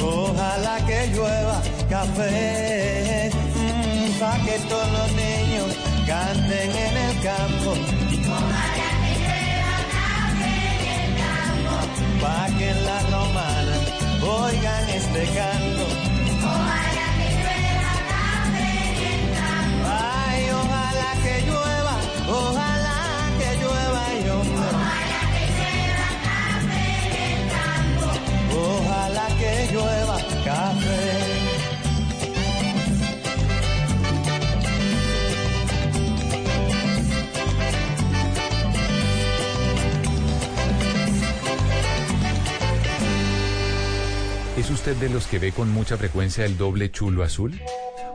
Ojalá 0.06 0.76
que 0.88 1.00
llueva 1.16 1.58
café. 1.90 3.32
mm, 3.56 4.20
pa' 4.20 4.38
que 4.46 4.56
todos 4.68 4.92
los 4.92 5.10
niños 5.14 5.70
canten 6.08 6.70
en 6.72 6.98
el 6.98 7.16
campo. 7.22 7.72
Ojalá 8.30 8.66
que 9.06 9.14
llueva 9.24 9.78
café 9.96 10.56
en 10.76 10.86
el 10.98 11.10
campo. 11.24 11.74
Pa' 12.22 12.48
que 12.58 12.68
en 12.70 12.80
la 12.86 13.00
romana 13.14 13.76
oigan 14.22 14.86
este 14.90 15.24
canto. 15.38 15.86
Ojalá 16.52 17.08
que 17.18 17.28
llueva 17.40 17.92
café 18.14 18.70
en 18.90 18.98
el 19.14 19.24
campo. 19.40 19.86
Ay, 19.90 20.42
ojalá 20.62 21.12
que 21.24 21.36
llueva, 21.48 21.96
ojalá 22.40 23.00
que 23.40 23.50
llueva 23.62 24.04
y 24.14 24.30
hombre. 24.36 24.68
Ojalá 24.78 25.22
que 25.34 25.44
llueva 25.58 26.08
café 26.30 26.86
en 27.08 27.14
el 27.30 27.42
campo. 27.56 28.06
Ojalá 28.70 29.26
que 29.40 29.52
llueva 29.74 30.18
café. 30.46 31.09
¿Es 44.70 44.74
usted 44.76 44.98
de 44.98 45.10
los 45.10 45.26
que 45.26 45.40
ve 45.40 45.52
con 45.52 45.72
mucha 45.72 45.98
frecuencia 45.98 46.46
el 46.46 46.56
doble 46.56 46.92
chulo 46.92 47.24
azul? 47.24 47.60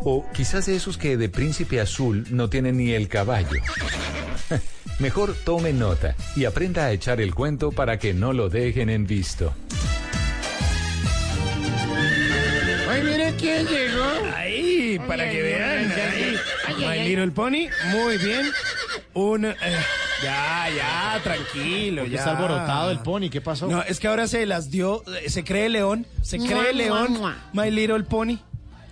O 0.05 0.25
quizás 0.33 0.67
de 0.67 0.77
esos 0.77 0.97
que 0.97 1.17
de 1.17 1.29
príncipe 1.29 1.81
azul 1.81 2.25
no 2.31 2.49
tienen 2.49 2.77
ni 2.77 2.93
el 2.93 3.09
caballo. 3.09 3.61
Mejor 5.01 5.35
tome 5.35 5.73
nota 5.73 6.15
y 6.37 6.45
aprenda 6.45 6.85
a 6.85 6.93
echar 6.93 7.21
el 7.21 7.35
cuento 7.35 7.73
para 7.73 7.99
que 7.99 8.15
no 8.15 8.33
lo 8.33 8.51
dejen 8.51 8.89
en 8.89 9.05
visto. 9.05 9.53
Ay, 12.89 13.03
mire 13.03 13.35
quién 13.37 13.67
llegó. 13.67 14.13
Ahí, 14.37 15.01
para 15.09 15.29
que 15.29 15.43
vean. 15.43 15.93
Ahí. 15.93 16.37
My 16.79 17.09
Little 17.09 17.33
Pony, 17.33 17.67
muy 17.91 18.17
bien. 18.19 18.47
Un. 19.15 19.47
eh, 19.47 19.55
ya, 20.23 20.67
ya, 20.77 21.21
tranquilo, 21.23 22.03
Porque 22.03 22.13
ya. 22.15 22.19
está 22.21 22.31
alborotado 22.33 22.91
el 22.91 22.99
pony, 23.01 23.29
¿qué 23.31 23.41
pasó? 23.41 23.67
No, 23.69 23.83
es 23.83 24.01
que 24.01 24.09
ahora 24.09 24.27
se 24.27 24.47
las 24.47 24.71
dio. 24.71 25.03
eh, 25.25 25.29
Se 25.31 25.45
cree 25.45 25.69
león. 25.69 26.07
Se 26.23 26.39
cree 26.39 26.55
mua, 26.55 26.73
león. 26.73 27.13
mua. 27.13 27.37
My 27.53 27.71
Little 27.71 28.05
Pony. 28.05 28.39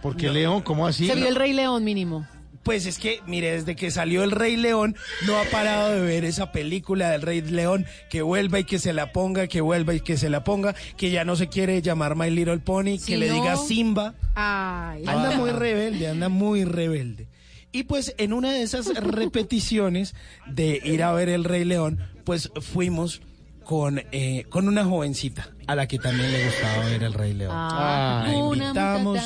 ¿Por 0.03 0.17
qué 0.17 0.31
León? 0.31 0.63
¿Cómo 0.63 0.87
así? 0.89 1.07
Se 1.07 1.15
vio 1.15 1.29
el 1.29 1.37
Rey 1.37 1.53
León 1.53 1.85
mínimo. 1.85 2.27
Pues 2.65 2.87
es 2.87 2.99
que, 2.99 3.21
mire, 3.27 3.53
desde 3.53 3.75
que 3.77 3.91
salió 3.93 4.23
El 4.25 4.31
Rey 4.33 4.57
León, 4.57 4.95
no 5.27 5.37
ha 5.39 5.45
parado 5.45 5.91
de 5.91 6.01
ver 6.01 6.25
esa 6.25 6.51
película 6.53 7.11
del 7.11 7.23
Rey 7.23 7.41
León, 7.41 7.87
que 8.11 8.23
vuelva 8.23 8.59
y 8.61 8.65
que 8.65 8.79
se 8.81 8.93
la 8.93 9.13
ponga, 9.13 9.47
que 9.49 9.61
vuelva 9.61 9.95
y 9.95 10.01
que 10.01 10.17
se 10.17 10.29
la 10.31 10.43
ponga, 10.45 10.75
que 10.97 11.11
ya 11.11 11.25
no 11.25 11.35
se 11.37 11.49
quiere 11.49 11.81
llamar 11.83 12.15
My 12.17 12.31
Little 12.31 12.59
Pony, 12.59 12.99
Si 12.99 13.13
que 13.13 13.17
le 13.17 13.31
diga 13.33 13.57
Simba. 13.57 14.15
Ay. 14.37 15.05
Anda 15.07 15.33
muy 15.37 15.51
rebelde, 15.51 16.09
anda 16.09 16.29
muy 16.29 16.65
rebelde. 16.65 17.27
Y 17.73 17.85
pues 17.85 18.15
en 18.19 18.33
una 18.33 18.53
de 18.53 18.63
esas 18.63 18.87
repeticiones 18.95 20.15
de 20.47 20.81
ir 20.85 21.03
a 21.03 21.13
ver 21.13 21.29
El 21.29 21.45
Rey 21.45 21.65
León, 21.65 21.99
pues 22.25 22.51
fuimos 22.61 23.23
con, 23.65 24.03
eh, 24.13 24.45
con 24.51 24.69
una 24.69 24.85
jovencita 24.85 25.51
a 25.67 25.75
la 25.75 25.89
que 25.89 25.99
también 25.99 26.31
le 26.33 26.45
gustaba 26.45 26.85
ver 26.85 27.03
El 27.03 27.15
Rey 27.15 27.33
León. 27.33 27.53
Ah, 27.55 28.31
invitamos, 28.31 29.19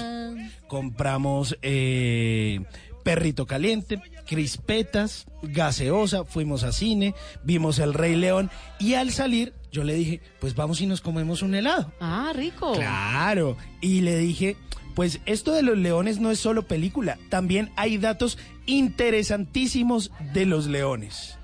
compramos 0.68 1.58
eh, 1.62 2.60
perrito 3.02 3.46
caliente, 3.46 4.00
crispetas, 4.26 5.26
gaseosa, 5.42 6.24
fuimos 6.24 6.62
a 6.62 6.72
cine, 6.72 7.14
vimos 7.42 7.78
El 7.78 7.94
Rey 7.94 8.14
León 8.14 8.50
y 8.78 8.94
al 8.94 9.10
salir 9.10 9.54
yo 9.72 9.84
le 9.84 9.94
dije, 9.94 10.20
pues 10.40 10.54
vamos 10.54 10.80
y 10.80 10.86
nos 10.86 11.00
comemos 11.02 11.42
un 11.42 11.54
helado. 11.54 11.92
Ah, 12.00 12.32
rico. 12.34 12.72
Claro. 12.72 13.58
Y 13.82 14.00
le 14.00 14.16
dije, 14.16 14.56
pues 14.96 15.20
esto 15.26 15.52
de 15.52 15.62
los 15.62 15.76
leones 15.76 16.20
no 16.20 16.30
es 16.30 16.40
solo 16.40 16.66
película, 16.66 17.18
también 17.28 17.70
hay 17.76 17.98
datos 17.98 18.38
interesantísimos 18.64 20.10
de 20.32 20.46
los 20.46 20.66
leones. 20.68 21.36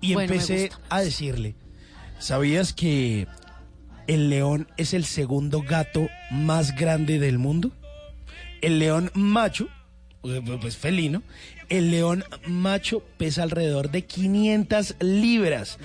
Y 0.00 0.14
Bueno, 0.14 0.28
me 0.30 0.34
empecé 0.34 0.68
gusta. 0.68 0.84
a 0.88 1.00
decirle, 1.00 1.54
¿sabías 2.18 2.72
que 2.72 3.28
el 4.08 4.28
león 4.28 4.66
es 4.76 4.92
el 4.92 5.04
segundo 5.04 5.62
gato 5.62 6.08
más 6.32 6.74
grande 6.74 7.20
del 7.20 7.38
mundo? 7.38 7.70
El 8.60 8.80
león 8.80 9.12
macho, 9.14 9.68
pues 10.20 10.42
pues, 10.60 10.76
felino, 10.76 11.22
el 11.68 11.92
león 11.92 12.24
macho 12.48 13.04
pesa 13.18 13.44
alrededor 13.44 13.92
de 13.92 14.04
500 14.04 14.96
libras 14.98 15.78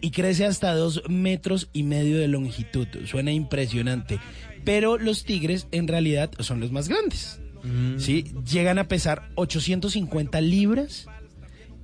y 0.00 0.12
crece 0.12 0.46
hasta 0.46 0.74
2 0.74 1.08
metros 1.08 1.68
y 1.72 1.82
medio 1.82 2.18
de 2.18 2.28
longitud. 2.28 2.86
Suena 3.06 3.32
impresionante. 3.32 4.20
Pero 4.64 4.98
los 4.98 5.24
tigres 5.24 5.66
en 5.70 5.88
realidad 5.88 6.30
son 6.40 6.60
los 6.60 6.72
más 6.72 6.88
grandes. 6.88 7.40
¿sí? 7.98 8.24
Llegan 8.50 8.78
a 8.78 8.88
pesar 8.88 9.30
850 9.36 10.40
libras 10.40 11.06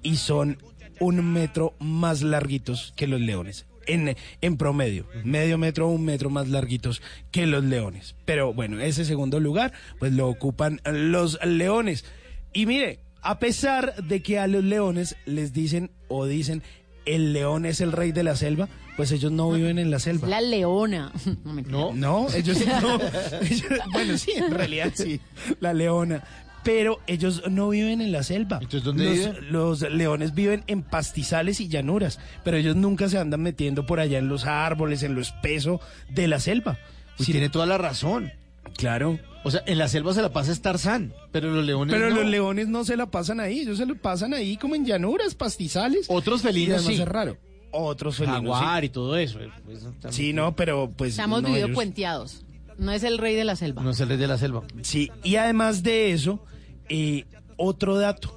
y 0.02 0.16
son 0.16 0.58
un 1.00 1.32
metro 1.32 1.74
más 1.78 2.22
larguitos 2.22 2.92
que 2.96 3.06
los 3.06 3.20
leones. 3.20 3.66
En, 3.86 4.16
en 4.42 4.56
promedio, 4.58 5.06
medio 5.24 5.56
metro 5.56 5.88
o 5.88 5.92
un 5.92 6.04
metro 6.04 6.28
más 6.28 6.48
larguitos 6.48 7.00
que 7.30 7.46
los 7.46 7.64
leones. 7.64 8.16
Pero 8.26 8.52
bueno, 8.52 8.80
ese 8.80 9.06
segundo 9.06 9.40
lugar, 9.40 9.72
pues 9.98 10.12
lo 10.12 10.28
ocupan 10.28 10.82
los 10.84 11.38
leones. 11.42 12.04
Y 12.52 12.66
mire, 12.66 13.00
a 13.22 13.38
pesar 13.38 13.94
de 14.04 14.22
que 14.22 14.38
a 14.38 14.46
los 14.46 14.62
leones 14.62 15.16
les 15.24 15.54
dicen 15.54 15.90
o 16.08 16.26
dicen 16.26 16.62
el 17.06 17.32
león 17.32 17.64
es 17.64 17.80
el 17.80 17.92
rey 17.92 18.12
de 18.12 18.22
la 18.22 18.36
selva, 18.36 18.68
pues 18.99 19.12
ellos 19.12 19.30
no 19.32 19.51
viven 19.53 19.78
en 19.78 19.90
la 19.92 19.99
selva. 20.01 20.26
La 20.28 20.40
leona. 20.42 21.11
No. 21.68 21.92
No, 21.94 22.26
ellos 22.34 22.59
no. 22.66 22.99
Ellos- 23.40 23.62
bueno, 23.92 24.18
sí, 24.18 24.32
en 24.34 24.51
realidad 24.51 24.90
sí, 24.94 25.20
la 25.61 25.72
leona. 25.72 26.22
Pero 26.64 26.99
ellos 27.07 27.44
no 27.49 27.68
viven 27.70 28.01
en 28.01 28.11
la 28.11 28.24
selva. 28.24 28.57
Entonces, 28.61 28.82
¿dónde 28.82 29.05
los, 29.05 29.14
viven? 29.14 29.53
los 29.53 29.80
leones 29.82 30.34
viven 30.34 30.64
en 30.66 30.82
pastizales 30.82 31.61
y 31.61 31.68
llanuras, 31.68 32.18
pero 32.44 32.57
ellos 32.57 32.74
nunca 32.74 33.09
se 33.09 33.16
andan 33.18 33.40
metiendo 33.40 33.86
por 33.86 34.01
allá 34.01 34.18
en 34.18 34.28
los 34.28 34.44
árboles, 34.44 35.05
en 35.05 35.14
lo 35.14 35.20
espeso 35.20 35.80
de 36.11 36.26
la 36.26 36.40
selva. 36.40 36.76
Uy, 37.20 37.24
Sí, 37.26 37.32
tiene 37.32 37.49
toda 37.49 37.64
la 37.66 37.78
razón. 37.78 38.32
Claro. 38.76 39.18
O 39.44 39.51
sea, 39.53 39.62
en 39.66 39.78
la 39.78 39.86
selva 39.88 40.12
se 40.12 40.20
la 40.20 40.32
pasa 40.32 40.55
Tarzán, 40.61 41.14
pero 41.30 41.51
los 41.51 41.64
leones 41.64 41.94
Pero 41.94 42.11
no. 42.11 42.16
los 42.16 42.26
leones 42.26 42.66
no 42.66 42.84
se 42.84 42.96
la 42.96 43.07
pasan 43.07 43.38
ahí, 43.38 43.61
ellos 43.61 43.78
se 43.78 43.86
lo 43.86 43.94
pasan 43.94 44.34
ahí 44.34 44.57
como 44.57 44.74
en 44.74 44.84
llanuras, 44.84 45.36
pastizales. 45.36 46.07
Otros 46.09 46.42
felinos 46.42 46.84
sí. 46.84 46.94
es 46.94 47.07
raro. 47.09 47.38
Otros 47.80 48.16
felinos. 48.16 48.40
Jaguar 48.40 48.84
y 48.84 48.88
todo 48.88 49.16
eso. 49.16 49.38
pues, 49.64 49.86
Sí, 50.10 50.32
no, 50.32 50.54
pero 50.56 50.90
pues. 50.94 51.10
Estamos 51.12 51.42
no, 51.42 51.48
vivido 51.48 51.66
ellos- 51.66 51.74
puenteados. 51.76 52.44
No 52.78 52.92
es 52.92 53.02
el 53.02 53.18
rey 53.18 53.34
de 53.34 53.44
la 53.44 53.56
selva. 53.56 53.82
No 53.82 53.90
es 53.90 54.00
el 54.00 54.08
rey 54.08 54.18
de 54.18 54.26
la 54.28 54.38
selva. 54.38 54.62
Sí, 54.82 55.10
y 55.24 55.36
además 55.36 55.82
de 55.82 56.12
eso, 56.12 56.44
eh, 56.88 57.24
otro 57.56 57.96
dato. 57.98 58.36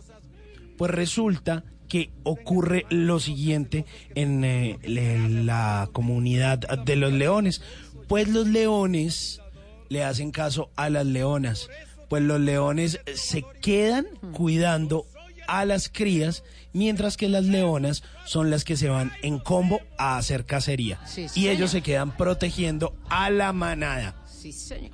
Pues 0.77 0.89
resulta 0.91 1.63
que 1.87 2.09
ocurre 2.23 2.85
lo 2.89 3.19
siguiente 3.19 3.85
en 4.15 4.43
eh, 4.43 4.79
le- 4.83 5.29
la 5.43 5.89
comunidad 5.91 6.57
de 6.59 6.95
los 6.95 7.13
leones. 7.13 7.61
Pues 8.07 8.29
los 8.29 8.47
leones 8.47 9.41
le 9.89 10.03
hacen 10.03 10.31
caso 10.31 10.71
a 10.75 10.89
las 10.89 11.05
leonas. 11.05 11.69
Pues 12.09 12.23
los 12.23 12.39
leones 12.41 12.99
se 13.13 13.43
quedan 13.61 14.05
cuidando 14.33 15.05
a 15.47 15.65
las 15.65 15.87
crías, 15.89 16.43
mientras 16.73 17.17
que 17.17 17.29
las 17.29 17.45
leonas 17.45 18.03
son 18.25 18.49
las 18.49 18.63
que 18.63 18.77
se 18.77 18.89
van 18.89 19.11
en 19.21 19.39
combo 19.39 19.81
a 19.97 20.17
hacer 20.17 20.45
cacería. 20.45 20.99
Sí, 21.05 21.23
y 21.23 21.29
señor. 21.29 21.53
ellos 21.53 21.71
se 21.71 21.81
quedan 21.81 22.15
protegiendo 22.15 22.95
a 23.09 23.29
la 23.29 23.53
manada. 23.53 24.15
Sí, 24.25 24.51
señor. 24.51 24.91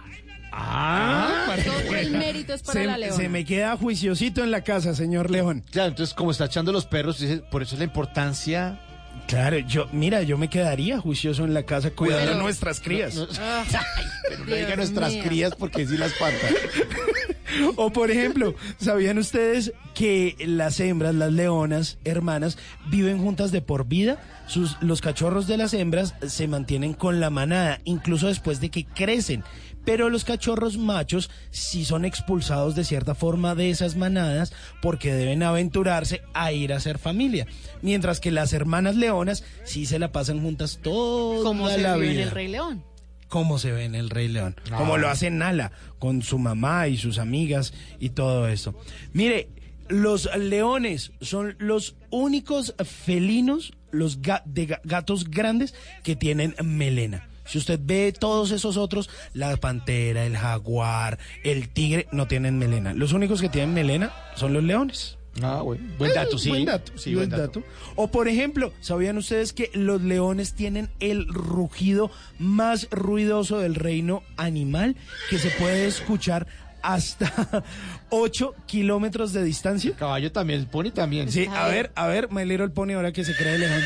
Ah, 0.52 1.56
Todo 1.64 1.96
el 1.96 2.12
mérito 2.12 2.54
es 2.54 2.64
para 2.64 2.80
se, 2.80 2.86
la 2.88 2.98
leona. 2.98 3.16
se 3.16 3.30
me 3.30 3.46
queda 3.46 3.78
juiciosito 3.78 4.44
en 4.44 4.50
la 4.50 4.62
casa, 4.62 4.96
señor 4.96 5.30
León. 5.30 5.64
Claro, 5.70 5.90
entonces 5.90 6.16
como 6.16 6.32
está 6.32 6.46
echando 6.46 6.72
los 6.72 6.86
perros, 6.86 7.20
dice, 7.20 7.38
por 7.38 7.62
eso 7.62 7.76
es 7.76 7.80
la 7.80 7.86
importancia. 7.86 8.80
Claro, 9.28 9.58
yo, 9.60 9.88
mira, 9.92 10.24
yo 10.24 10.38
me 10.38 10.50
quedaría 10.50 11.00
juicioso 11.00 11.44
en 11.44 11.54
la 11.54 11.64
casa 11.64 11.92
cuidando 11.92 12.26
Pero- 12.32 12.42
nuestras 12.42 12.80
crías. 12.80 13.14
No, 13.16 13.26
no, 13.26 13.32
pero 14.30 14.46
no 14.46 14.56
diga 14.56 14.76
nuestras 14.78 15.14
crías 15.18 15.54
porque 15.54 15.86
sí 15.86 15.98
las 15.98 16.14
espanta. 16.14 16.48
O 17.76 17.92
por 17.92 18.12
ejemplo, 18.12 18.56
¿sabían 18.78 19.18
ustedes 19.18 19.74
que 19.94 20.36
las 20.46 20.80
hembras, 20.80 21.16
las 21.16 21.32
leonas, 21.32 21.98
hermanas, 22.04 22.58
viven 22.90 23.20
juntas 23.20 23.52
de 23.52 23.62
por 23.62 23.88
vida? 23.88 24.20
Sus, 24.48 24.78
los 24.82 25.02
cachorros 25.02 25.48
de 25.48 25.58
las 25.58 25.74
hembras 25.74 26.16
se 26.26 26.48
mantienen 26.48 26.94
con 26.94 27.20
la 27.20 27.30
manada, 27.30 27.80
incluso 27.84 28.28
después 28.28 28.60
de 28.60 28.70
que 28.70 28.86
crecen. 28.86 29.44
Pero 29.86 30.10
los 30.10 30.26
cachorros 30.26 30.78
machos 30.78 31.30
sí 31.50 31.86
son 31.86 32.04
expulsados 32.04 32.76
de 32.76 32.84
cierta 32.84 33.16
forma 33.16 33.56
de 33.56 33.70
esas 33.70 33.96
manadas 33.96 34.52
porque 34.82 35.14
deben 35.14 35.44
aventurarse 35.44 36.22
a 36.34 36.52
ir 36.52 36.74
a 36.74 36.82
ser 36.82 36.98
familia. 36.98 37.48
Mientras 37.82 38.20
que 38.20 38.32
las 38.32 38.52
hermanas 38.52 38.98
leonas 38.98 39.46
sí 39.64 39.86
se 39.86 39.98
la 39.98 40.12
pasan 40.12 40.42
juntas 40.42 40.80
toda 40.84 41.42
Como 41.42 41.70
se 41.70 41.78
la 41.78 41.96
vive 41.96 42.10
vida 42.10 42.22
en 42.22 42.28
el 42.28 42.32
Rey 42.32 42.48
León. 42.50 42.84
Cómo 43.28 43.60
se 43.60 43.72
ve 43.72 43.86
en 43.86 43.96
el 43.96 44.10
Rey 44.10 44.28
León, 44.28 44.56
Ah. 44.72 44.78
como 44.78 44.98
lo 44.98 45.10
hace 45.10 45.30
Nala 45.30 45.72
con 46.00 46.22
su 46.22 46.38
mamá 46.40 46.88
y 46.88 46.98
sus 46.98 47.18
amigas 47.20 47.74
y 48.00 48.10
todo 48.10 48.48
eso. 48.48 48.76
Mire, 49.14 49.50
los 49.90 50.30
leones 50.38 51.12
son 51.22 51.56
los 51.60 51.96
únicos 52.10 52.76
felinos, 52.86 53.74
los 53.92 54.22
ga- 54.22 54.44
de 54.46 54.68
ga- 54.68 54.82
gatos 54.84 55.30
grandes 55.30 55.74
que 56.04 56.16
tienen 56.16 56.56
melena. 56.64 57.30
Si 57.46 57.58
usted 57.58 57.80
ve 57.82 58.12
todos 58.12 58.52
esos 58.52 58.76
otros, 58.76 59.10
la 59.34 59.56
pantera, 59.56 60.26
el 60.26 60.36
jaguar, 60.36 61.18
el 61.46 61.70
tigre, 61.70 62.06
no 62.12 62.28
tienen 62.28 62.58
melena. 62.58 62.94
Los 62.94 63.14
únicos 63.14 63.40
que 63.40 63.48
tienen 63.48 63.74
melena 63.74 64.12
son 64.36 64.52
los 64.52 64.64
leones. 64.64 65.17
Ah, 65.42 65.62
bueno. 65.62 65.84
Buen 65.98 66.12
Eh, 66.12 66.14
dato, 66.16 66.38
sí. 66.38 66.50
Buen 66.50 66.66
dato, 66.66 66.92
Sí, 66.98 67.14
buen 67.14 67.30
buen 67.30 67.40
dato. 67.42 67.60
dato. 67.62 67.72
O 67.96 68.08
por 68.10 68.28
ejemplo, 68.28 68.74
¿sabían 68.82 69.18
ustedes 69.18 69.54
que 69.54 69.70
los 69.74 70.02
leones 70.02 70.54
tienen 70.54 70.90
el 71.00 71.28
rugido 71.28 72.10
más 72.40 72.88
ruidoso 72.92 73.60
del 73.60 73.76
reino 73.76 74.24
animal 74.38 74.96
que 75.30 75.38
se 75.38 75.50
puede 75.52 75.88
escuchar 75.88 76.48
hasta 76.82 77.64
8 78.10 78.56
kilómetros 78.66 79.34
de 79.34 79.44
distancia? 79.44 79.92
Caballo 79.98 80.32
también, 80.32 80.60
el 80.62 80.68
pony 80.68 80.92
también. 80.92 81.32
Sí, 81.32 81.48
a 81.54 81.68
ver, 81.68 81.92
a 81.96 82.08
ver, 82.08 82.30
My 82.32 82.46
Little 82.46 82.70
Pony 82.70 82.94
ahora 82.94 83.12
que 83.12 83.24
se 83.24 83.36
cree 83.36 83.58
león. 83.58 83.82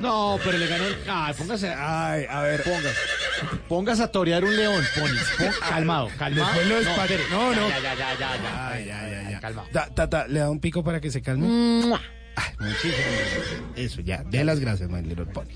No, 0.00 0.38
pero 0.44 0.58
le 0.58 0.66
ganó. 0.66 0.84
Ay, 1.08 1.34
póngase. 1.34 1.68
Ay, 1.68 2.26
a 2.28 2.42
ver. 2.42 2.62
Póngase. 2.62 2.94
Póngase 3.68 4.02
a 4.02 4.08
torear 4.08 4.44
un 4.44 4.56
león, 4.56 4.82
pony. 4.94 5.08
Pon- 5.38 5.54
calmado, 5.68 6.08
calmado. 6.18 6.46
Después 6.52 6.66
lo 6.68 6.82
no, 6.82 7.02
espere. 7.02 7.22
No, 7.30 7.54
no. 7.54 7.68
Ya, 7.68 7.78
ya, 7.80 7.94
ya, 7.94 8.18
ya, 8.18 8.36
ya. 8.36 8.78
Ya, 8.84 9.08
ya, 9.08 9.30
ya. 9.30 9.40
Calmado. 9.40 9.68
Da- 9.72 9.88
Tata, 9.94 10.26
¿le 10.26 10.40
da 10.40 10.50
un 10.50 10.60
pico 10.60 10.82
para 10.82 11.00
que 11.00 11.10
se 11.10 11.22
calme? 11.22 11.46
Muchísimas 12.58 12.96
gracias. 12.96 13.62
Eso, 13.76 14.00
ya. 14.00 14.24
De 14.24 14.44
las 14.44 14.60
gracias, 14.60 14.90
My 14.90 15.02
Little 15.02 15.26
Pony. 15.26 15.48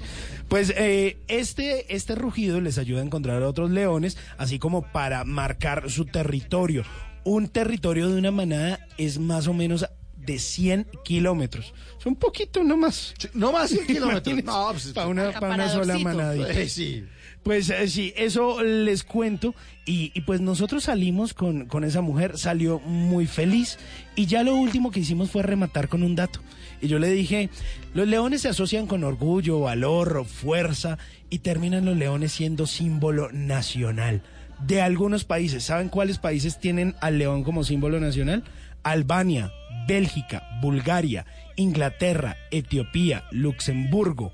Pues 0.49 0.73
eh, 0.77 1.19
este, 1.29 1.95
este 1.95 2.15
rugido 2.15 2.61
les 2.61 2.79
ayuda 2.79 3.01
a 3.01 3.05
encontrar 3.05 3.43
a 3.43 3.49
otros 3.49 3.71
leones, 3.71 4.17
así 4.37 4.59
como 4.59 4.83
para 4.83 5.25
marcar 5.25 5.91
su 5.91 6.05
territorio. 6.07 6.85
Un 7.25 7.49
territorio 7.49 8.09
de 8.09 8.19
una 8.19 8.31
manada 8.31 8.87
es 8.97 9.19
más 9.19 9.47
o 9.49 9.53
menos 9.53 9.87
de 10.17 10.39
100 10.39 10.87
kilómetros. 11.05 11.73
Es 11.99 12.07
un 12.07 12.17
poquito 12.17 12.63
nomás. 12.63 13.15
No 13.35 13.53
más 13.53 13.71
100 13.71 13.87
kilómetros. 13.87 14.45
No, 14.45 14.69
pues, 14.71 14.89
para 14.89 15.09
una, 15.09 15.33
para 15.33 15.55
una 15.55 15.69
sola 15.69 15.99
manadita. 15.99 16.53
Eh, 16.53 16.69
sí. 16.69 17.05
Pues 17.43 17.71
eh, 17.71 17.89
sí, 17.89 18.13
eso 18.17 18.63
les 18.63 19.05
cuento. 19.05 19.55
Y, 19.87 20.13
y 20.15 20.21
pues 20.23 20.41
nosotros 20.41 20.85
salimos 20.85 21.33
con, 21.35 21.67
con 21.67 21.85
esa 21.85 22.01
mujer, 22.01 22.37
salió 22.37 22.79
muy 22.81 23.27
feliz. 23.27 23.79
Y 24.17 24.27
ya 24.27 24.43
lo 24.43 24.55
último 24.55 24.91
que 24.91 25.01
hicimos 25.01 25.31
fue 25.31 25.43
rematar 25.43 25.89
con 25.89 26.03
un 26.03 26.15
dato. 26.15 26.41
Y 26.81 26.89
yo 26.89 26.99
le 26.99 27.11
dije, 27.11 27.51
los 27.95 28.07
leones 28.07 28.43
se 28.43 28.49
asocian 28.49 28.87
con 28.87 29.05
orgullo, 29.05 29.61
valor, 29.61 30.25
fuerza, 30.27 30.99
y 31.31 31.41
terminan 31.41 31.85
los 31.85 31.97
leones 31.97 32.33
siendo 32.33 32.67
símbolo 32.67 33.31
nacional 33.33 34.23
de 34.67 34.81
algunos 34.81 35.25
países. 35.25 35.65
¿Saben 35.65 35.89
cuáles 35.89 36.19
países 36.19 36.59
tienen 36.59 36.95
al 37.01 37.19
león 37.19 37.45
como 37.45 37.65
símbolo 37.65 38.01
nacional? 38.01 38.45
Albania, 38.83 39.53
Bélgica, 39.87 40.43
Bulgaria, 40.61 41.27
Inglaterra, 41.57 42.37
Etiopía, 42.51 43.25
Luxemburgo, 43.31 44.33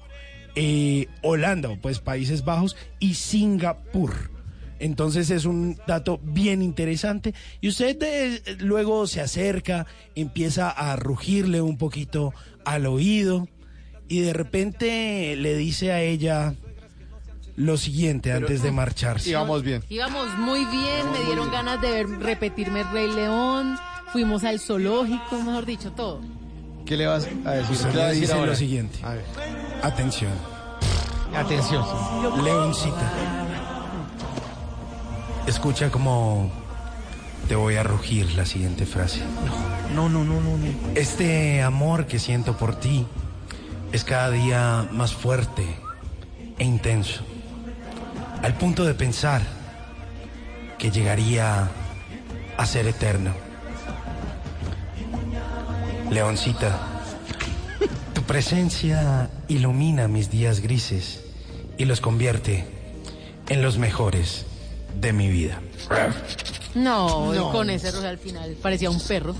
eh, 0.55 1.09
Holanda, 1.23 1.71
o 1.71 1.77
pues 1.77 2.01
Países 2.01 2.45
Bajos, 2.45 2.77
y 2.99 3.15
Singapur. 3.15 4.31
Entonces 4.79 5.31
es 5.31 5.45
un 5.45 5.79
dato 5.87 6.21
bien 6.23 6.63
interesante. 6.63 7.35
Y 7.61 7.69
usted 7.69 7.97
eh, 8.03 8.57
luego 8.59 9.07
se 9.07 9.21
acerca, 9.21 9.87
empieza 10.15 10.71
a 10.71 10.97
rugirle 10.97 11.61
un 11.61 11.79
poquito 11.79 12.35
al 12.65 12.87
oído 12.87 13.49
y 14.09 14.21
de 14.21 14.33
repente 14.33 15.37
le 15.37 15.57
dice 15.57 15.93
a 15.93 16.03
ella 16.03 16.55
lo 17.57 17.77
siguiente 17.77 18.33
antes 18.33 18.63
de 18.63 18.73
marcharse. 18.73 19.31
Íbamos 19.31 19.63
bien. 19.63 19.83
Íbamos 19.89 20.37
muy 20.39 20.65
bien, 20.67 21.13
me 21.13 21.25
dieron 21.25 21.51
ganas 21.51 21.81
de 21.81 21.91
ver, 21.91 22.09
repetirme 22.09 22.81
el 22.81 22.91
Rey 22.91 23.13
León, 23.13 23.79
fuimos 24.13 24.45
al 24.45 24.61
zoológico, 24.61 25.41
mejor 25.43 25.65
dicho, 25.65 25.93
todo. 25.93 26.21
¿Qué 26.87 26.97
le 26.97 27.07
vas 27.07 27.27
a 27.45 27.51
decir? 27.53 27.73
Usted 27.73 27.89
¿Qué 27.91 27.95
le 27.97 27.99
va 28.03 28.05
a 28.05 28.09
le 28.09 28.15
decir 28.15 28.21
dice 28.23 28.33
ahora? 28.35 28.47
lo 28.51 28.57
siguiente. 28.57 28.99
A 29.03 29.11
ver. 29.15 29.25
Atención, 29.83 30.33
Atención. 31.35 31.85
leoncita. 32.45 33.13
Escucha 35.47 35.91
como 35.91 36.51
te 37.49 37.55
voy 37.55 37.77
a 37.77 37.83
rugir 37.83 38.33
la 38.35 38.47
siguiente 38.47 38.87
frase. 38.87 39.21
No, 39.95 40.09
no, 40.09 40.25
no, 40.25 40.41
no, 40.41 40.57
no. 40.57 40.67
Este 40.95 41.63
amor 41.63 42.07
que 42.07 42.19
siento 42.19 42.57
por 42.57 42.77
ti 42.77 43.07
es 43.93 44.05
cada 44.05 44.31
día 44.31 44.89
más 44.91 45.13
fuerte 45.13 45.65
e 46.59 46.65
intenso, 46.65 47.23
al 48.43 48.55
punto 48.55 48.85
de 48.85 48.95
pensar 48.95 49.43
que 50.79 50.91
llegaría 50.91 51.69
a 52.57 52.67
ser 52.67 52.87
eterno. 52.87 53.33
Leoncita, 56.11 56.79
tu 58.15 58.23
presencia 58.23 59.31
ilumina 59.49 60.09
mis 60.09 60.31
días 60.31 60.61
grises 60.61 61.25
y 61.79 61.85
los 61.87 62.01
convierte 62.01 62.65
en 63.49 63.63
los 63.63 63.79
mejores 63.79 64.47
de 65.01 65.13
mi 65.13 65.29
vida. 65.29 65.61
No, 66.75 67.33
No. 67.33 67.53
con 67.53 67.71
ese 67.71 67.91
rojo 67.93 68.07
al 68.07 68.19
final 68.19 68.57
parecía 68.61 68.91
un 68.91 69.01
perro. 69.01 69.35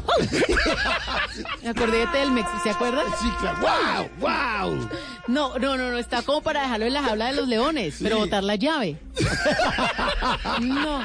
Me 1.63 1.69
acordé 1.71 1.99
de 1.99 2.07
Telmex, 2.09 2.49
¿se 2.63 2.71
acuerdan? 2.71 3.07
Sí, 3.21 3.29
claro. 3.41 3.59
¡Wow! 3.61 4.09
¡Wow! 4.21 4.89
No, 5.29 5.59
no, 5.59 5.77
no, 5.77 5.91
no, 5.91 5.99
está 5.99 6.23
como 6.23 6.43
para 6.43 6.63
dejarlo 6.63 6.87
en 6.87 6.93
la 6.93 7.03
jaula 7.03 7.27
de 7.27 7.33
los 7.35 7.49
leones, 7.49 7.97
pero 8.03 8.19
botar 8.19 8.43
la 8.45 8.57
llave. 8.57 8.99
No. 10.61 11.01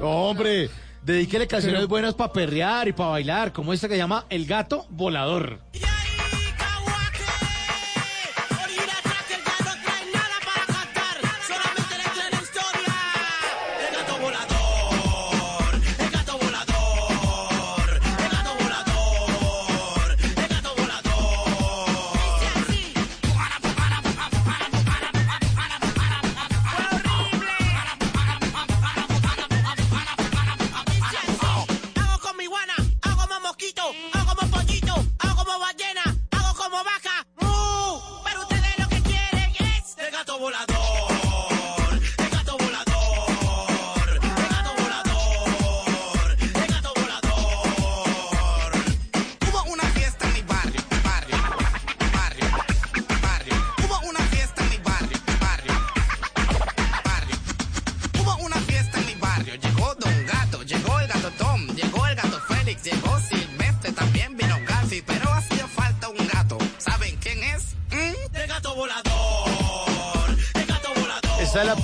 Hombre, 0.00 0.68
dedíquele 1.04 1.46
canciones 1.46 1.86
buenas 1.86 2.14
para 2.14 2.32
perrear 2.32 2.88
y 2.88 2.92
para 2.92 3.10
bailar, 3.10 3.52
como 3.52 3.72
esta 3.72 3.88
que 3.88 3.94
se 3.94 3.98
llama 3.98 4.24
El 4.30 4.46
Gato 4.46 4.86
Volador. 4.90 5.60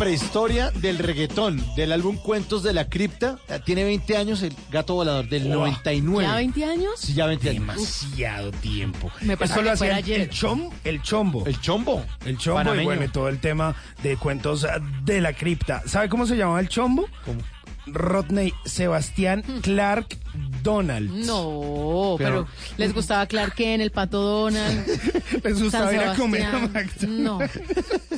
Prehistoria 0.05 0.71
del 0.71 0.97
reggaetón, 0.97 1.63
del 1.77 1.93
álbum 1.93 2.17
Cuentos 2.17 2.63
de 2.63 2.73
la 2.73 2.89
Cripta. 2.89 3.39
Eh, 3.51 3.61
Tiene 3.67 3.85
20 3.85 4.17
años 4.17 4.43
el 4.43 4.55
Gato 4.71 4.95
Volador, 4.95 5.29
del 5.29 5.43
Wow. 5.45 5.53
99. 5.59 6.27
¿Ya 6.27 6.37
20 6.37 6.65
años? 6.65 6.93
Sí, 6.97 7.13
ya 7.13 7.27
20 7.27 7.51
años. 7.51 7.61
Demasiado 7.61 8.51
tiempo. 8.51 9.11
Me 9.21 9.37
pensaba 9.37 9.61
lo 9.61 9.73
hacía 9.73 9.95
ayer. 9.97 10.23
el, 10.23 10.31
chom, 10.31 10.71
el 10.85 11.03
chombo. 11.03 11.45
El 11.47 11.61
chombo. 11.61 12.03
El 12.25 12.39
chombo 12.39 12.61
y 12.61 12.65
Panameño. 12.65 12.85
bueno, 12.85 13.05
y 13.05 13.09
todo 13.09 13.29
el 13.29 13.41
tema 13.41 13.77
de 14.03 14.17
cuentos 14.17 14.67
de 15.05 15.21
la 15.21 15.35
cripta. 15.35 15.83
¿Sabe 15.85 16.09
cómo 16.09 16.27
se 16.27 16.35
llamaba 16.35 16.61
el 16.61 16.69
chombo? 16.71 17.07
¿Cómo? 17.27 17.41
Rodney 17.87 18.55
Sebastián 18.65 19.43
Clark 19.61 20.17
Donald. 20.63 21.11
No, 21.27 22.15
Pero- 22.17 22.47
pero, 22.47 22.49
les 22.79 22.95
gustaba 22.95 23.27
Clark 23.27 23.55
Kent, 23.55 23.83
el 23.83 23.91
Pato 23.91 24.23
Donald. 24.23 24.87
Les 25.45 25.63
gustaba 25.63 25.93
ir 25.93 26.01
a 26.01 26.15
comer 26.15 26.45
a. 26.47 26.53
McDonald's. 26.69 27.03
No. 27.09 27.39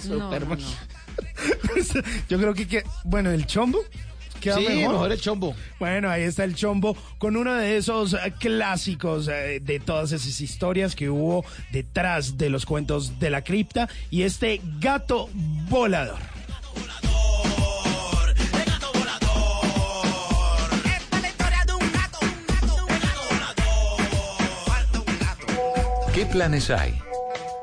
No, 0.08 0.30
no, 0.40 0.56
Yo 2.28 2.38
creo 2.38 2.54
que, 2.54 2.66
que- 2.68 2.84
bueno, 3.04 3.30
el 3.30 3.46
chombo. 3.46 3.80
queda 4.40 4.56
Sí, 4.56 4.66
mejor. 4.66 4.92
mejor 4.92 5.12
el 5.12 5.20
chombo. 5.20 5.54
Bueno, 5.78 6.10
ahí 6.10 6.22
está 6.22 6.44
el 6.44 6.54
chombo 6.54 6.96
con 7.18 7.36
uno 7.36 7.54
de 7.54 7.76
esos 7.76 8.14
eh, 8.14 8.32
clásicos 8.40 9.28
eh, 9.28 9.60
de 9.62 9.78
todas 9.80 10.12
esas 10.12 10.40
historias 10.40 10.94
que 10.96 11.08
hubo 11.10 11.44
detrás 11.70 12.36
de 12.38 12.50
los 12.50 12.66
cuentos 12.66 13.18
de 13.20 13.30
la 13.30 13.42
cripta 13.42 13.88
y 14.10 14.22
este 14.22 14.60
gato 14.80 15.28
volador. 15.68 16.18
¿Qué 26.14 26.26
planes 26.26 26.70
hay? 26.70 26.94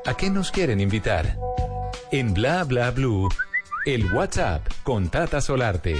¿A 0.06 0.14
qué 0.16 0.28
nos 0.30 0.50
quieren 0.50 0.80
invitar? 0.80 1.36
En 2.12 2.34
Bla 2.34 2.64
Bla 2.64 2.90
Blue, 2.90 3.28
el 3.86 4.12
WhatsApp 4.12 4.66
con 4.82 5.10
Tata 5.10 5.40
Solarte. 5.40 5.94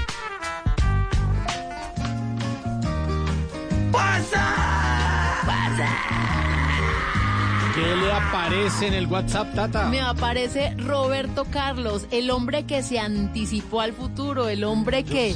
¿Qué 7.80 7.96
le 7.96 8.12
aparece 8.12 8.88
en 8.88 8.92
el 8.92 9.06
WhatsApp, 9.06 9.54
Tata? 9.54 9.88
Me 9.88 10.02
aparece 10.02 10.74
Roberto 10.76 11.46
Carlos, 11.50 12.06
el 12.10 12.30
hombre 12.30 12.64
que 12.64 12.82
se 12.82 12.98
anticipó 12.98 13.80
al 13.80 13.94
futuro, 13.94 14.48
el 14.48 14.64
hombre 14.64 15.02
que 15.02 15.34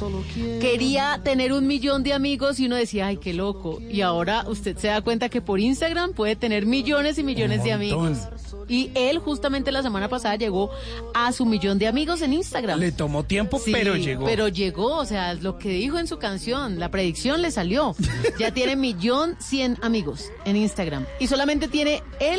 quería 0.61 1.19
tener 1.23 1.53
un 1.53 1.65
millón 1.65 2.03
de 2.03 2.13
amigos 2.13 2.59
y 2.59 2.67
uno 2.67 2.75
decía, 2.75 3.07
ay, 3.07 3.17
qué 3.17 3.33
loco. 3.33 3.79
Y 3.89 4.01
ahora 4.01 4.45
usted 4.47 4.77
se 4.77 4.89
da 4.89 5.01
cuenta 5.01 5.29
que 5.29 5.41
por 5.41 5.59
Instagram 5.59 6.13
puede 6.13 6.35
tener 6.35 6.67
millones 6.67 7.17
y 7.17 7.23
millones 7.23 7.63
de 7.63 7.71
amigos. 7.71 8.19
Y 8.67 8.91
él 8.95 9.17
justamente 9.19 9.71
la 9.71 9.81
semana 9.81 10.07
pasada 10.07 10.35
llegó 10.35 10.69
a 11.13 11.31
su 11.31 11.45
millón 11.45 11.79
de 11.79 11.87
amigos 11.87 12.21
en 12.21 12.33
Instagram. 12.33 12.79
Le 12.79 12.91
tomó 12.91 13.23
tiempo, 13.23 13.59
Sí, 13.59 13.71
pero 13.71 13.95
llegó. 13.95 14.25
Pero 14.25 14.47
llegó, 14.49 14.97
o 14.97 15.05
sea, 15.05 15.33
lo 15.33 15.57
que 15.57 15.69
dijo 15.69 15.97
en 15.97 16.07
su 16.07 16.17
canción, 16.19 16.79
la 16.79 16.89
predicción 16.91 17.41
le 17.41 17.49
salió. 17.49 17.95
Ya 18.39 18.51
tiene 18.53 18.75
millón 18.75 19.35
cien 19.39 19.77
amigos 19.81 20.31
en 20.45 20.57
Instagram. 20.57 21.05
Y 21.19 21.27
solamente 21.27 21.67
tiene 21.67 22.03
él 22.19 22.34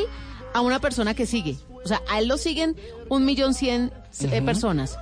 a 0.52 0.60
una 0.60 0.80
persona 0.80 1.14
que 1.14 1.26
sigue. 1.26 1.56
O 1.84 1.88
sea, 1.88 2.02
a 2.08 2.18
él 2.18 2.28
lo 2.28 2.36
siguen 2.36 2.76
un 3.08 3.24
millón 3.24 3.54
cien 3.54 3.92
eh, 4.20 4.42
personas. 4.42 4.98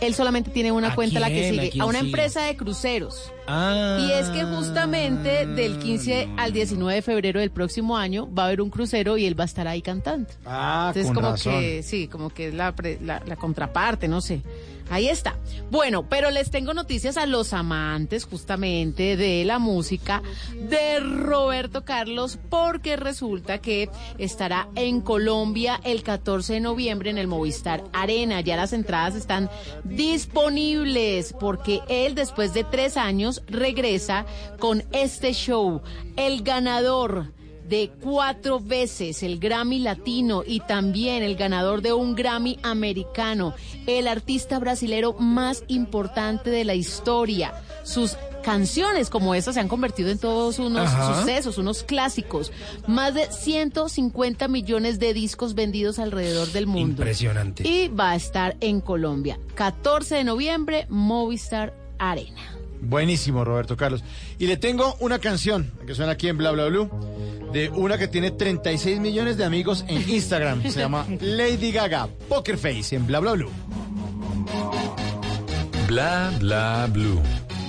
Él 0.00 0.14
solamente 0.14 0.50
tiene 0.50 0.72
una 0.72 0.92
¿A 0.92 0.94
cuenta 0.94 1.20
la 1.20 1.28
que 1.28 1.50
sigue. 1.50 1.80
A 1.80 1.86
una 1.86 1.98
sigue? 2.00 2.08
empresa 2.10 2.42
de 2.42 2.56
cruceros. 2.56 3.32
Ah. 3.46 3.98
Y 4.00 4.12
es 4.12 4.28
que 4.30 4.44
justamente 4.44 5.46
del 5.46 5.78
15 5.78 6.28
al 6.36 6.52
19 6.52 6.94
de 6.94 7.02
febrero 7.02 7.40
del 7.40 7.50
próximo 7.50 7.96
año 7.96 8.28
va 8.32 8.44
a 8.44 8.46
haber 8.46 8.60
un 8.60 8.70
crucero 8.70 9.16
y 9.16 9.26
él 9.26 9.38
va 9.38 9.44
a 9.44 9.46
estar 9.46 9.66
ahí 9.68 9.82
cantando. 9.82 10.28
Ah, 10.44 10.86
Entonces, 10.88 11.06
con 11.12 11.14
como 11.22 11.30
razón. 11.32 11.60
que, 11.60 11.82
sí, 11.82 12.08
como 12.08 12.30
que 12.30 12.48
es 12.48 12.54
la, 12.54 12.74
la 13.02 13.36
contraparte, 13.36 14.08
no 14.08 14.20
sé. 14.20 14.42
Ahí 14.88 15.08
está. 15.08 15.34
Bueno, 15.68 16.08
pero 16.08 16.30
les 16.30 16.52
tengo 16.52 16.72
noticias 16.72 17.16
a 17.16 17.26
los 17.26 17.52
amantes 17.52 18.24
justamente 18.24 19.16
de 19.16 19.44
la 19.44 19.58
música 19.58 20.22
de 20.68 21.00
Roberto 21.00 21.84
Carlos, 21.84 22.38
porque 22.48 22.94
resulta 22.94 23.58
que 23.58 23.90
estará 24.18 24.68
en 24.76 25.00
Colombia 25.00 25.80
el 25.82 26.04
14 26.04 26.52
de 26.54 26.60
noviembre 26.60 27.10
en 27.10 27.18
el 27.18 27.26
Movistar 27.26 27.82
Arena. 27.92 28.40
Ya 28.42 28.54
las 28.54 28.72
entradas 28.72 29.16
están 29.16 29.50
disponibles, 29.88 31.34
porque 31.38 31.80
él 31.88 32.14
después 32.14 32.54
de 32.54 32.64
tres 32.64 32.96
años 32.96 33.42
regresa 33.48 34.26
con 34.58 34.84
este 34.92 35.32
show. 35.32 35.82
El 36.16 36.42
ganador 36.42 37.32
de 37.68 37.90
cuatro 38.00 38.60
veces 38.60 39.22
el 39.22 39.38
Grammy 39.38 39.80
Latino 39.80 40.42
y 40.46 40.60
también 40.60 41.22
el 41.22 41.36
ganador 41.36 41.82
de 41.82 41.92
un 41.92 42.14
Grammy 42.14 42.58
americano, 42.62 43.54
el 43.86 44.06
artista 44.06 44.58
brasilero 44.58 45.14
más 45.14 45.64
importante 45.66 46.50
de 46.50 46.64
la 46.64 46.74
historia. 46.74 47.54
Sus 47.82 48.16
canciones 48.46 49.10
como 49.10 49.34
esta 49.34 49.52
se 49.52 49.58
han 49.58 49.66
convertido 49.66 50.08
en 50.08 50.18
todos 50.18 50.60
unos 50.60 50.86
Ajá. 50.86 51.18
sucesos, 51.18 51.58
unos 51.58 51.82
clásicos. 51.82 52.52
Más 52.86 53.12
de 53.12 53.26
150 53.28 54.46
millones 54.46 55.00
de 55.00 55.12
discos 55.12 55.56
vendidos 55.56 55.98
alrededor 55.98 56.52
del 56.52 56.68
mundo. 56.68 57.02
Impresionante. 57.02 57.68
Y 57.68 57.88
va 57.88 58.12
a 58.12 58.14
estar 58.14 58.56
en 58.60 58.80
Colombia. 58.80 59.40
14 59.56 60.14
de 60.14 60.24
noviembre, 60.24 60.86
Movistar 60.88 61.74
Arena. 61.98 62.40
Buenísimo, 62.80 63.44
Roberto 63.44 63.76
Carlos. 63.76 64.04
Y 64.38 64.46
le 64.46 64.56
tengo 64.56 64.94
una 65.00 65.18
canción 65.18 65.72
que 65.84 65.96
suena 65.96 66.12
aquí 66.12 66.28
en 66.28 66.38
Bla 66.38 66.52
Bla 66.52 66.66
Blue 66.66 66.88
de 67.52 67.68
una 67.70 67.98
que 67.98 68.06
tiene 68.06 68.30
36 68.30 69.00
millones 69.00 69.38
de 69.38 69.44
amigos 69.44 69.84
en 69.88 70.08
Instagram. 70.08 70.62
Se 70.62 70.78
llama 70.78 71.04
Lady 71.20 71.72
Gaga 71.72 72.08
Poker 72.28 72.56
Face 72.56 72.94
en 72.94 73.08
Bla 73.08 73.18
Bla 73.18 73.32
Blue. 73.32 73.50
Bla 75.88 76.32
bla 76.38 76.88
blue. 76.92 77.20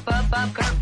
face, 0.00 0.30
pop, 0.30 0.30
pop, 0.30 0.54
poker 0.54 0.79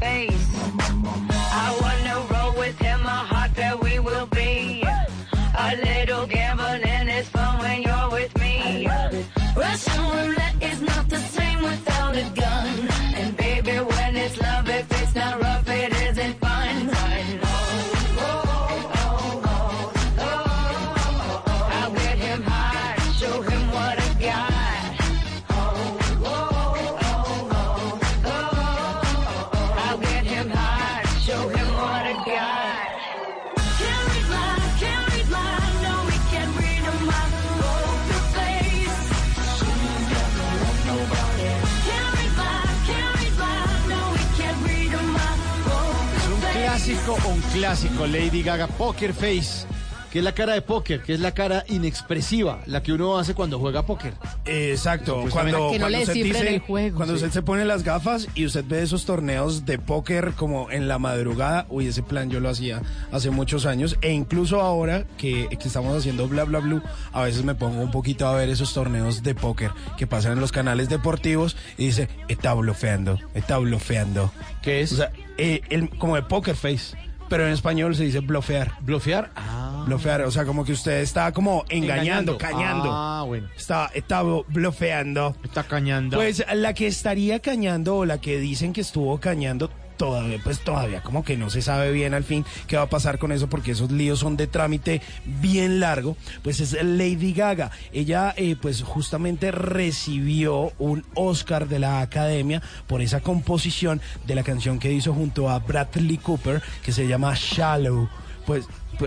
clásico 47.59 48.07
Lady 48.07 48.43
Gaga 48.45 48.69
Poker 48.69 49.13
Face, 49.13 49.67
que 50.13 50.21
es 50.21 50.25
la 50.25 50.33
cara 50.33 50.53
de 50.55 50.63
póker, 50.63 51.03
que 51.03 51.13
es 51.13 51.19
la 51.21 51.33
cara 51.35 51.65
inexpresiva, 51.69 52.61
la 52.67 52.83
que 52.85 52.93
uno 52.93 53.19
hace 53.19 53.35
cuando 53.35 53.59
juega 53.59 53.85
póker. 53.85 54.15
Exacto, 54.45 55.25
cuando, 55.31 55.71
Que 55.73 55.79
no 55.81 55.87
cuando 55.87 55.99
usted 55.99 56.15
dice, 56.15 56.55
el 56.55 56.61
juego. 56.61 56.97
cuando 56.97 57.15
Sí. 57.19 57.25
usted 57.25 57.33
se 57.35 57.43
pone 57.43 57.65
las 57.65 57.83
gafas 57.83 58.29
y 58.37 58.47
usted 58.47 58.65
ve 58.67 58.83
esos 58.83 59.05
torneos 59.05 59.67
de 59.67 59.79
póker 59.81 60.35
como 60.37 60.71
en 60.71 60.87
la 60.87 61.01
madrugada, 61.01 61.67
uy, 61.69 61.89
ese 61.89 62.03
plan 62.05 62.31
yo 62.31 62.39
lo 62.39 62.49
hacía 62.49 62.81
hace 63.11 63.31
muchos 63.31 63.67
años 63.67 63.97
e 64.03 64.13
incluso 64.13 64.61
ahora 64.61 65.05
que, 65.19 65.49
que 65.49 65.67
estamos 65.69 65.97
haciendo 65.99 66.29
bla 66.29 66.45
bla 66.45 66.61
blue, 66.61 66.81
a 67.13 67.23
veces 67.25 67.43
me 67.45 67.57
pongo 67.57 67.83
un 67.83 67.91
poquito 67.91 68.29
a 68.29 68.35
ver 68.37 68.49
esos 68.51 68.73
torneos 68.73 69.25
de 69.25 69.35
póker 69.35 69.73
que 69.97 70.07
pasan 70.07 70.33
en 70.33 70.41
los 70.41 70.53
canales 70.53 70.89
deportivos 70.89 71.57
y 71.77 71.87
dice, 71.87 72.09
está 72.29 72.55
blofeando, 72.55 73.19
está 73.35 73.59
blofeando. 73.59 74.31
¿Qué 74.63 74.81
es? 74.81 74.93
O 74.93 74.97
sea, 74.97 75.11
eh, 75.39 75.61
el- 75.71 75.91
como 75.91 76.15
de 76.15 76.23
poker 76.23 76.55
face, 76.57 76.97
pero 77.29 77.47
en 77.47 77.53
español 77.53 77.95
se 77.95 78.05
dice 78.05 78.21
blofear. 78.21 78.73
¿Blofear? 78.81 79.31
Ah. 79.37 79.85
Blofear, 79.87 80.23
o 80.23 80.31
sea, 80.31 80.45
como 80.45 80.65
que 80.65 80.73
usted 80.73 81.01
está 81.01 81.33
como 81.33 81.65
engañando, 81.69 82.33
Engañando. 82.33 82.39
cañando. 82.39 82.91
Ah, 82.93 83.25
bueno. 83.27 83.49
Está, 83.57 83.91
está 83.95 84.23
blofeando. 84.23 85.37
Está 85.43 85.65
cañando. 85.65 86.17
Pues 86.17 86.45
la 86.55 86.75
que 86.75 86.87
estaría 86.87 87.41
cañando 87.41 87.97
o 87.97 88.05
la 88.05 88.21
que 88.21 88.39
dicen 88.39 88.73
que 88.73 88.81
estuvo 88.83 89.19
cañando 89.19 89.71
todavía, 89.99 90.39
pues 90.43 90.61
todavía 90.61 91.03
como 91.03 91.25
que 91.25 91.37
no 91.37 91.51
se 91.51 91.61
sabe 91.61 91.93
bien 91.93 92.15
al 92.15 92.25
fin 92.25 92.47
qué 92.67 92.77
va 92.77 92.85
a 92.85 92.89
pasar 92.89 93.19
con 93.19 93.33
eso 93.33 93.49
porque 93.49 93.73
esos 93.73 93.91
líos 93.91 94.21
son 94.21 94.39
de 94.39 94.47
trámite 94.47 95.03
bien 95.27 95.81
largo, 95.81 96.17
pues 96.43 96.61
es 96.61 96.73
Lady 96.83 97.35
Gaga. 97.35 97.71
Ella 97.93 98.33
eh, 98.37 98.57
pues 98.61 98.83
justamente 98.83 99.51
recibió 99.51 100.73
un 100.79 101.05
Oscar 101.15 101.69
de 101.69 101.81
la 101.81 102.01
Academia 102.01 102.63
por 102.87 103.03
esa 103.03 103.21
composición 103.21 104.01
de 104.27 104.35
la 104.35 104.45
canción 104.45 104.79
que 104.79 104.93
hizo 104.93 105.13
junto 105.13 105.51
a 105.51 105.59
Bradley 105.59 106.17
Cooper 106.17 106.63
que 106.83 106.93
se 106.93 107.07
llama 107.07 107.35
Shallow. 107.37 108.09
Pues 108.47 108.67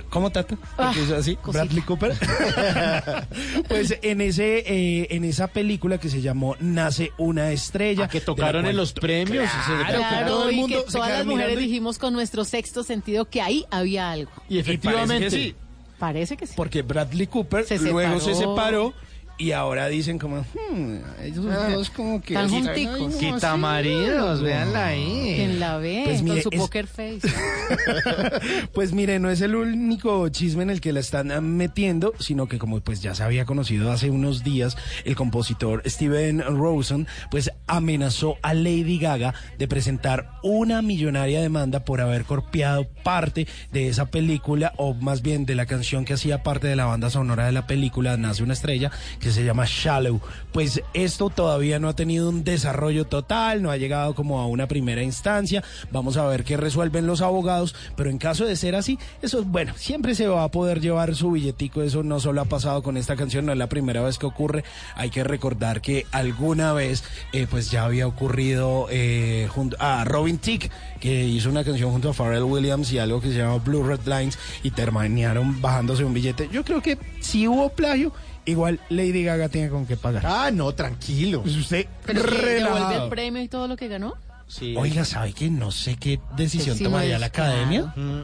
¿Cómo 0.09 0.31
Tata? 0.31 0.57
Ah, 0.77 0.93
así, 1.17 1.35
cosita. 1.35 1.63
Bradley 1.63 1.81
Cooper. 1.83 2.13
pues 3.67 3.97
en 4.01 4.21
ese 4.21 4.59
eh, 4.65 5.07
en 5.11 5.23
esa 5.23 5.47
película 5.47 5.97
que 5.97 6.09
se 6.09 6.21
llamó 6.21 6.55
Nace 6.59 7.11
una 7.17 7.51
estrella. 7.51 8.05
Ah, 8.05 8.09
que 8.09 8.21
tocaron 8.21 8.61
cual- 8.63 8.71
en 8.71 8.77
los 8.77 8.93
premios. 8.93 9.45
y 9.45 9.47
se- 9.47 9.77
Claro, 9.85 9.97
Claro, 9.99 10.27
todo 10.27 10.49
el 10.49 10.55
y 10.55 10.57
mundo 10.59 10.85
que 10.85 10.91
se 10.91 10.97
todas 10.97 11.09
las 11.11 11.25
mujeres 11.25 11.57
y- 11.57 11.61
dijimos 11.63 11.97
con 11.99 12.13
nuestro 12.13 12.43
sexto 12.45 12.83
sentido 12.83 13.25
que 13.25 13.41
ahí 13.41 13.65
había 13.71 14.11
algo. 14.11 14.31
Y 14.49 14.59
efectivamente. 14.59 15.15
parece 15.15 15.35
que 15.37 15.43
sí. 15.43 15.55
Parece 15.99 16.37
que 16.37 16.47
sí. 16.47 16.53
Porque 16.55 16.81
Bradley 16.81 17.27
Cooper 17.27 17.63
Se 17.65 17.77
luego 17.77 18.19
se 18.19 18.33
separó. 18.35 18.93
Y 19.41 19.53
ahora 19.53 19.87
dicen 19.87 20.19
como, 20.19 20.41
hmm, 20.41 20.97
ellos 21.23 21.45
dos 21.45 21.89
como 21.89 22.21
que... 22.21 22.35
Tan 22.35 22.45
Ay, 22.45 22.49
junticos. 22.51 22.99
no, 22.99 23.17
Quitamaríos, 23.17 24.37
sí, 24.39 24.45
véanla 24.45 24.89
¿Quién 24.91 25.49
ahí. 25.51 25.57
la 25.57 25.77
ve 25.77 26.01
Pues 26.05 26.21
mire, 26.21 26.43
con 26.43 26.43
su 26.43 26.49
es- 26.57 26.61
poker 26.61 26.85
face? 26.87 27.19
Pues 28.73 28.93
mire, 28.93 29.19
no 29.19 29.29
es 29.31 29.41
el 29.41 29.55
único 29.55 30.29
chisme 30.29 30.63
en 30.63 30.69
el 30.69 30.79
que 30.81 30.93
la 30.93 30.99
están 30.99 31.31
ah, 31.31 31.41
metiendo, 31.41 32.13
sino 32.19 32.47
que 32.47 32.59
como 32.59 32.79
pues 32.81 33.01
ya 33.01 33.15
se 33.15 33.23
había 33.23 33.45
conocido 33.45 33.91
hace 33.91 34.09
unos 34.11 34.43
días, 34.43 34.77
el 35.05 35.15
compositor 35.15 35.81
Steven 35.85 36.41
Rosen 36.41 37.07
pues 37.29 37.51
amenazó 37.67 38.35
a 38.43 38.53
Lady 38.53 38.99
Gaga 38.99 39.33
de 39.57 39.67
presentar 39.67 40.29
una 40.43 40.81
millonaria 40.81 41.41
demanda 41.41 41.83
por 41.83 42.01
haber 42.01 42.25
copiado 42.25 42.87
parte 43.03 43.47
de 43.71 43.87
esa 43.87 44.05
película 44.05 44.73
o 44.77 44.93
más 44.93 45.21
bien 45.21 45.45
de 45.45 45.55
la 45.55 45.65
canción 45.65 46.05
que 46.05 46.13
hacía 46.13 46.43
parte 46.43 46.67
de 46.67 46.75
la 46.75 46.85
banda 46.85 47.09
sonora 47.09 47.45
de 47.47 47.51
la 47.51 47.65
película 47.67 48.17
Nace 48.17 48.43
una 48.43 48.53
estrella 48.53 48.91
que 49.19 49.30
se 49.32 49.43
llama 49.43 49.65
Shallow. 49.67 50.19
Pues 50.51 50.82
esto 50.93 51.29
todavía 51.29 51.79
no 51.79 51.88
ha 51.88 51.95
tenido 51.95 52.29
un 52.29 52.43
desarrollo 52.43 53.05
total, 53.05 53.61
no 53.61 53.71
ha 53.71 53.77
llegado 53.77 54.15
como 54.15 54.39
a 54.39 54.47
una 54.47 54.67
primera 54.67 55.01
instancia. 55.01 55.63
Vamos 55.91 56.17
a 56.17 56.25
ver 56.27 56.43
qué 56.43 56.57
resuelven 56.57 57.07
los 57.07 57.21
abogados, 57.21 57.75
pero 57.95 58.09
en 58.09 58.17
caso 58.17 58.45
de 58.45 58.55
ser 58.55 58.75
así, 58.75 58.99
eso 59.21 59.43
bueno, 59.43 59.73
siempre 59.77 60.15
se 60.15 60.27
va 60.27 60.43
a 60.43 60.51
poder 60.51 60.82
llevar 60.82 61.15
su 61.15 61.32
billetico. 61.32 61.84
Eso 61.84 62.03
no 62.03 62.19
solo 62.19 62.41
ha 62.41 62.45
pasado 62.45 62.84
con 62.84 62.97
esta 62.97 63.15
canción, 63.15 63.45
no 63.45 63.51
es 63.51 63.57
la 63.57 63.69
primera 63.69 64.01
vez 64.01 64.17
que 64.17 64.25
ocurre. 64.25 64.63
Hay 64.95 65.09
que 65.09 65.23
recordar 65.23 65.82
que 65.82 66.05
alguna 66.11 66.73
vez, 66.73 67.03
eh, 67.34 67.47
pues 67.49 67.71
ya 67.71 67.86
había 67.86 68.07
ocurrido 68.07 68.88
eh, 68.89 69.47
junto 69.49 69.77
a 69.79 70.03
Robin 70.03 70.38
Thicke, 70.38 70.69
que 70.99 71.25
hizo 71.25 71.49
una 71.49 71.63
canción 71.63 71.91
junto 71.91 72.09
a 72.09 72.13
Pharrell 72.13 72.43
Williams 72.43 72.91
y 72.91 72.99
algo 72.99 73.21
que 73.21 73.29
se 73.29 73.38
llama 73.38 73.57
Blue 73.57 73.84
Red 73.84 74.01
Lines 74.05 74.38
y 74.63 74.71
terminaron 74.71 75.61
bajándose 75.61 76.03
un 76.03 76.13
billete. 76.13 76.49
Yo 76.51 76.63
creo 76.63 76.82
que 76.82 76.97
si 77.19 77.47
hubo 77.47 77.69
plagio, 77.69 78.11
igual 78.45 78.79
Lady 78.89 79.23
Gaga 79.23 79.49
tiene 79.49 79.69
con 79.69 79.85
qué 79.85 79.97
pagar. 79.97 80.23
Ah, 80.25 80.51
no, 80.51 80.71
tranquilo. 80.73 81.41
Pues 81.43 81.55
usted 81.55 81.87
¿Pero 82.05 82.23
relajado. 82.23 83.05
el 83.05 83.09
premio 83.09 83.41
y 83.41 83.47
todo 83.47 83.67
lo 83.67 83.75
que 83.77 83.87
ganó? 83.87 84.15
Sí. 84.47 84.75
Oiga, 84.77 85.05
¿sabe 85.05 85.33
que 85.33 85.49
no 85.49 85.71
sé 85.71 85.95
qué 85.95 86.19
decisión 86.35 86.77
Sí, 86.77 86.83
tomaría 86.83 87.17
la 87.17 87.27
academia? 87.27 87.93
Mm. 87.95 88.23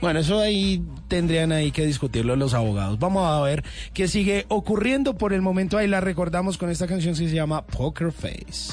Bueno, 0.00 0.18
eso 0.18 0.40
ahí 0.40 0.82
tendrían 1.06 1.52
ahí 1.52 1.70
que 1.70 1.86
discutirlo 1.86 2.34
los 2.34 2.54
abogados. 2.54 2.98
Vamos 2.98 3.24
a 3.24 3.40
ver 3.42 3.62
qué 3.94 4.08
sigue 4.08 4.46
ocurriendo 4.48 5.16
por 5.16 5.32
el 5.32 5.42
momento. 5.42 5.78
Ahí 5.78 5.86
la 5.86 6.00
recordamos 6.00 6.58
con 6.58 6.70
esta 6.70 6.88
canción 6.88 7.14
que 7.14 7.28
se 7.28 7.34
llama 7.34 7.64
Poker 7.64 8.10
Face. 8.10 8.72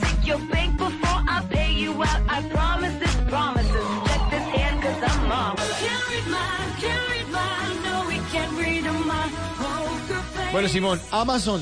Take 0.00 0.26
your 0.26 0.38
bank 0.50 0.76
before 0.78 1.22
I 1.28 1.42
pay 1.48 1.72
you. 1.72 2.02
I. 2.02 2.16
Check 4.06 4.22
this 4.30 4.46
hand, 4.54 4.82
I'm 5.02 5.56
face. 10.26 10.52
Bueno, 10.52 10.68
Simón, 10.68 11.00
Amazon 11.10 11.60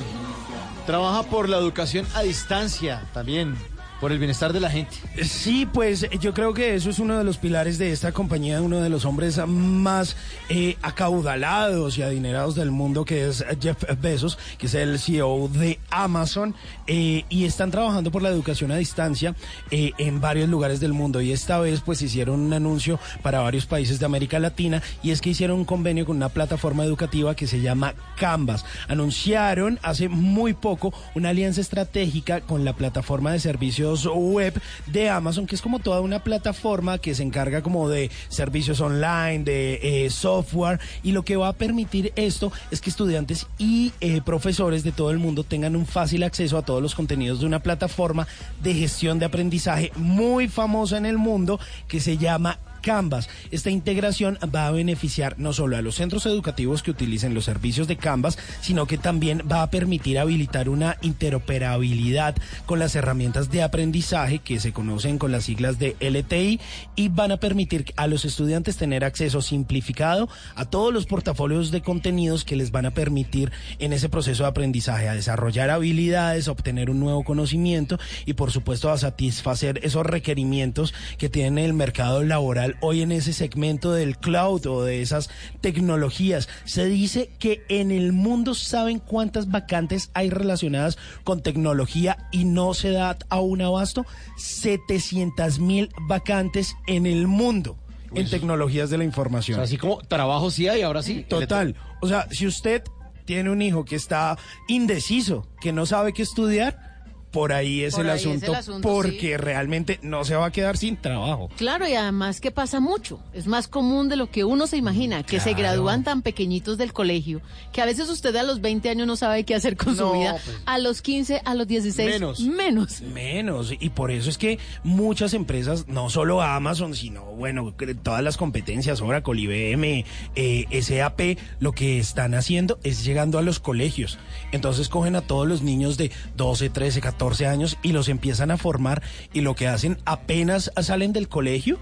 trabaja 0.86 1.22
por 1.24 1.48
la 1.48 1.56
educación 1.56 2.06
a 2.14 2.22
distancia 2.22 3.02
también, 3.12 3.56
por 4.04 4.12
el 4.12 4.18
bienestar 4.18 4.52
de 4.52 4.60
la 4.60 4.68
gente. 4.68 4.94
Sí, 5.22 5.64
pues 5.64 6.06
yo 6.20 6.34
creo 6.34 6.52
que 6.52 6.74
eso 6.74 6.90
es 6.90 6.98
uno 6.98 7.16
de 7.16 7.24
los 7.24 7.38
pilares 7.38 7.78
de 7.78 7.90
esta 7.90 8.12
compañía, 8.12 8.60
uno 8.60 8.82
de 8.82 8.90
los 8.90 9.06
hombres 9.06 9.40
más 9.46 10.14
eh, 10.50 10.76
acaudalados 10.82 11.96
y 11.96 12.02
adinerados 12.02 12.54
del 12.54 12.70
mundo, 12.70 13.06
que 13.06 13.26
es 13.26 13.42
Jeff 13.62 13.82
Bezos, 14.02 14.36
que 14.58 14.66
es 14.66 14.74
el 14.74 14.98
CEO 14.98 15.48
de 15.48 15.80
Amazon, 15.88 16.54
eh, 16.86 17.24
y 17.30 17.46
están 17.46 17.70
trabajando 17.70 18.10
por 18.10 18.20
la 18.20 18.28
educación 18.28 18.72
a 18.72 18.76
distancia 18.76 19.34
eh, 19.70 19.92
en 19.96 20.20
varios 20.20 20.50
lugares 20.50 20.80
del 20.80 20.92
mundo. 20.92 21.22
Y 21.22 21.32
esta 21.32 21.58
vez 21.58 21.80
pues 21.80 22.02
hicieron 22.02 22.40
un 22.40 22.52
anuncio 22.52 23.00
para 23.22 23.40
varios 23.40 23.64
países 23.64 24.00
de 24.00 24.04
América 24.04 24.38
Latina, 24.38 24.82
y 25.02 25.12
es 25.12 25.22
que 25.22 25.30
hicieron 25.30 25.60
un 25.60 25.64
convenio 25.64 26.04
con 26.04 26.18
una 26.18 26.28
plataforma 26.28 26.84
educativa 26.84 27.34
que 27.34 27.46
se 27.46 27.62
llama 27.62 27.94
Canvas. 28.18 28.66
Anunciaron 28.86 29.78
hace 29.82 30.10
muy 30.10 30.52
poco 30.52 30.92
una 31.14 31.30
alianza 31.30 31.62
estratégica 31.62 32.42
con 32.42 32.66
la 32.66 32.74
plataforma 32.74 33.32
de 33.32 33.40
servicios 33.40 33.93
web 34.02 34.60
de 34.86 35.08
Amazon, 35.08 35.46
que 35.46 35.54
es 35.54 35.62
como 35.62 35.78
toda 35.78 36.00
una 36.00 36.22
plataforma 36.22 36.98
que 36.98 37.14
se 37.14 37.22
encarga 37.22 37.62
como 37.62 37.88
de 37.88 38.10
servicios 38.28 38.80
online, 38.80 39.44
de 39.44 40.04
eh, 40.04 40.10
software, 40.10 40.80
y 41.02 41.12
lo 41.12 41.24
que 41.24 41.36
va 41.36 41.48
a 41.48 41.52
permitir 41.52 42.12
esto 42.16 42.52
es 42.70 42.80
que 42.80 42.90
estudiantes 42.90 43.46
y 43.58 43.92
eh, 44.00 44.20
profesores 44.24 44.84
de 44.84 44.92
todo 44.92 45.10
el 45.10 45.18
mundo 45.18 45.44
tengan 45.44 45.76
un 45.76 45.86
fácil 45.86 46.22
acceso 46.22 46.58
a 46.58 46.62
todos 46.62 46.82
los 46.82 46.94
contenidos 46.94 47.40
de 47.40 47.46
una 47.46 47.60
plataforma 47.60 48.26
de 48.62 48.74
gestión 48.74 49.18
de 49.18 49.26
aprendizaje 49.26 49.92
muy 49.96 50.48
famosa 50.48 50.96
en 50.96 51.06
el 51.06 51.18
mundo 51.18 51.58
que 51.88 52.00
se 52.00 52.16
llama 52.16 52.58
Canvas. 52.84 53.30
Esta 53.50 53.70
integración 53.70 54.38
va 54.54 54.66
a 54.66 54.70
beneficiar 54.70 55.36
no 55.38 55.54
solo 55.54 55.78
a 55.78 55.82
los 55.82 55.94
centros 55.94 56.26
educativos 56.26 56.82
que 56.82 56.90
utilicen 56.90 57.32
los 57.32 57.46
servicios 57.46 57.88
de 57.88 57.96
Canvas, 57.96 58.38
sino 58.60 58.86
que 58.86 58.98
también 58.98 59.42
va 59.50 59.62
a 59.62 59.70
permitir 59.70 60.18
habilitar 60.18 60.68
una 60.68 60.98
interoperabilidad 61.00 62.36
con 62.66 62.78
las 62.78 62.94
herramientas 62.94 63.50
de 63.50 63.62
aprendizaje 63.62 64.40
que 64.40 64.60
se 64.60 64.72
conocen 64.72 65.18
con 65.18 65.32
las 65.32 65.44
siglas 65.44 65.78
de 65.78 65.96
LTI 65.98 66.60
y 66.94 67.08
van 67.08 67.32
a 67.32 67.38
permitir 67.38 67.86
a 67.96 68.06
los 68.06 68.26
estudiantes 68.26 68.76
tener 68.76 69.02
acceso 69.02 69.40
simplificado 69.40 70.28
a 70.54 70.66
todos 70.66 70.92
los 70.92 71.06
portafolios 71.06 71.70
de 71.70 71.80
contenidos 71.80 72.44
que 72.44 72.56
les 72.56 72.70
van 72.70 72.84
a 72.84 72.90
permitir 72.90 73.50
en 73.78 73.94
ese 73.94 74.10
proceso 74.10 74.42
de 74.42 74.50
aprendizaje 74.50 75.08
a 75.08 75.14
desarrollar 75.14 75.70
habilidades, 75.70 76.48
obtener 76.48 76.90
un 76.90 77.00
nuevo 77.00 77.24
conocimiento 77.24 77.98
y 78.26 78.34
por 78.34 78.52
supuesto 78.52 78.90
a 78.90 78.98
satisfacer 78.98 79.80
esos 79.82 80.04
requerimientos 80.04 80.92
que 81.16 81.30
tiene 81.30 81.64
el 81.64 81.72
mercado 81.72 82.22
laboral 82.22 82.73
hoy 82.80 83.02
en 83.02 83.12
ese 83.12 83.32
segmento 83.32 83.92
del 83.92 84.16
cloud 84.18 84.66
o 84.66 84.82
de 84.82 85.02
esas 85.02 85.30
tecnologías. 85.60 86.48
Se 86.64 86.86
dice 86.86 87.30
que 87.38 87.62
en 87.68 87.90
el 87.90 88.12
mundo 88.12 88.54
saben 88.54 88.98
cuántas 88.98 89.50
vacantes 89.50 90.10
hay 90.14 90.30
relacionadas 90.30 90.98
con 91.24 91.42
tecnología 91.42 92.16
y 92.32 92.44
no 92.44 92.74
se 92.74 92.90
da 92.90 93.16
a 93.28 93.40
un 93.40 93.62
abasto 93.62 94.06
700 94.36 95.58
mil 95.58 95.88
vacantes 96.08 96.74
en 96.86 97.06
el 97.06 97.26
mundo 97.26 97.76
en 98.14 98.30
tecnologías 98.30 98.90
de 98.90 98.98
la 98.98 99.04
O 99.04 99.06
información. 99.06 99.56
sea, 99.56 99.64
así 99.64 99.76
como 99.76 99.98
trabajo 99.98 100.50
sí 100.50 100.68
hay, 100.68 100.82
ahora 100.82 101.02
sí. 101.02 101.24
Total. 101.28 101.74
O 102.00 102.08
sea, 102.08 102.28
si 102.30 102.46
usted 102.46 102.82
tiene 103.24 103.50
un 103.50 103.62
hijo 103.62 103.84
que 103.84 103.96
está 103.96 104.38
indeciso, 104.68 105.48
que 105.60 105.72
no 105.72 105.86
sabe 105.86 106.12
qué 106.12 106.22
estudiar, 106.22 106.93
por 107.34 107.52
ahí 107.52 107.82
es, 107.82 107.94
Por 107.96 108.04
el, 108.06 108.10
ahí 108.12 108.16
es 108.18 108.42
el 108.44 108.54
asunto, 108.54 108.80
porque 108.88 109.36
realmente 109.36 109.98
no 110.02 110.24
se 110.24 110.36
va 110.36 110.46
a 110.46 110.52
quedar 110.52 110.76
sin 110.78 110.96
trabajo. 110.96 111.50
Claro, 111.56 111.86
y 111.88 111.94
además 111.94 112.40
que 112.40 112.52
pasa 112.52 112.78
mucho. 112.78 113.18
Es 113.32 113.48
más 113.48 113.66
común 113.66 114.08
de 114.08 114.14
lo 114.14 114.30
que 114.30 114.44
uno 114.44 114.68
se 114.68 114.76
imagina, 114.76 115.24
que 115.24 115.40
se 115.40 115.52
gradúan 115.54 116.04
tan 116.04 116.22
pequeñitos 116.22 116.78
del 116.78 116.92
colegio, 116.92 117.40
que 117.72 117.82
a 117.82 117.86
veces 117.86 118.08
usted 118.08 118.34
a 118.36 118.44
los 118.44 118.60
20 118.60 118.88
años 118.88 119.08
no 119.08 119.16
sabe 119.16 119.42
qué 119.42 119.56
hacer 119.56 119.76
con 119.76 119.96
No, 119.96 120.12
su 120.12 120.18
vida. 120.18 120.36
pues. 120.44 120.56
A 120.64 120.78
los 120.78 121.02
15, 121.02 121.42
a 121.44 121.54
los 121.56 121.66
16, 121.66 122.08
Menos. 122.08 122.40
menos. 122.40 123.00
Menos, 123.02 123.72
y 123.78 123.90
por 123.90 124.12
eso 124.12 124.30
es 124.30 124.38
que 124.38 124.60
muchas 124.84 125.34
empresas, 125.34 125.88
no 125.88 126.10
solo 126.10 126.40
Amazon, 126.40 126.94
sino, 126.94 127.24
bueno, 127.24 127.74
todas 128.04 128.22
las 128.22 128.36
competencias, 128.36 129.00
Oracle, 129.00 129.40
IBM, 129.40 130.04
eh, 130.36 130.66
SAP, 130.82 131.36
lo 131.58 131.72
que 131.72 131.98
están 131.98 132.34
haciendo 132.34 132.78
es 132.84 133.04
llegando 133.04 133.38
a 133.38 133.42
los 133.42 133.58
colegios. 133.58 134.18
Entonces 134.52 134.88
cogen 134.88 135.16
a 135.16 135.20
todos 135.22 135.48
los 135.48 135.62
niños 135.62 135.96
de 135.96 136.12
12, 136.36 136.70
13, 136.70 137.00
14 137.00 137.23
años 137.46 137.78
y 137.82 137.92
los 137.92 138.08
empiezan 138.08 138.50
a 138.50 138.56
formar 138.56 139.02
y 139.32 139.40
lo 139.40 139.54
que 139.54 139.68
hacen 139.68 139.98
apenas 140.04 140.70
salen 140.80 141.12
del 141.12 141.28
colegio 141.28 141.78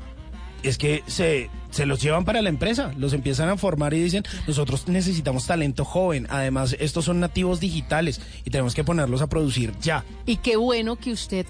es 0.63 0.79
que 0.79 1.03
se, 1.07 1.51
se 1.71 1.87
los 1.87 2.01
llevan 2.01 2.25
para 2.25 2.41
la 2.41 2.49
empresa, 2.49 2.93
los 2.97 3.13
empiezan 3.13 3.49
a 3.49 3.57
formar 3.57 3.95
y 3.95 4.03
dicen, 4.03 4.23
nosotros 4.47 4.89
necesitamos 4.89 5.47
talento 5.47 5.85
joven, 5.85 6.27
además 6.31 6.77
estos 6.79 7.05
son 7.05 7.21
nativos 7.21 7.61
digitales 7.61 8.21
y 8.45 8.51
tenemos 8.51 8.75
que 8.75 8.85
ponerlos 8.85 9.23
a 9.23 9.29
producir 9.29 9.73
ya. 9.81 10.05
Y 10.25 10.37
qué 10.37 10.57
bueno 10.57 10.97
que 10.97 11.13
usted 11.13 11.47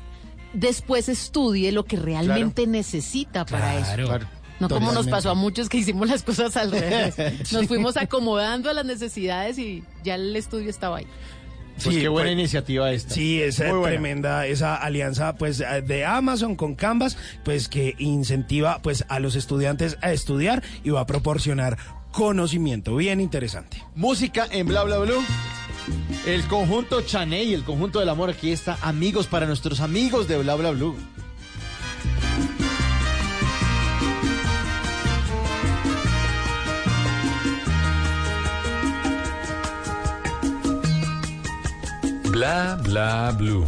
después 0.52 1.08
estudie 1.08 1.72
lo 1.72 1.84
que 1.84 1.96
realmente 1.96 2.66
necesita 2.66 3.44
para 3.44 3.78
eso. 3.78 4.06
Claro. 4.06 4.26
No 4.60 4.68
como 4.68 4.92
nos 4.92 5.08
pasó 5.08 5.30
a 5.30 5.34
muchos 5.34 5.68
que 5.68 5.78
hicimos 5.78 6.08
las 6.08 6.22
cosas 6.22 6.56
al 6.56 6.70
revés. 6.70 7.16
Nos 7.52 7.66
fuimos 7.66 7.96
acomodando 7.96 8.70
a 8.70 8.72
las 8.72 8.84
necesidades 8.84 9.58
y 9.58 9.82
ya 10.04 10.14
el 10.14 10.36
estudio 10.36 10.70
estaba 10.70 10.98
ahí. 10.98 11.06
Pues 11.82 11.96
qué 11.96 12.08
buena 12.08 12.30
iniciativa 12.30 12.90
esta. 12.92 13.14
Sí, 13.14 13.40
es 13.40 13.58
Muy 13.60 13.68
buena. 13.70 13.86
tremenda 13.88 14.46
esa 14.46 14.76
alianza 14.76 15.36
pues 15.36 15.60
eh, 15.60 15.82
de 15.82 16.04
Amazon 16.04 16.54
con 16.56 16.74
Canvas, 16.74 17.16
pues 17.44 17.68
que 17.68 17.94
incentiva 17.98 18.80
pues 18.82 19.04
a 19.08 19.18
los 19.20 19.36
estudiantes 19.36 19.98
a 20.02 20.12
estudiar 20.12 20.62
y 20.84 20.90
va 20.90 21.00
a 21.00 21.06
proporcionar 21.06 21.78
conocimiento 22.12 22.94
bien 22.96 23.20
interesante. 23.20 23.82
Música 23.94 24.46
en 24.50 24.66
Bla 24.68 24.84
Bla 24.84 24.98
Blue. 24.98 25.22
El 26.26 26.42
conjunto 26.44 27.00
Chaney, 27.02 27.54
el 27.54 27.64
conjunto 27.64 27.98
del 27.98 28.08
amor, 28.08 28.30
aquí 28.30 28.52
está, 28.52 28.78
amigos 28.82 29.26
para 29.26 29.46
nuestros 29.46 29.80
amigos 29.80 30.28
de 30.28 30.38
Bla 30.38 30.54
Bla 30.54 30.70
Blue. 30.70 30.94
Bla 42.32 42.78
bla 42.82 43.30
blue. 43.36 43.62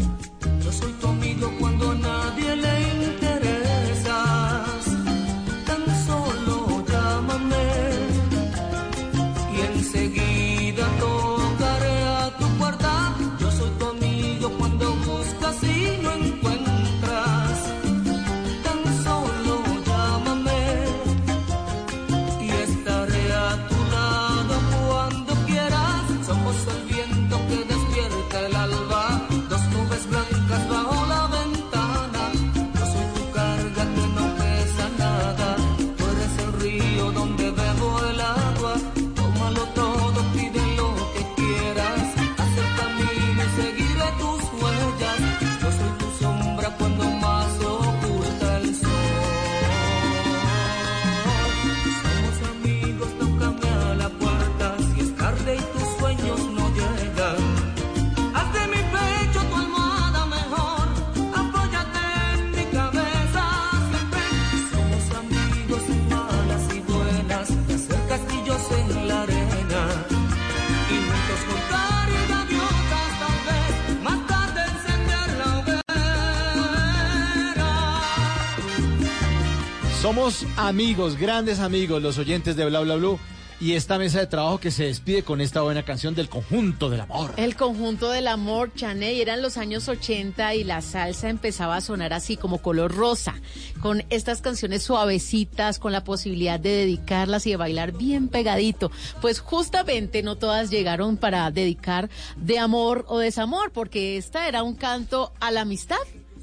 Somos 80.14 80.46
amigos, 80.56 81.18
grandes 81.18 81.58
amigos, 81.58 82.00
los 82.00 82.18
oyentes 82.18 82.54
de 82.54 82.64
Bla 82.64 82.78
Bla 82.82 82.94
Blue. 82.94 83.18
Y 83.60 83.72
esta 83.72 83.98
mesa 83.98 84.20
de 84.20 84.28
trabajo 84.28 84.60
que 84.60 84.70
se 84.70 84.84
despide 84.84 85.24
con 85.24 85.40
esta 85.40 85.62
buena 85.62 85.82
canción 85.82 86.14
del 86.14 86.28
conjunto 86.28 86.88
del 86.88 87.00
amor. 87.00 87.32
El 87.36 87.56
conjunto 87.56 88.10
del 88.10 88.28
amor, 88.28 88.72
Chaney, 88.76 89.20
eran 89.20 89.42
los 89.42 89.56
años 89.56 89.88
80 89.88 90.54
y 90.54 90.62
la 90.62 90.82
salsa 90.82 91.28
empezaba 91.28 91.74
a 91.74 91.80
sonar 91.80 92.12
así 92.12 92.36
como 92.36 92.58
color 92.58 92.94
rosa, 92.94 93.34
con 93.80 94.04
estas 94.08 94.40
canciones 94.40 94.84
suavecitas, 94.84 95.80
con 95.80 95.90
la 95.90 96.04
posibilidad 96.04 96.60
de 96.60 96.70
dedicarlas 96.70 97.48
y 97.48 97.50
de 97.50 97.56
bailar 97.56 97.90
bien 97.90 98.28
pegadito. 98.28 98.92
Pues 99.20 99.40
justamente 99.40 100.22
no 100.22 100.36
todas 100.36 100.70
llegaron 100.70 101.16
para 101.16 101.50
dedicar 101.50 102.08
de 102.36 102.60
amor 102.60 103.04
o 103.08 103.18
desamor, 103.18 103.72
porque 103.72 104.16
esta 104.16 104.46
era 104.46 104.62
un 104.62 104.76
canto 104.76 105.32
a 105.40 105.50
la 105.50 105.62
amistad. 105.62 105.96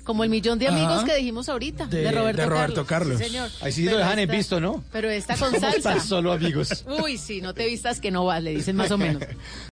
Como 0.03 0.23
el 0.23 0.29
millón 0.31 0.57
de 0.57 0.67
amigos 0.67 0.97
Ajá. 0.97 1.05
que 1.05 1.15
dijimos 1.17 1.47
ahorita, 1.47 1.85
de, 1.85 2.01
De- 2.01 2.11
Roberto, 2.11 2.41
de 2.41 2.47
Roberto 2.47 2.85
Carlos. 2.85 3.17
Sí, 3.19 3.25
señor. 3.25 3.49
Ahí 3.61 3.71
sí 3.71 3.85
lo 3.85 3.97
dejan 3.97 4.17
en 4.19 4.29
visto, 4.29 4.59
¿no? 4.59 4.83
Pero 4.91 5.09
esta 5.09 5.37
con 5.37 5.51
¿Cómo 5.53 5.59
salsa. 5.61 5.99
solo 5.99 6.31
amigos? 6.31 6.83
Uy, 7.03 7.17
sí, 7.17 7.39
no 7.41 7.53
te 7.53 7.67
vistas 7.67 7.99
que 7.99 8.09
no 8.11 8.25
vas, 8.25 8.41
le 8.41 8.51
dicen 8.55 8.75
más 8.75 8.89
o 8.91 8.97
menos. 8.97 9.21